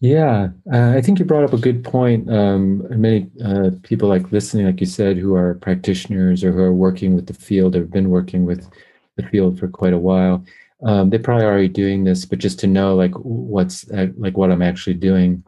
Yeah, 0.00 0.50
uh, 0.72 0.92
I 0.96 1.00
think 1.00 1.18
you 1.18 1.24
brought 1.24 1.42
up 1.42 1.52
a 1.52 1.58
good 1.58 1.82
point. 1.82 2.30
Um, 2.32 2.86
many 3.00 3.28
uh, 3.44 3.70
people 3.82 4.08
like 4.08 4.30
listening, 4.30 4.66
like 4.66 4.78
you 4.80 4.86
said, 4.86 5.16
who 5.16 5.34
are 5.34 5.54
practitioners 5.54 6.44
or 6.44 6.52
who 6.52 6.60
are 6.60 6.72
working 6.72 7.14
with 7.14 7.26
the 7.26 7.34
field 7.34 7.74
or 7.74 7.80
have 7.80 7.90
been 7.90 8.10
working 8.10 8.44
with 8.44 8.68
the 9.16 9.24
field 9.24 9.58
for 9.58 9.66
quite 9.66 9.92
a 9.92 9.98
while. 9.98 10.44
Um, 10.84 11.10
they're 11.10 11.18
probably 11.18 11.46
already 11.46 11.68
doing 11.68 12.04
this, 12.04 12.24
but 12.24 12.38
just 12.38 12.60
to 12.60 12.68
know 12.68 12.94
like 12.94 13.12
what's 13.14 13.90
uh, 13.90 14.06
like 14.16 14.36
what 14.36 14.52
I'm 14.52 14.62
actually 14.62 14.94
doing. 14.94 15.42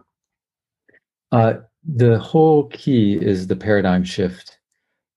Uh, 1.31 1.55
the 1.85 2.19
whole 2.19 2.67
key 2.69 3.15
is 3.15 3.47
the 3.47 3.57
paradigm 3.57 4.03
shift. 4.03 4.59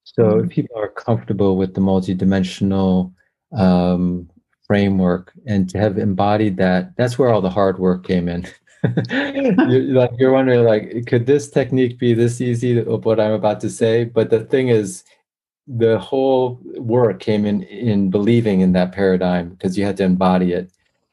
So 0.04 0.24
mm-hmm. 0.24 0.45
if 0.45 0.51
people 0.51 0.78
are 0.78 0.89
comfortable 0.89 1.58
with 1.58 1.74
the 1.74 1.82
multidimensional 1.82 3.12
um, 3.56 4.30
framework 4.66 5.34
and 5.45 5.70
to 5.70 5.78
have 5.78 5.97
embodied 5.97 6.58
that 6.58 6.95
that's 6.95 7.18
where 7.18 7.30
all 7.30 7.41
the 7.41 7.49
hard 7.49 7.80
work 7.80 8.06
came 8.06 8.28
in. 8.28 8.47
You're, 9.10 9.93
like, 9.93 10.12
you're 10.20 10.34
wondering 10.34 10.66
like 10.66 11.06
could 11.08 11.26
this 11.26 11.49
technique 11.49 11.97
be 11.97 12.14
this 12.14 12.41
easy 12.41 12.80
of 12.80 13.06
what 13.06 13.18
i'm 13.18 13.32
about 13.32 13.62
to 13.62 13.70
say? 13.70 14.04
But 14.04 14.30
the 14.30 14.41
thing 14.41 14.68
is 14.68 15.06
the 15.68 15.97
whole 15.99 16.60
work 16.76 17.22
came 17.22 17.45
in 17.45 17.64
in 17.64 18.10
believing 18.10 18.60
in 18.60 18.74
that 18.74 18.91
paradigm 18.91 19.51
because 19.51 19.78
you 19.78 19.86
had 19.86 19.95
to 19.97 20.04
embody 20.04 20.51
it. 20.51 20.70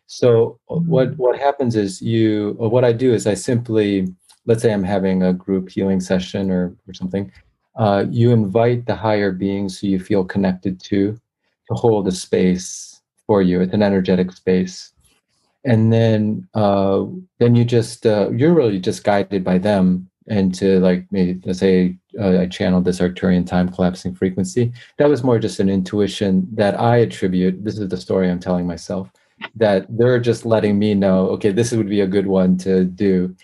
So 0.07 0.59
mm-hmm. 0.69 0.91
what 0.91 1.17
what 1.17 1.39
happens 1.39 1.77
is 1.77 2.03
you 2.03 2.57
what 2.59 2.85
i 2.85 2.93
do 2.93 3.15
is 3.15 3.29
i 3.29 3.35
simply 3.35 4.09
let's 4.47 4.63
say 4.63 4.73
i'm 4.73 4.83
having 4.83 5.23
a 5.23 5.33
group 5.33 5.69
healing 5.69 6.01
session 6.01 6.51
or 6.51 6.75
or 6.89 6.95
something 6.95 7.31
uh, 7.77 8.05
you 8.11 8.33
invite 8.33 8.85
the 8.87 8.97
higher 8.97 9.31
beings 9.31 9.79
who 9.79 9.87
you 9.87 10.01
feel 10.01 10.25
connected 10.25 10.81
to 10.81 11.19
to 11.71 11.75
hold 11.75 12.07
a 12.09 12.13
space 12.13 13.01
for 13.27 13.43
you. 13.43 13.61
It's 13.61 13.75
an 13.75 13.83
energetic 13.83 14.33
space. 14.33 14.93
And 15.65 15.93
then 15.93 16.49
uh, 16.55 17.05
then 17.39 17.55
you 17.55 17.65
just 17.65 18.07
uh, 18.07 18.31
you're 18.31 18.55
really 18.55 18.79
just 18.79 19.05
guided 19.05 19.45
by 19.45 19.59
them 19.59 20.11
and 20.27 20.55
to 20.55 20.81
like 20.81 21.07
maybe 21.11 21.41
let's 21.45 21.59
say 21.59 21.97
uh, 22.19 22.41
I 22.41 22.47
channeled 22.47 22.85
this 22.85 23.01
Arcturian 23.01 23.47
time 23.47 23.69
collapsing 23.69 24.15
frequency. 24.15 24.73
That 24.99 25.09
was 25.09 25.23
more 25.23 25.39
just 25.39 25.61
an 25.61 25.69
intuition 25.69 26.49
that 26.55 26.81
I 26.81 26.99
attribute. 26.99 27.63
This 27.65 27.79
is 27.79 27.89
the 27.89 27.97
story 27.97 28.31
I'm 28.31 28.41
telling 28.41 28.67
myself 28.67 29.11
that 29.57 29.87
they're 29.89 30.21
just 30.21 30.47
letting 30.47 30.79
me 30.79 30.95
know. 30.95 31.29
Okay, 31.31 31.53
this 31.53 31.73
would 31.73 31.89
be 31.89 32.01
a 32.01 32.07
good 32.07 32.27
one 32.27 32.57
to 32.59 32.85
do, 32.85 33.35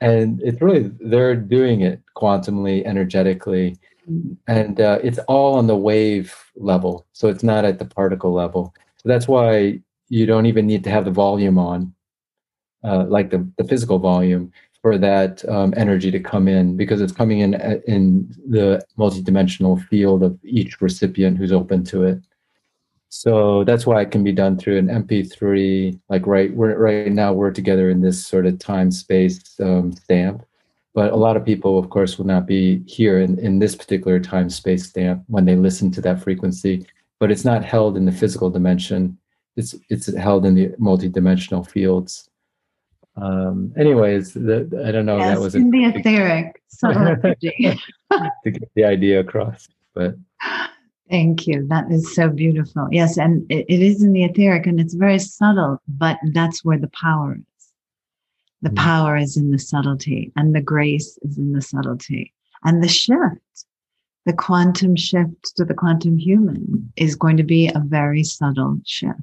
and 0.00 0.42
it's 0.42 0.60
really 0.60 0.90
they're 1.00 1.36
doing 1.36 1.80
it 1.80 2.00
quantumly, 2.16 2.84
energetically, 2.84 3.78
and 4.46 4.80
uh, 4.80 4.98
it's 5.02 5.18
all 5.28 5.54
on 5.54 5.66
the 5.66 5.76
wave 5.76 6.34
level 6.56 7.06
so 7.12 7.28
it's 7.28 7.42
not 7.42 7.64
at 7.64 7.78
the 7.78 7.84
particle 7.84 8.32
level. 8.32 8.74
So 8.96 9.08
that's 9.08 9.28
why 9.28 9.80
you 10.08 10.26
don't 10.26 10.46
even 10.46 10.66
need 10.66 10.84
to 10.84 10.90
have 10.90 11.04
the 11.04 11.10
volume 11.10 11.58
on 11.58 11.94
uh, 12.84 13.04
like 13.04 13.30
the, 13.30 13.48
the 13.58 13.64
physical 13.64 13.98
volume 13.98 14.52
for 14.80 14.98
that 14.98 15.48
um, 15.48 15.72
energy 15.76 16.10
to 16.10 16.18
come 16.18 16.48
in 16.48 16.76
because 16.76 17.00
it's 17.00 17.12
coming 17.12 17.38
in 17.38 17.54
uh, 17.54 17.78
in 17.86 18.28
the 18.48 18.84
multidimensional 18.98 19.80
field 19.86 20.22
of 20.24 20.36
each 20.42 20.80
recipient 20.80 21.38
who's 21.38 21.52
open 21.52 21.84
to 21.84 22.04
it. 22.04 22.20
So 23.08 23.62
that's 23.64 23.86
why 23.86 24.00
it 24.00 24.10
can 24.10 24.24
be 24.24 24.32
done 24.32 24.58
through 24.58 24.78
an 24.78 24.88
mp3 24.88 26.00
like 26.08 26.26
right 26.26 26.52
we're 26.54 26.76
right 26.76 27.12
now 27.12 27.32
we're 27.32 27.50
together 27.50 27.90
in 27.90 28.00
this 28.00 28.26
sort 28.26 28.46
of 28.46 28.58
time 28.58 28.90
space 28.90 29.60
um, 29.60 29.92
stamp 29.92 30.44
but 30.94 31.12
a 31.12 31.16
lot 31.16 31.36
of 31.36 31.44
people, 31.44 31.78
of 31.78 31.90
course, 31.90 32.18
will 32.18 32.26
not 32.26 32.46
be 32.46 32.82
here 32.86 33.20
in, 33.20 33.38
in 33.38 33.58
this 33.58 33.74
particular 33.74 34.20
time 34.20 34.50
space 34.50 34.88
stamp 34.88 35.24
when 35.28 35.44
they 35.44 35.56
listen 35.56 35.90
to 35.92 36.00
that 36.02 36.22
frequency. 36.22 36.86
But 37.18 37.30
it's 37.30 37.44
not 37.44 37.64
held 37.64 37.96
in 37.96 38.04
the 38.04 38.12
physical 38.12 38.50
dimension. 38.50 39.16
It's 39.56 39.74
it's 39.88 40.14
held 40.16 40.44
in 40.44 40.54
the 40.54 40.68
multidimensional 40.80 41.68
fields. 41.68 42.28
Um, 43.16 43.72
anyways, 43.76 44.32
the, 44.32 44.84
I 44.86 44.90
don't 44.90 45.06
know. 45.06 45.18
Yes, 45.18 45.34
that 45.34 45.40
was 45.40 45.54
in 45.54 45.70
the 45.70 45.84
etheric 45.84 46.62
to 46.80 48.50
get 48.50 48.70
the 48.74 48.84
idea 48.84 49.20
across, 49.20 49.68
but 49.94 50.14
Thank 51.12 51.46
you. 51.46 51.66
That 51.68 51.92
is 51.92 52.14
so 52.14 52.30
beautiful. 52.30 52.88
Yes, 52.90 53.18
and 53.18 53.44
it, 53.52 53.66
it 53.68 53.82
is 53.82 54.02
in 54.02 54.14
the 54.14 54.24
etheric 54.24 54.66
and 54.66 54.80
it's 54.80 54.94
very 54.94 55.18
subtle, 55.18 55.78
but 55.86 56.18
that's 56.32 56.64
where 56.64 56.78
the 56.78 56.90
power 56.98 57.34
is. 57.34 57.42
The 58.62 58.70
mm. 58.70 58.76
power 58.76 59.16
is 59.16 59.36
in 59.36 59.50
the 59.50 59.58
subtlety, 59.58 60.32
and 60.36 60.54
the 60.54 60.62
grace 60.62 61.18
is 61.22 61.36
in 61.36 61.52
the 61.52 61.60
subtlety. 61.62 62.32
And 62.64 62.82
the 62.82 62.88
shift, 62.88 63.66
the 64.24 64.32
quantum 64.32 64.96
shift 64.96 65.56
to 65.56 65.64
the 65.64 65.74
quantum 65.74 66.16
human, 66.16 66.92
is 66.96 67.16
going 67.16 67.36
to 67.36 67.42
be 67.42 67.68
a 67.68 67.80
very 67.80 68.22
subtle 68.22 68.80
shift. 68.86 69.18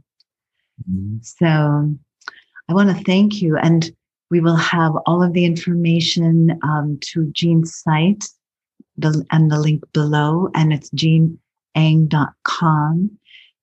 Mm. 0.89 1.25
So 1.25 1.95
I 2.69 2.73
want 2.73 2.95
to 2.95 3.03
thank 3.03 3.41
you. 3.41 3.57
And 3.57 3.89
we 4.29 4.41
will 4.41 4.57
have 4.57 4.93
all 5.05 5.23
of 5.23 5.33
the 5.33 5.45
information 5.45 6.59
um, 6.63 6.99
to 7.01 7.31
Gene's 7.31 7.75
site 7.75 8.25
the, 8.97 9.25
and 9.31 9.49
the 9.49 9.59
link 9.59 9.83
below. 9.93 10.49
And 10.53 10.71
it's 10.73 10.89
geneeng.com 10.91 11.39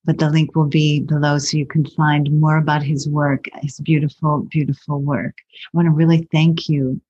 but 0.07 0.18
the 0.18 0.30
link 0.30 0.54
will 0.54 0.66
be 0.66 1.00
below 1.00 1.36
so 1.36 1.59
you 1.59 1.66
can 1.66 1.84
find 1.84 2.30
more 2.30 2.57
about 2.57 2.82
his 2.82 3.09
work, 3.09 3.46
his 3.61 3.80
beautiful, 3.80 4.46
beautiful 4.50 5.00
work. 5.00 5.34
I 5.52 5.76
want 5.76 5.86
to 5.86 5.92
really 5.92 6.28
thank 6.32 6.68
you 6.68 7.00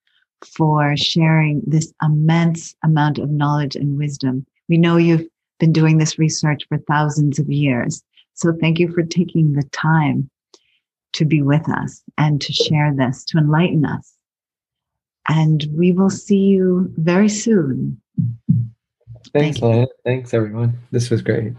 for 0.44 0.97
sharing 0.97 1.62
this 1.66 1.92
immense 2.03 2.74
amount 2.82 3.18
of 3.18 3.30
knowledge 3.30 3.76
and 3.76 3.99
wisdom. 3.99 4.47
We 4.68 4.78
know 4.78 4.97
you've 4.97 5.26
been 5.61 5.72
doing 5.72 5.99
this 5.99 6.18
research 6.18 6.66
for 6.68 6.78
thousands 6.78 7.38
of 7.38 7.51
years. 7.51 8.03
So 8.34 8.53
thank 8.61 8.78
you 8.78 8.90
for 8.92 9.03
taking 9.03 9.53
the 9.53 9.64
time 9.72 10.30
to 11.12 11.24
be 11.24 11.42
with 11.42 11.68
us 11.70 12.03
and 12.18 12.40
to 12.40 12.53
share 12.53 12.94
this, 12.94 13.24
to 13.26 13.38
enlighten 13.38 13.84
us. 13.84 14.14
And 15.28 15.66
we 15.72 15.92
will 15.92 16.11
see 16.11 16.38
you 16.38 16.92
very 16.97 17.28
soon. 17.28 18.01
Thanks, 19.32 19.59
Thank 19.59 19.90
Thanks, 20.05 20.34
everyone. 20.34 20.78
This 20.92 21.11
was 21.11 21.20
great. 21.20 21.53